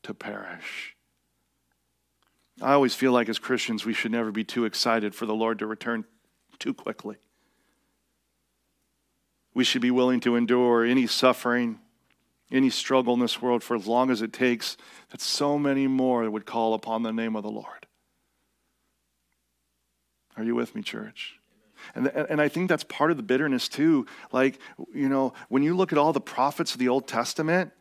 to 0.04 0.14
perish. 0.14 0.96
I 2.62 2.74
always 2.74 2.94
feel 2.94 3.12
like 3.12 3.28
as 3.28 3.40
Christians, 3.40 3.86
we 3.86 3.94
should 3.94 4.12
never 4.12 4.32
be 4.32 4.44
too 4.44 4.66
excited 4.66 5.16
for 5.16 5.26
the 5.26 5.34
Lord 5.34 5.60
to 5.60 5.68
return 5.68 6.06
too 6.60 6.74
quickly. 6.74 7.18
We 9.54 9.64
should 9.64 9.82
be 9.82 9.92
willing 9.92 10.20
to 10.22 10.36
endure 10.36 10.86
any 10.86 11.08
suffering, 11.08 11.80
any 12.52 12.70
struggle 12.70 13.14
in 13.16 13.20
this 13.20 13.42
world 13.42 13.64
for 13.64 13.76
as 13.76 13.88
long 13.88 14.12
as 14.12 14.22
it 14.22 14.32
takes, 14.32 14.78
that 15.10 15.22
so 15.22 15.58
many 15.58 15.88
more 15.88 16.30
would 16.30 16.46
call 16.46 16.74
upon 16.74 17.04
the 17.04 17.12
name 17.12 17.36
of 17.36 17.44
the 17.44 17.50
Lord. 17.52 17.88
Are 20.38 20.44
you 20.44 20.56
with 20.56 20.76
me, 20.76 20.82
church? 20.82 21.40
And, 21.96 22.08
and 22.08 22.40
I 22.40 22.48
think 22.48 22.70
that's 22.70 22.84
part 22.84 23.12
of 23.12 23.18
the 23.18 23.24
bitterness 23.24 23.68
too. 23.68 24.06
Like, 24.32 24.60
you 24.94 25.10
know, 25.10 25.34
when 25.50 25.64
you 25.64 25.76
look 25.76 25.92
at 25.92 25.98
all 25.98 26.14
the 26.14 26.22
prophets 26.22 26.74
of 26.74 26.80
the 26.80 26.88
Old 26.88 27.08
Testament, 27.08 27.72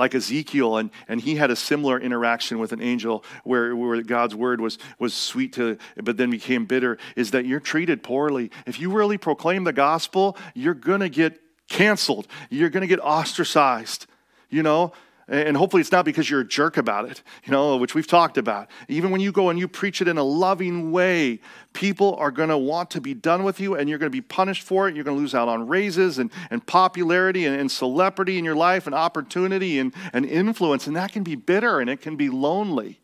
like 0.00 0.14
Ezekiel, 0.14 0.78
and, 0.78 0.90
and 1.08 1.20
he 1.20 1.36
had 1.36 1.50
a 1.50 1.56
similar 1.56 2.00
interaction 2.00 2.58
with 2.58 2.72
an 2.72 2.80
angel 2.80 3.22
where, 3.44 3.76
where 3.76 4.02
God's 4.02 4.34
word 4.34 4.60
was, 4.60 4.78
was 4.98 5.12
sweet 5.12 5.52
to, 5.52 5.76
but 6.02 6.16
then 6.16 6.30
became 6.30 6.64
bitter, 6.64 6.98
is 7.16 7.30
that 7.32 7.44
you're 7.44 7.60
treated 7.60 8.02
poorly. 8.02 8.50
If 8.66 8.80
you 8.80 8.90
really 8.90 9.18
proclaim 9.18 9.64
the 9.64 9.74
gospel, 9.74 10.38
you're 10.54 10.74
going 10.74 11.00
to 11.00 11.10
get 11.10 11.40
canceled. 11.68 12.26
You're 12.48 12.70
going 12.70 12.80
to 12.80 12.86
get 12.86 12.98
ostracized. 13.00 14.06
You 14.48 14.62
know, 14.62 14.92
and 15.30 15.56
hopefully 15.56 15.80
it's 15.80 15.92
not 15.92 16.04
because 16.04 16.28
you're 16.28 16.40
a 16.40 16.46
jerk 16.46 16.76
about 16.76 17.08
it, 17.08 17.22
you 17.44 17.52
know, 17.52 17.76
which 17.76 17.94
we've 17.94 18.06
talked 18.06 18.36
about. 18.36 18.68
Even 18.88 19.12
when 19.12 19.20
you 19.20 19.30
go 19.30 19.48
and 19.48 19.60
you 19.60 19.68
preach 19.68 20.02
it 20.02 20.08
in 20.08 20.18
a 20.18 20.24
loving 20.24 20.90
way, 20.90 21.38
people 21.72 22.16
are 22.16 22.32
going 22.32 22.48
to 22.48 22.58
want 22.58 22.90
to 22.90 23.00
be 23.00 23.14
done 23.14 23.44
with 23.44 23.60
you 23.60 23.76
and 23.76 23.88
you're 23.88 23.98
going 23.98 24.10
to 24.10 24.16
be 24.16 24.20
punished 24.20 24.64
for 24.64 24.88
it. 24.88 24.96
You're 24.96 25.04
going 25.04 25.16
to 25.16 25.20
lose 25.20 25.34
out 25.34 25.46
on 25.46 25.68
raises 25.68 26.18
and, 26.18 26.32
and 26.50 26.66
popularity 26.66 27.46
and, 27.46 27.58
and 27.58 27.70
celebrity 27.70 28.38
in 28.38 28.44
your 28.44 28.56
life 28.56 28.86
and 28.86 28.94
opportunity 28.94 29.78
and, 29.78 29.94
and 30.12 30.26
influence. 30.26 30.88
And 30.88 30.96
that 30.96 31.12
can 31.12 31.22
be 31.22 31.36
bitter 31.36 31.78
and 31.78 31.88
it 31.88 32.00
can 32.00 32.16
be 32.16 32.28
lonely. 32.28 33.00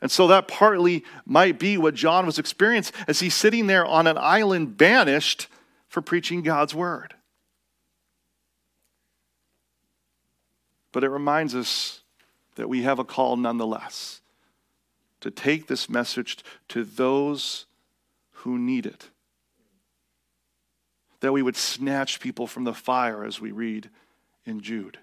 And 0.00 0.08
so 0.08 0.28
that 0.28 0.46
partly 0.46 1.04
might 1.24 1.58
be 1.58 1.76
what 1.76 1.94
John 1.94 2.26
was 2.26 2.38
experiencing 2.38 2.94
as 3.08 3.18
he's 3.18 3.34
sitting 3.34 3.66
there 3.66 3.84
on 3.84 4.06
an 4.06 4.18
island 4.18 4.76
banished 4.76 5.48
for 5.88 6.00
preaching 6.00 6.42
God's 6.42 6.76
word. 6.76 7.14
But 10.96 11.04
it 11.04 11.10
reminds 11.10 11.54
us 11.54 12.00
that 12.54 12.70
we 12.70 12.80
have 12.84 12.98
a 12.98 13.04
call 13.04 13.36
nonetheless 13.36 14.22
to 15.20 15.30
take 15.30 15.66
this 15.66 15.90
message 15.90 16.38
to 16.68 16.84
those 16.84 17.66
who 18.30 18.56
need 18.56 18.86
it. 18.86 19.10
That 21.20 21.32
we 21.32 21.42
would 21.42 21.54
snatch 21.54 22.18
people 22.18 22.46
from 22.46 22.64
the 22.64 22.72
fire 22.72 23.26
as 23.26 23.42
we 23.42 23.50
read 23.50 23.90
in 24.46 24.62
Jude. 24.62 24.96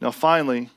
Now, 0.00 0.10
finally, 0.10 0.70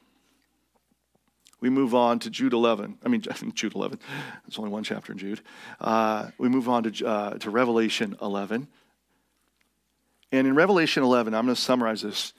we 1.60 1.70
move 1.70 1.96
on 1.96 2.20
to 2.20 2.30
Jude 2.30 2.54
11. 2.54 3.00
I 3.04 3.10
mean, 3.10 3.22
Jude 3.54 3.76
11. 3.76 4.00
There's 4.46 4.60
only 4.60 4.72
one 4.72 4.84
chapter 4.84 5.12
in 5.12 5.17
Jude. 5.17 5.41
Uh, 5.80 6.30
we 6.38 6.50
move 6.50 6.70
on 6.70 6.84
to, 6.84 7.06
uh, 7.06 7.38
to 7.39 7.50
Revelation 7.50 8.15
11. 8.22 8.67
And 10.32 10.48
in 10.48 10.56
Revelation 10.56 11.04
11, 11.04 11.34
I'm 11.34 11.46
going 11.46 11.56
to 11.56 11.62
summarize 11.62 12.02
this. 12.02 12.34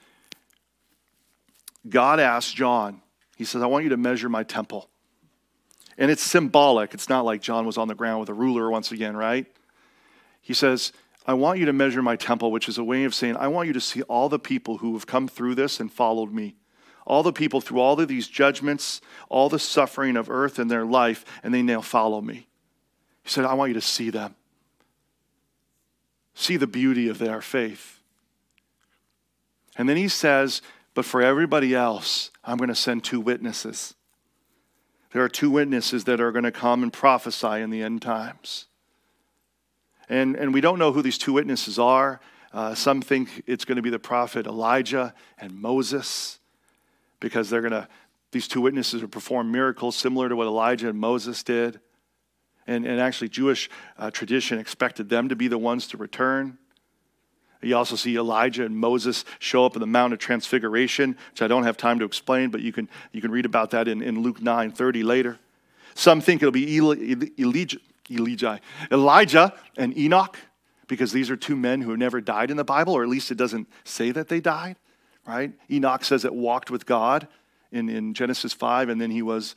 God 1.87 2.19
asked 2.19 2.55
John, 2.55 3.01
He 3.35 3.45
says, 3.45 3.61
I 3.61 3.65
want 3.65 3.83
you 3.83 3.89
to 3.89 3.97
measure 3.97 4.29
my 4.29 4.43
temple. 4.43 4.89
And 5.97 6.09
it's 6.09 6.23
symbolic. 6.23 6.93
It's 6.93 7.09
not 7.09 7.25
like 7.25 7.41
John 7.41 7.65
was 7.65 7.77
on 7.77 7.87
the 7.87 7.95
ground 7.95 8.21
with 8.21 8.29
a 8.29 8.33
ruler 8.33 8.69
once 8.69 8.91
again, 8.91 9.17
right? 9.17 9.45
He 10.41 10.53
says, 10.53 10.93
I 11.25 11.33
want 11.33 11.59
you 11.59 11.65
to 11.65 11.73
measure 11.73 12.01
my 12.01 12.15
temple, 12.15 12.51
which 12.51 12.69
is 12.69 12.77
a 12.77 12.83
way 12.83 13.03
of 13.03 13.13
saying, 13.13 13.35
I 13.35 13.49
want 13.49 13.67
you 13.67 13.73
to 13.73 13.81
see 13.81 14.01
all 14.03 14.29
the 14.29 14.39
people 14.39 14.77
who 14.77 14.93
have 14.93 15.05
come 15.05 15.27
through 15.27 15.55
this 15.55 15.79
and 15.79 15.91
followed 15.91 16.31
me 16.31 16.55
all 17.09 17.23
the 17.23 17.33
people 17.33 17.59
through 17.59 17.79
all 17.79 17.99
of 17.99 18.07
these 18.07 18.27
judgments, 18.27 19.01
all 19.29 19.49
the 19.49 19.57
suffering 19.57 20.15
of 20.15 20.29
earth 20.29 20.59
in 20.59 20.67
their 20.67 20.85
life, 20.85 21.25
and 21.41 21.51
they 21.51 21.63
now 21.63 21.81
follow 21.81 22.21
me. 22.21 22.47
He 23.23 23.29
said, 23.29 23.45
I 23.45 23.55
want 23.55 23.71
you 23.71 23.73
to 23.73 23.81
see 23.81 24.11
them. 24.11 24.35
See 26.35 26.55
the 26.55 26.67
beauty 26.67 27.09
of 27.09 27.17
their 27.17 27.41
faith. 27.41 27.99
And 29.75 29.89
then 29.89 29.97
he 29.97 30.07
says, 30.07 30.61
But 30.93 31.03
for 31.03 31.19
everybody 31.19 31.73
else, 31.73 32.29
I'm 32.43 32.57
going 32.57 32.69
to 32.69 32.75
send 32.75 33.03
two 33.03 33.19
witnesses. 33.19 33.95
There 35.11 35.23
are 35.23 35.29
two 35.29 35.49
witnesses 35.49 36.03
that 36.03 36.21
are 36.21 36.31
going 36.31 36.43
to 36.43 36.51
come 36.51 36.83
and 36.83 36.93
prophesy 36.93 37.61
in 37.61 37.71
the 37.71 37.81
end 37.81 38.03
times. 38.03 38.67
And, 40.07 40.35
and 40.35 40.53
we 40.53 40.61
don't 40.61 40.77
know 40.77 40.91
who 40.91 41.01
these 41.01 41.17
two 41.17 41.33
witnesses 41.33 41.79
are. 41.79 42.19
Uh, 42.53 42.75
some 42.75 43.01
think 43.01 43.41
it's 43.47 43.65
going 43.65 43.77
to 43.77 43.81
be 43.81 43.89
the 43.89 43.97
prophet 43.97 44.45
Elijah 44.45 45.15
and 45.39 45.59
Moses 45.59 46.38
because 47.19 47.49
they're 47.49 47.61
going 47.61 47.71
to, 47.71 47.87
these 48.31 48.47
two 48.47 48.61
witnesses 48.61 49.01
will 49.01 49.09
perform 49.09 49.51
miracles 49.51 49.95
similar 49.95 50.29
to 50.29 50.35
what 50.35 50.47
Elijah 50.47 50.89
and 50.89 50.99
Moses 50.99 51.43
did. 51.43 51.79
And, 52.67 52.85
and 52.85 52.99
actually, 52.99 53.29
Jewish 53.29 53.69
uh, 53.97 54.11
tradition 54.11 54.59
expected 54.59 55.09
them 55.09 55.29
to 55.29 55.35
be 55.35 55.47
the 55.47 55.57
ones 55.57 55.87
to 55.87 55.97
return. 55.97 56.57
You 57.61 57.75
also 57.75 57.95
see 57.95 58.15
Elijah 58.15 58.63
and 58.63 58.77
Moses 58.77 59.25
show 59.39 59.65
up 59.65 59.75
in 59.75 59.81
the 59.81 59.87
Mount 59.87 60.13
of 60.13 60.19
Transfiguration, 60.19 61.17
which 61.31 61.41
I 61.41 61.47
don't 61.47 61.63
have 61.63 61.75
time 61.75 61.99
to 61.99 62.05
explain, 62.05 62.51
but 62.51 62.61
you 62.61 62.71
can, 62.71 62.87
you 63.11 63.21
can 63.21 63.31
read 63.31 63.45
about 63.45 63.71
that 63.71 63.87
in, 63.87 64.01
in 64.01 64.21
Luke 64.21 64.41
9 64.41 64.71
30 64.71 65.03
later. 65.03 65.39
Some 65.95 66.21
think 66.21 66.41
it'll 66.41 66.53
be 66.53 66.77
Elijah, 66.77 67.79
Elijah, 68.09 68.61
Elijah 68.91 69.53
and 69.75 69.97
Enoch, 69.97 70.37
because 70.87 71.11
these 71.11 71.29
are 71.29 71.35
two 71.35 71.57
men 71.57 71.81
who 71.81 71.89
have 71.89 71.99
never 71.99 72.21
died 72.21 72.49
in 72.49 72.55
the 72.55 72.63
Bible, 72.63 72.93
or 72.93 73.03
at 73.03 73.09
least 73.09 73.31
it 73.31 73.35
doesn't 73.35 73.67
say 73.83 74.11
that 74.11 74.29
they 74.29 74.39
died 74.39 74.77
right? 75.29 75.53
Enoch 75.69 76.03
says 76.03 76.25
it 76.25 76.33
walked 76.33 76.71
with 76.71 76.87
God 76.87 77.27
in, 77.71 77.87
in 77.87 78.15
Genesis 78.15 78.51
5, 78.51 78.89
and 78.89 78.99
then 78.99 79.11
he 79.11 79.21
was 79.21 79.55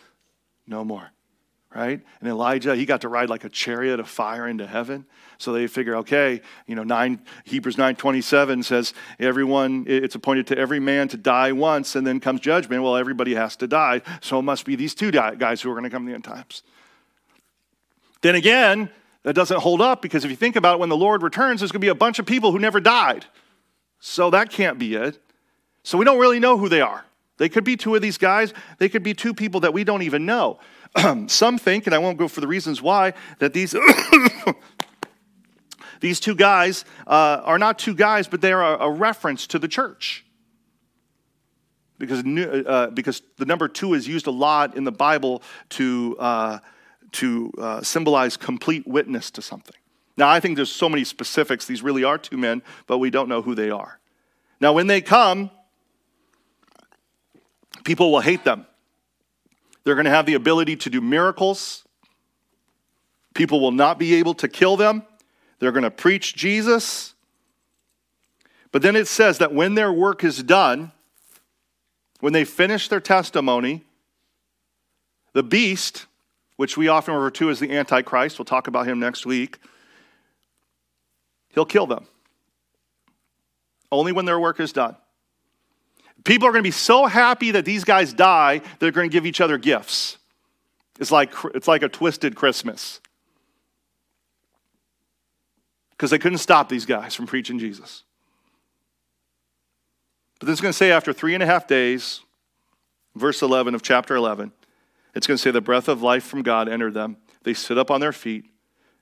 no 0.67 0.85
more, 0.85 1.11
right? 1.75 1.99
And 2.21 2.29
Elijah, 2.29 2.77
he 2.77 2.85
got 2.85 3.01
to 3.01 3.09
ride 3.09 3.31
like 3.31 3.45
a 3.45 3.49
chariot 3.49 3.99
of 3.99 4.07
fire 4.07 4.47
into 4.47 4.67
heaven. 4.67 5.07
So 5.39 5.55
they 5.55 5.67
figure, 5.67 5.97
okay, 5.97 6.43
you 6.67 6.75
know, 6.75 6.85
nine, 6.85 7.23
Hebrews 7.45 7.77
9.27 7.77 8.63
says, 8.65 8.93
everyone, 9.19 9.87
it's 9.89 10.15
appointed 10.15 10.47
to 10.49 10.59
every 10.59 10.79
man 10.79 11.09
to 11.09 11.17
die 11.17 11.53
once, 11.53 11.97
and 11.97 12.07
then 12.07 12.21
comes 12.21 12.43
judgment. 12.43 12.83
Well, 12.83 12.97
everybody 12.97 13.35
has 13.35 13.57
to 13.57 13.67
die, 13.67 14.03
so 14.21 14.39
it 14.39 14.43
must 14.43 14.67
be 14.67 14.77
these 14.77 14.95
two 14.95 15.11
guys 15.11 15.63
who 15.63 15.71
are 15.71 15.75
going 15.75 15.85
to 15.85 15.91
come 15.91 16.03
in 16.03 16.09
the 16.09 16.15
end 16.15 16.25
times. 16.25 16.63
Then 18.21 18.35
again, 18.35 18.91
That 19.23 19.35
doesn't 19.35 19.61
hold 19.61 19.81
up 19.81 20.03
because 20.03 20.25
if 20.25 20.31
you 20.31 20.37
think 20.37 20.57
about 20.57 20.75
it, 20.75 20.81
when 20.81 20.89
the 20.89 20.97
Lord 20.97 21.23
returns, 21.23 21.61
there's 21.61 21.71
going 21.71 21.81
to 21.81 21.85
be 21.85 21.89
a 21.89 21.95
bunch 21.95 22.19
of 22.19 22.27
people 22.27 22.51
who 22.51 22.59
never 22.59 22.81
died. 22.81 23.25
So 24.01 24.31
that 24.31 24.51
can't 24.51 24.79
be 24.79 24.97
it. 24.97 25.23
So 25.83 25.99
we 25.99 26.05
don't 26.05 26.19
really 26.19 26.39
know 26.39 26.59
who 26.59 26.69
they 26.69 26.81
are. 26.81 27.05
They 27.39 27.49
could 27.49 27.65
be 27.65 27.77
two 27.77 27.95
of 27.95 28.03
these 28.03 28.19
guys, 28.19 28.53
they 28.79 28.89
could 28.89 29.03
be 29.03 29.15
two 29.15 29.35
people 29.35 29.61
that 29.61 29.73
we 29.73 29.85
don't 29.85 30.03
even 30.03 30.27
know. 30.27 30.61
Some 31.27 31.59
think, 31.59 31.87
and 31.87 31.95
I 31.95 31.99
won't 31.99 32.19
go 32.19 32.29
for 32.29 32.41
the 32.41 32.47
reasons 32.47 32.81
why, 32.81 33.15
that 33.39 33.53
these. 33.53 33.75
these 36.01 36.21
two 36.21 36.35
guys 36.35 36.85
uh, 37.07 37.41
are 37.45 37.59
not 37.59 37.79
two 37.79 37.95
guys, 37.95 38.29
but 38.29 38.43
they 38.43 38.53
are 38.53 38.81
a, 38.81 38.91
reference 38.91 39.47
to 39.47 39.59
the 39.59 39.69
church 39.69 40.27
because, 41.99 42.25
uh, 42.27 42.89
because 42.93 43.23
the 43.39 43.47
number 43.47 43.69
two 43.69 43.95
is 43.95 44.07
used 44.07 44.27
a 44.27 44.31
lot 44.33 44.77
in 44.77 44.85
the 44.85 44.93
Bible 44.93 45.43
to, 45.71 46.17
uh, 46.19 46.59
to 47.13 47.53
uh, 47.57 47.83
symbolize 47.83 48.37
complete 48.37 48.87
witness 48.87 49.31
to 49.31 49.41
something. 49.41 49.77
Now, 50.17 50.29
I 50.29 50.41
think 50.41 50.57
there's 50.57 50.73
so 50.73 50.89
many 50.89 51.05
specifics. 51.05 51.67
These 51.67 51.83
really 51.83 52.05
are 52.05 52.19
two 52.19 52.37
men, 52.37 52.63
but 52.87 52.99
we 52.99 53.11
don't 53.11 53.29
know 53.29 53.41
who 53.41 53.55
they 53.55 53.71
are. 53.71 54.01
Now, 54.61 54.73
when 54.73 54.89
they 54.89 55.01
come, 55.01 55.51
people 57.85 58.13
will 58.13 58.21
hate 58.21 58.45
them. 58.45 58.67
They're 59.85 59.95
going 59.95 60.05
to 60.05 60.11
have 60.11 60.27
the 60.27 60.35
ability 60.35 60.77
to 60.77 60.91
do 60.91 61.01
miracles. 61.01 61.85
People 63.35 63.61
will 63.61 63.73
not 63.73 63.99
be 63.99 64.15
able 64.15 64.35
to 64.35 64.49
kill 64.49 64.77
them. 64.77 65.03
They're 65.59 65.73
going 65.73 65.83
to 65.83 65.91
preach 65.91 66.35
Jesus. 66.35 67.15
But 68.71 68.83
then 68.83 68.97
it 68.97 69.07
says 69.07 69.39
that 69.39 69.53
when 69.55 69.75
their 69.75 69.93
work 69.93 70.25
is 70.25 70.43
done, 70.43 70.93
when 72.21 72.33
they 72.33 72.45
finish 72.45 72.89
their 72.89 73.01
testimony, 73.01 73.85
the 75.33 75.43
beast, 75.43 76.07
which 76.57 76.77
we 76.77 76.89
often 76.89 77.15
refer 77.15 77.31
to 77.31 77.51
as 77.51 77.59
the 77.59 77.77
Antichrist, 77.77 78.39
we'll 78.39 78.45
talk 78.45 78.69
about 78.69 78.87
him 78.87 79.01
next 79.01 79.27
week, 79.27 79.59
he'll 81.49 81.65
kill 81.65 81.87
them. 81.87 82.07
Only 83.91 84.13
when 84.13 84.25
their 84.25 84.39
work 84.39 84.61
is 84.61 84.73
done. 84.73 84.97
People 86.25 86.47
are 86.49 86.53
going 86.53 86.63
to 86.63 86.67
be 86.67 86.71
so 86.71 87.07
happy 87.07 87.53
that 87.53 87.65
these 87.65 87.85
guys 87.85 88.13
die, 88.13 88.61
they're 88.79 88.93
going 88.93 89.09
to 89.09 89.13
give 89.13 89.27
each 89.27 89.41
other 89.41 89.59
gifts. 89.59 90.19
It's 91.01 91.11
like, 91.11 91.33
it's 91.55 91.67
like 91.67 91.83
a 91.83 91.89
twisted 91.89 92.37
Christmas. 92.37 93.01
Because 95.91 96.11
they 96.11 96.19
couldn't 96.19 96.39
stop 96.39 96.69
these 96.69 96.87
guys 96.87 97.15
from 97.15 97.27
preaching 97.27 97.59
Jesus. 97.59 98.05
But 100.39 100.47
this 100.47 100.55
is 100.55 100.61
going 100.61 100.73
to 100.73 100.77
say 100.77 100.91
after 100.91 101.13
three 101.13 101.35
and 101.35 101.43
a 101.43 101.47
half 101.47 101.67
days, 101.67 102.21
verse 103.15 103.43
11 103.43 103.75
of 103.75 103.83
chapter 103.83 104.17
11, 104.17 104.53
it's 105.15 105.27
going 105.27 105.37
to 105.37 105.43
say 105.43 105.51
the 105.51 105.61
breath 105.61 105.89
of 105.89 106.03
life 106.03 106.25
from 106.25 106.43
God 106.43 106.69
entered 106.69 106.95
them. 106.95 107.17
They 107.43 107.55
stood 107.55 107.79
up 107.79 107.91
on 107.91 108.01
their 108.01 108.13
feet, 108.13 108.45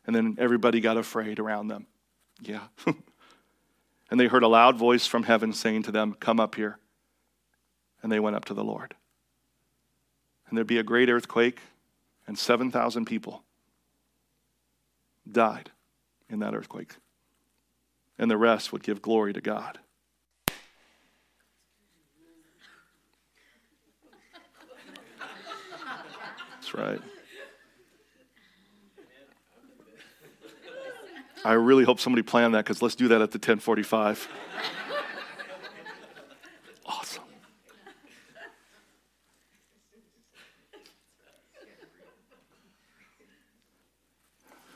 and 0.06 0.14
then 0.14 0.36
everybody 0.38 0.80
got 0.80 0.96
afraid 0.96 1.38
around 1.38 1.68
them. 1.68 1.86
Yeah. 2.40 2.64
and 4.10 4.18
they 4.18 4.26
heard 4.26 4.42
a 4.42 4.48
loud 4.48 4.76
voice 4.76 5.06
from 5.06 5.22
heaven 5.22 5.52
saying 5.52 5.84
to 5.84 5.92
them, 5.92 6.14
Come 6.18 6.40
up 6.40 6.54
here. 6.54 6.78
And 8.02 8.10
they 8.10 8.20
went 8.20 8.36
up 8.36 8.44
to 8.46 8.54
the 8.54 8.64
Lord. 8.64 8.94
And 10.48 10.56
there'd 10.56 10.66
be 10.66 10.78
a 10.78 10.82
great 10.82 11.08
earthquake, 11.08 11.60
and 12.26 12.38
7,000 12.38 13.04
people 13.04 13.44
died 15.30 15.70
in 16.28 16.40
that 16.40 16.54
earthquake. 16.54 16.96
And 18.18 18.30
the 18.30 18.36
rest 18.36 18.72
would 18.72 18.82
give 18.82 19.00
glory 19.00 19.32
to 19.32 19.40
God. 19.40 19.78
That's 26.52 26.74
right. 26.74 27.00
I 31.44 31.54
really 31.54 31.84
hope 31.84 32.00
somebody 32.00 32.22
planned 32.22 32.54
that 32.54 32.64
because 32.64 32.82
let's 32.82 32.94
do 32.94 33.08
that 33.08 33.22
at 33.22 33.30
the 33.30 33.38
1045. 33.38 34.28
awesome. 36.86 37.24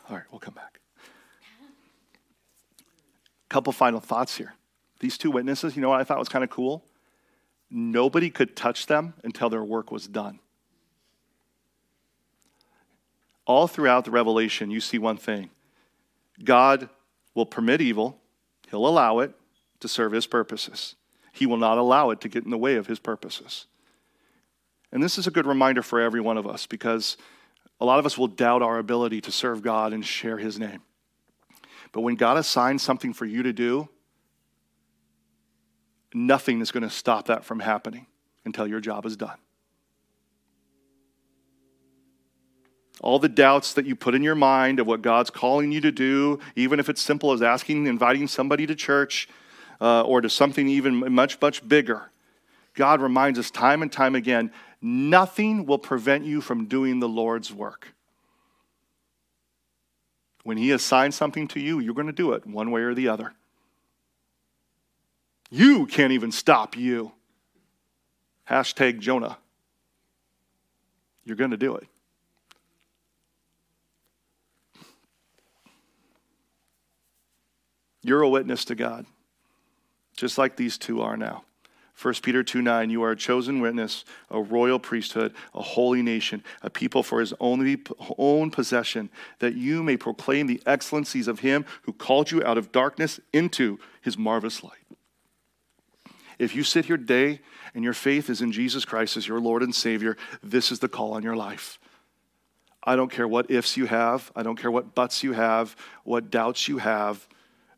All 0.09 0.17
right, 0.17 0.25
we'll 0.31 0.41
come 0.41 0.55
back. 0.55 0.81
Couple 3.55 3.73
final 3.73 4.01
thoughts 4.01 4.37
here. 4.37 4.53
These 4.99 5.17
two 5.17 5.31
witnesses, 5.31 5.77
you 5.77 5.81
know 5.81 5.91
what 5.91 6.01
I 6.01 6.03
thought 6.03 6.19
was 6.19 6.29
kind 6.29 6.43
of 6.43 6.51
cool? 6.51 6.85
Nobody 7.71 8.29
could 8.29 8.57
touch 8.57 8.87
them 8.87 9.15
until 9.23 9.49
their 9.49 9.63
work 9.63 9.93
was 9.93 10.09
done. 10.09 10.41
All 13.47 13.69
throughout 13.69 14.07
the 14.07 14.11
Revelation, 14.11 14.73
you 14.73 14.81
see 14.81 14.99
one 14.99 15.19
thing 15.19 15.51
God 16.43 16.89
will 17.37 17.47
permit 17.47 17.81
evil, 17.81 18.19
He'll 18.71 18.89
allow 18.89 19.21
it 19.21 19.33
to 19.79 19.87
serve 19.87 20.11
His 20.11 20.27
purposes. 20.27 20.97
He 21.31 21.47
will 21.47 21.57
not 21.57 21.79
allow 21.79 22.11
it 22.11 22.21
to 22.23 22.29
get 22.29 22.43
in 22.43 22.51
the 22.51 22.59
way 22.59 22.75
of 22.75 22.89
His 22.89 22.99
purposes. 22.99 23.67
And 24.91 25.01
this 25.01 25.17
is 25.17 25.29
a 25.29 25.31
good 25.31 25.47
reminder 25.47 25.83
for 25.83 26.01
every 26.01 26.21
one 26.21 26.39
of 26.39 26.47
us 26.49 26.67
because 26.67 27.17
a 27.81 27.85
lot 27.85 28.01
of 28.01 28.05
us 28.05 28.19
will 28.19 28.27
doubt 28.27 28.63
our 28.63 28.81
ability 28.81 29.21
to 29.21 29.31
serve 29.31 29.63
God 29.63 29.93
and 29.93 30.05
share 30.05 30.39
His 30.39 30.59
name. 30.59 30.83
But 31.95 32.03
when 32.03 32.17
God 32.17 32.37
assigns 32.37 32.83
something 32.83 33.15
for 33.15 33.25
you 33.25 33.43
to 33.45 33.55
do, 33.55 33.89
nothing 36.13 36.61
is 36.61 36.71
going 36.71 36.83
to 36.83 36.91
stop 36.91 37.29
that 37.29 37.47
from 37.47 37.61
happening 37.61 38.07
until 38.45 38.67
your 38.67 38.81
job 38.81 39.07
is 39.07 39.17
done. 39.17 39.39
all 43.05 43.19
the 43.19 43.29
doubts 43.29 43.75
that 43.75 43.85
you 43.85 43.95
put 43.95 44.15
in 44.15 44.23
your 44.23 44.35
mind 44.35 44.81
of 44.81 44.87
what 44.87 45.03
God's 45.03 45.29
calling 45.29 45.71
you 45.71 45.81
to 45.83 45.93
do, 45.93 46.39
even 46.57 46.81
if 46.81 46.89
it's 46.89 47.03
simple 47.03 47.33
as 47.33 47.43
asking, 47.43 47.87
inviting 47.87 48.27
somebody 48.27 48.67
to 48.67 48.75
church 48.75 49.29
uh, 49.79 50.03
or 50.03 50.23
to 50.23 50.31
something 50.31 50.67
even 50.69 51.13
much, 51.13 51.39
much 51.39 51.69
bigger. 51.69 52.11
God 52.73 53.03
reminds 53.03 53.39
us 53.39 53.51
time 53.51 53.83
and 53.83 53.93
time 53.93 54.15
again 54.15 54.51
nothing 54.81 55.67
will 55.67 55.79
prevent 55.79 56.25
you 56.25 56.41
from 56.41 56.65
doing 56.65 57.01
the 57.01 57.09
Lord's 57.09 57.53
work. 57.53 57.95
When 60.45 60.57
He 60.57 60.71
assigns 60.71 61.17
something 61.17 61.49
to 61.49 61.61
you, 61.61 61.81
you're 61.81 61.95
going 61.95 62.07
to 62.07 62.13
do 62.13 62.33
it 62.33 62.47
one 62.47 62.71
way 62.71 62.83
or 62.83 62.95
the 62.95 63.09
other. 63.09 63.33
You 65.51 65.87
can't 65.87 66.13
even 66.13 66.31
stop 66.31 66.77
you. 66.77 67.13
Hashtag 68.49 69.01
Jonah. 69.01 69.39
You're 71.25 71.37
going 71.37 71.51
to 71.51 71.57
do 71.57 71.75
it. 71.77 71.89
You're 78.03 78.21
a 78.21 78.29
witness 78.29 78.67
to 78.67 78.75
God, 78.75 79.07
just 80.15 80.37
like 80.37 80.57
these 80.57 80.77
two 80.77 81.01
are 81.01 81.17
now. 81.17 81.45
1 82.01 82.15
Peter 82.23 82.43
2 82.43 82.61
9, 82.61 82.91
you 82.91 83.03
are 83.03 83.13
a 83.13 83.17
chosen 83.17 83.61
witness, 83.61 84.05
a 84.31 84.41
royal 84.41 84.79
priesthood, 84.79 85.33
a 85.55 85.63
holy 85.63 86.03
nation, 86.03 86.43
a 86.63 86.69
people 86.69 87.03
for 87.03 87.21
his 87.21 87.33
own, 87.39 87.83
own 88.19 88.51
possession, 88.51 89.11
that 89.39 89.55
you 89.55 89.83
may 89.83 89.97
proclaim 89.97 90.47
the 90.47 90.61
excellencies 90.67 91.29
of 91.29 91.41
him 91.41 91.65
who 91.83 91.93
called 91.93 92.31
you 92.31 92.43
out 92.45 92.59
of 92.59 92.73
darkness 92.73 93.21
into 93.33 93.79
his 94.03 94.19
marvelous 94.19 94.65
light. 94.65 94.73
If 96.39 96.57
you 96.57 96.65
sit 96.65 96.87
here 96.87 96.97
today 96.97 97.41
and 97.75 97.85
your 97.85 97.95
faith 97.95 98.29
is 98.29 98.41
in 98.41 98.51
Jesus 98.51 98.85
Christ 98.85 99.17
as 99.17 99.29
your 99.29 99.41
Lord 99.41 99.63
and 99.63 99.75
Savior, 99.75 100.17
this 100.43 100.73
is 100.73 100.81
the 100.81 100.89
call 100.89 101.13
on 101.13 101.23
your 101.23 101.37
life. 101.37 101.79
I 102.83 102.97
don't 102.97 103.11
care 103.11 103.27
what 103.27 103.51
ifs 103.51 103.77
you 103.77 103.87
have, 103.87 104.33
I 104.35 104.43
don't 104.43 104.61
care 104.61 104.71
what 104.71 104.97
buts 104.97 105.23
you 105.23 105.33
have, 105.33 105.77
what 106.03 106.31
doubts 106.31 106.69
you 106.69 106.79
have. 106.79 107.27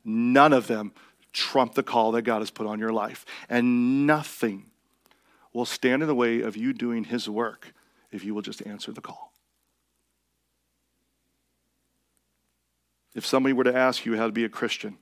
None 0.05 0.53
of 0.53 0.69
them 0.69 0.93
trump 1.37 1.75
the 1.75 1.83
call 1.83 2.13
that 2.13 2.23
God 2.23 2.41
has 2.41 2.51
put 2.51 2.67
on 2.67 2.81
your 2.81 2.93
life. 2.93 3.25
And 3.49 4.07
nothing 4.07 4.71
will 5.53 5.67
stand 5.67 6.03
in 6.03 6.09
the 6.09 6.15
way 6.15 6.41
of 6.41 6.57
you 6.57 6.73
doing 6.73 7.05
His 7.05 7.29
work 7.29 7.73
if 8.11 8.25
you 8.25 8.35
will 8.35 8.43
just 8.43 8.67
answer 8.67 8.91
the 8.91 9.01
call. 9.01 9.33
If 13.15 13.25
somebody 13.25 13.53
were 13.53 13.65
to 13.65 13.75
ask 13.75 14.05
you 14.05 14.17
how 14.17 14.27
to 14.27 14.33
be 14.33 14.45
a 14.45 14.49
Christian, 14.49 14.99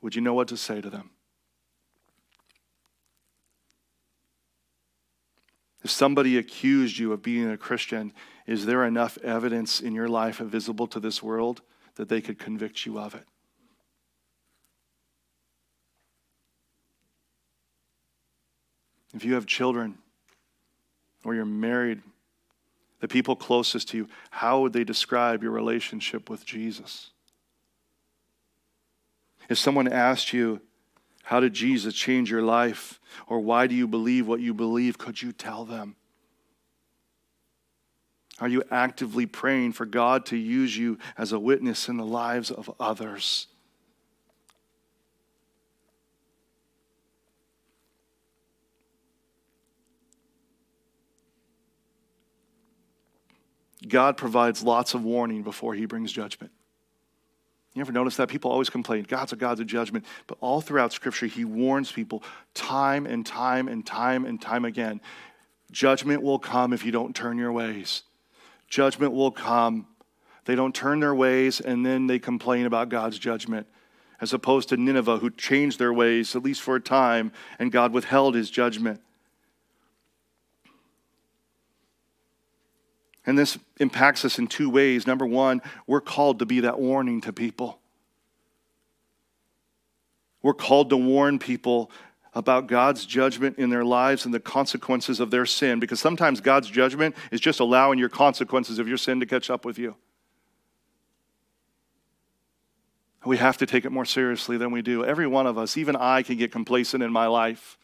would 0.00 0.14
you 0.14 0.20
know 0.20 0.34
what 0.34 0.48
to 0.48 0.56
say 0.56 0.80
to 0.80 0.90
them? 0.90 1.10
If 5.82 5.90
somebody 5.90 6.36
accused 6.36 6.98
you 6.98 7.12
of 7.12 7.22
being 7.22 7.50
a 7.50 7.56
Christian, 7.56 8.12
is 8.46 8.66
there 8.66 8.84
enough 8.84 9.16
evidence 9.18 9.80
in 9.80 9.94
your 9.94 10.08
life 10.08 10.38
visible 10.38 10.86
to 10.88 11.00
this 11.00 11.22
world 11.22 11.62
that 11.94 12.08
they 12.08 12.20
could 12.20 12.38
convict 12.38 12.84
you 12.84 12.98
of 12.98 13.14
it? 13.14 13.26
If 19.14 19.24
you 19.24 19.34
have 19.34 19.46
children 19.46 19.98
or 21.24 21.34
you're 21.34 21.44
married, 21.44 22.02
the 23.00 23.08
people 23.08 23.34
closest 23.34 23.88
to 23.88 23.96
you, 23.96 24.08
how 24.30 24.60
would 24.60 24.72
they 24.72 24.84
describe 24.84 25.42
your 25.42 25.52
relationship 25.52 26.30
with 26.30 26.44
Jesus? 26.44 27.10
If 29.48 29.58
someone 29.58 29.88
asked 29.88 30.32
you, 30.32 30.60
How 31.24 31.40
did 31.40 31.52
Jesus 31.52 31.94
change 31.94 32.30
your 32.30 32.42
life? 32.42 33.00
or 33.26 33.40
Why 33.40 33.66
do 33.66 33.74
you 33.74 33.88
believe 33.88 34.26
what 34.26 34.40
you 34.40 34.54
believe? 34.54 34.98
could 34.98 35.20
you 35.20 35.32
tell 35.32 35.64
them? 35.64 35.96
Are 38.40 38.48
you 38.48 38.62
actively 38.70 39.26
praying 39.26 39.72
for 39.72 39.84
God 39.84 40.24
to 40.26 40.36
use 40.36 40.76
you 40.76 40.98
as 41.18 41.32
a 41.32 41.38
witness 41.38 41.88
in 41.88 41.98
the 41.98 42.06
lives 42.06 42.50
of 42.50 42.70
others? 42.80 43.48
God 53.88 54.16
provides 54.16 54.62
lots 54.62 54.94
of 54.94 55.04
warning 55.04 55.42
before 55.42 55.74
he 55.74 55.86
brings 55.86 56.12
judgment. 56.12 56.52
You 57.74 57.80
ever 57.80 57.92
notice 57.92 58.16
that? 58.16 58.28
People 58.28 58.50
always 58.50 58.68
complain, 58.68 59.04
God's 59.04 59.32
a 59.32 59.36
God 59.36 59.60
of 59.60 59.66
judgment. 59.66 60.04
But 60.26 60.38
all 60.40 60.60
throughout 60.60 60.92
Scripture, 60.92 61.26
he 61.26 61.44
warns 61.44 61.92
people 61.92 62.22
time 62.52 63.06
and 63.06 63.24
time 63.24 63.68
and 63.68 63.86
time 63.86 64.24
and 64.24 64.40
time 64.40 64.64
again 64.64 65.00
judgment 65.70 66.22
will 66.22 66.38
come 66.38 66.72
if 66.72 66.84
you 66.84 66.92
don't 66.92 67.14
turn 67.14 67.38
your 67.38 67.52
ways. 67.52 68.02
Judgment 68.68 69.12
will 69.12 69.30
come. 69.30 69.86
They 70.44 70.54
don't 70.54 70.74
turn 70.74 71.00
their 71.00 71.14
ways 71.14 71.60
and 71.60 71.84
then 71.84 72.06
they 72.06 72.18
complain 72.18 72.66
about 72.66 72.88
God's 72.88 73.18
judgment, 73.18 73.66
as 74.20 74.32
opposed 74.32 74.68
to 74.70 74.76
Nineveh, 74.76 75.18
who 75.18 75.30
changed 75.30 75.78
their 75.78 75.92
ways, 75.92 76.34
at 76.34 76.42
least 76.42 76.60
for 76.60 76.76
a 76.76 76.80
time, 76.80 77.32
and 77.58 77.70
God 77.70 77.92
withheld 77.92 78.34
his 78.34 78.50
judgment. 78.50 79.00
And 83.26 83.38
this 83.38 83.58
impacts 83.78 84.24
us 84.24 84.38
in 84.38 84.46
two 84.46 84.70
ways. 84.70 85.06
Number 85.06 85.26
one, 85.26 85.60
we're 85.86 86.00
called 86.00 86.38
to 86.38 86.46
be 86.46 86.60
that 86.60 86.78
warning 86.78 87.20
to 87.22 87.32
people. 87.32 87.78
We're 90.42 90.54
called 90.54 90.90
to 90.90 90.96
warn 90.96 91.38
people 91.38 91.90
about 92.34 92.66
God's 92.66 93.04
judgment 93.04 93.58
in 93.58 93.70
their 93.70 93.84
lives 93.84 94.24
and 94.24 94.32
the 94.32 94.40
consequences 94.40 95.20
of 95.20 95.30
their 95.30 95.44
sin 95.44 95.80
because 95.80 96.00
sometimes 96.00 96.40
God's 96.40 96.70
judgment 96.70 97.16
is 97.30 97.40
just 97.40 97.60
allowing 97.60 97.98
your 97.98 98.08
consequences 98.08 98.78
of 98.78 98.88
your 98.88 98.96
sin 98.96 99.20
to 99.20 99.26
catch 99.26 99.50
up 99.50 99.64
with 99.64 99.78
you. 99.78 99.96
We 103.24 103.36
have 103.36 103.58
to 103.58 103.66
take 103.66 103.84
it 103.84 103.92
more 103.92 104.06
seriously 104.06 104.56
than 104.56 104.70
we 104.70 104.80
do. 104.80 105.04
Every 105.04 105.26
one 105.26 105.46
of 105.46 105.58
us, 105.58 105.76
even 105.76 105.94
I, 105.94 106.22
can 106.22 106.38
get 106.38 106.52
complacent 106.52 107.02
in 107.02 107.12
my 107.12 107.26
life. 107.26 107.76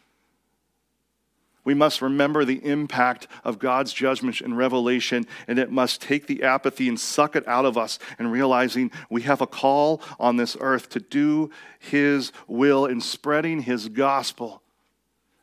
We 1.67 1.75
must 1.75 2.01
remember 2.01 2.45
the 2.45 2.64
impact 2.64 3.27
of 3.43 3.59
God's 3.59 3.93
judgment 3.93 4.41
and 4.41 4.57
revelation, 4.57 5.27
and 5.49 5.59
it 5.59 5.69
must 5.69 6.01
take 6.01 6.29
the 6.29 6.45
apathy 6.45 6.89
and 6.89 6.99
suck 6.99 7.35
it 7.35 7.47
out 7.49 7.64
of 7.64 7.77
us 7.77 7.99
and 8.21 8.31
realizing 8.31 8.93
we 9.11 9.23
have 9.23 9.41
a 9.41 9.49
call 9.49 10.01
on 10.21 10.37
this 10.37 10.57
earth 10.61 10.89
to 10.91 11.01
do 11.01 11.51
His 11.81 12.31
will 12.47 12.87
in 12.87 13.01
spreading 13.01 13.62
His 13.62 13.89
gospel. 13.89 14.62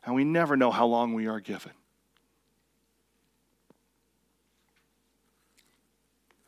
And 0.06 0.14
we 0.14 0.24
never 0.24 0.56
know 0.56 0.70
how 0.70 0.86
long 0.86 1.12
we 1.12 1.26
are 1.26 1.40
given. 1.40 1.72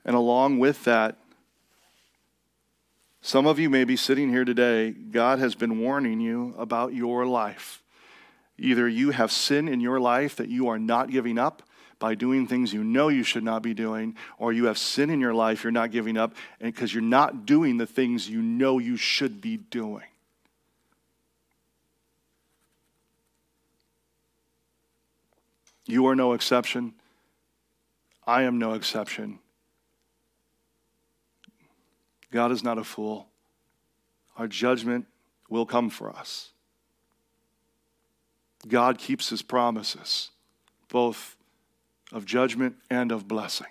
And 0.06 0.16
along 0.16 0.58
with 0.58 0.84
that, 0.84 1.18
some 3.20 3.46
of 3.46 3.58
you 3.58 3.68
may 3.68 3.84
be 3.84 3.96
sitting 3.96 4.30
here 4.30 4.46
today. 4.46 4.92
God 4.92 5.38
has 5.38 5.54
been 5.54 5.80
warning 5.80 6.18
you 6.18 6.54
about 6.56 6.94
your 6.94 7.26
life. 7.26 7.82
Either 8.58 8.88
you 8.88 9.10
have 9.10 9.30
sin 9.30 9.68
in 9.68 9.80
your 9.80 10.00
life 10.00 10.36
that 10.36 10.48
you 10.48 10.68
are 10.68 10.78
not 10.78 11.10
giving 11.10 11.38
up 11.38 11.62
by 11.98 12.14
doing 12.14 12.46
things 12.46 12.72
you 12.72 12.84
know 12.84 13.08
you 13.08 13.22
should 13.22 13.44
not 13.44 13.62
be 13.62 13.74
doing, 13.74 14.14
or 14.38 14.52
you 14.52 14.66
have 14.66 14.78
sin 14.78 15.08
in 15.08 15.20
your 15.20 15.34
life 15.34 15.64
you're 15.64 15.70
not 15.70 15.90
giving 15.90 16.16
up 16.16 16.34
because 16.60 16.92
you're 16.92 17.02
not 17.02 17.46
doing 17.46 17.78
the 17.78 17.86
things 17.86 18.28
you 18.28 18.42
know 18.42 18.78
you 18.78 18.96
should 18.96 19.40
be 19.40 19.56
doing. 19.56 20.04
You 25.86 26.06
are 26.06 26.16
no 26.16 26.32
exception. 26.32 26.94
I 28.26 28.42
am 28.42 28.58
no 28.58 28.72
exception. 28.72 29.38
God 32.32 32.50
is 32.50 32.64
not 32.64 32.76
a 32.76 32.84
fool. 32.84 33.28
Our 34.36 34.48
judgment 34.48 35.06
will 35.48 35.64
come 35.64 35.88
for 35.88 36.10
us. 36.10 36.50
God 38.68 38.98
keeps 38.98 39.28
his 39.28 39.42
promises, 39.42 40.30
both 40.88 41.36
of 42.12 42.24
judgment 42.24 42.76
and 42.90 43.12
of 43.12 43.28
blessing. 43.28 43.66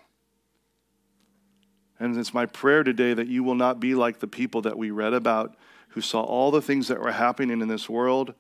And 2.00 2.18
it's 2.18 2.34
my 2.34 2.46
prayer 2.46 2.84
today 2.84 3.14
that 3.14 3.28
you 3.28 3.44
will 3.44 3.56
not 3.56 3.80
be 3.80 3.96
like 3.96 4.20
the 4.20 4.28
people 4.28 4.62
that 4.64 4.78
we 4.78 4.92
read 4.92 5.14
about 5.14 5.56
who 5.90 6.02
saw 6.02 6.22
all 6.22 6.52
the 6.52 6.62
things 6.62 6.90
that 6.90 7.00
were 7.00 7.12
happening 7.12 7.62
in 7.62 7.68
this 7.68 7.88
world 7.88 8.34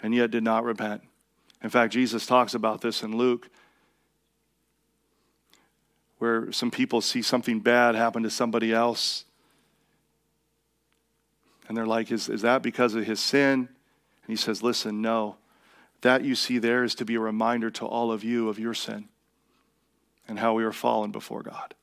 and 0.00 0.14
yet 0.14 0.30
did 0.30 0.44
not 0.44 0.64
repent. 0.64 1.02
In 1.62 1.70
fact, 1.70 1.92
Jesus 1.92 2.24
talks 2.24 2.54
about 2.54 2.80
this 2.80 3.02
in 3.02 3.16
Luke, 3.16 3.50
where 6.18 6.52
some 6.52 6.70
people 6.70 7.00
see 7.00 7.20
something 7.20 7.58
bad 7.58 7.96
happen 7.96 8.22
to 8.22 8.30
somebody 8.30 8.72
else. 8.72 9.24
And 11.66 11.76
they're 11.76 11.86
like, 11.86 12.12
is, 12.12 12.28
is 12.28 12.42
that 12.42 12.62
because 12.62 12.94
of 12.94 13.04
his 13.04 13.18
sin? 13.18 13.52
And 13.52 13.68
he 14.28 14.36
says, 14.36 14.62
Listen, 14.62 15.02
no. 15.02 15.36
That 16.02 16.24
you 16.24 16.34
see 16.34 16.58
there 16.58 16.84
is 16.84 16.94
to 16.96 17.04
be 17.04 17.16
a 17.16 17.20
reminder 17.20 17.70
to 17.72 17.86
all 17.86 18.12
of 18.12 18.22
you 18.22 18.48
of 18.48 18.58
your 18.58 18.74
sin 18.74 19.08
and 20.28 20.38
how 20.38 20.54
we 20.54 20.64
are 20.64 20.72
fallen 20.72 21.10
before 21.10 21.42
God. 21.42 21.74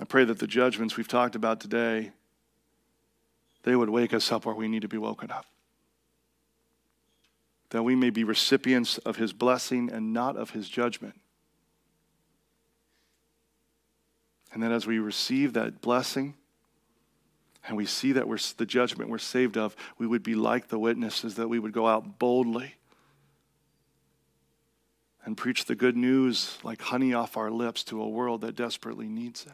I 0.00 0.04
pray 0.04 0.24
that 0.24 0.38
the 0.38 0.46
judgments 0.46 0.96
we've 0.96 1.08
talked 1.08 1.34
about 1.34 1.60
today 1.60 2.12
they 3.62 3.76
would 3.76 3.90
wake 3.90 4.12
us 4.12 4.32
up 4.32 4.44
where 4.44 4.54
we 4.54 4.68
need 4.68 4.82
to 4.82 4.88
be 4.88 4.98
woken 4.98 5.30
up. 5.30 5.46
That 7.70 7.82
we 7.82 7.94
may 7.94 8.10
be 8.10 8.24
recipients 8.24 8.98
of 8.98 9.16
his 9.16 9.32
blessing 9.32 9.90
and 9.90 10.12
not 10.12 10.36
of 10.36 10.50
his 10.50 10.68
judgment. 10.68 11.14
And 14.52 14.62
that 14.62 14.72
as 14.72 14.86
we 14.86 14.98
receive 14.98 15.54
that 15.54 15.80
blessing, 15.80 16.34
and 17.66 17.76
we 17.76 17.86
see 17.86 18.12
that 18.12 18.26
we're 18.26 18.38
the 18.56 18.66
judgment 18.66 19.10
we're 19.10 19.18
saved 19.18 19.56
of, 19.56 19.76
we 19.98 20.06
would 20.06 20.22
be 20.22 20.34
like 20.34 20.68
the 20.68 20.78
witnesses, 20.78 21.36
that 21.36 21.48
we 21.48 21.58
would 21.58 21.72
go 21.72 21.86
out 21.86 22.18
boldly 22.18 22.74
and 25.24 25.36
preach 25.36 25.66
the 25.66 25.74
good 25.74 25.96
news 25.96 26.58
like 26.64 26.82
honey 26.82 27.14
off 27.14 27.36
our 27.36 27.50
lips 27.50 27.84
to 27.84 28.02
a 28.02 28.08
world 28.08 28.40
that 28.40 28.56
desperately 28.56 29.08
needs 29.08 29.46
it. 29.46 29.52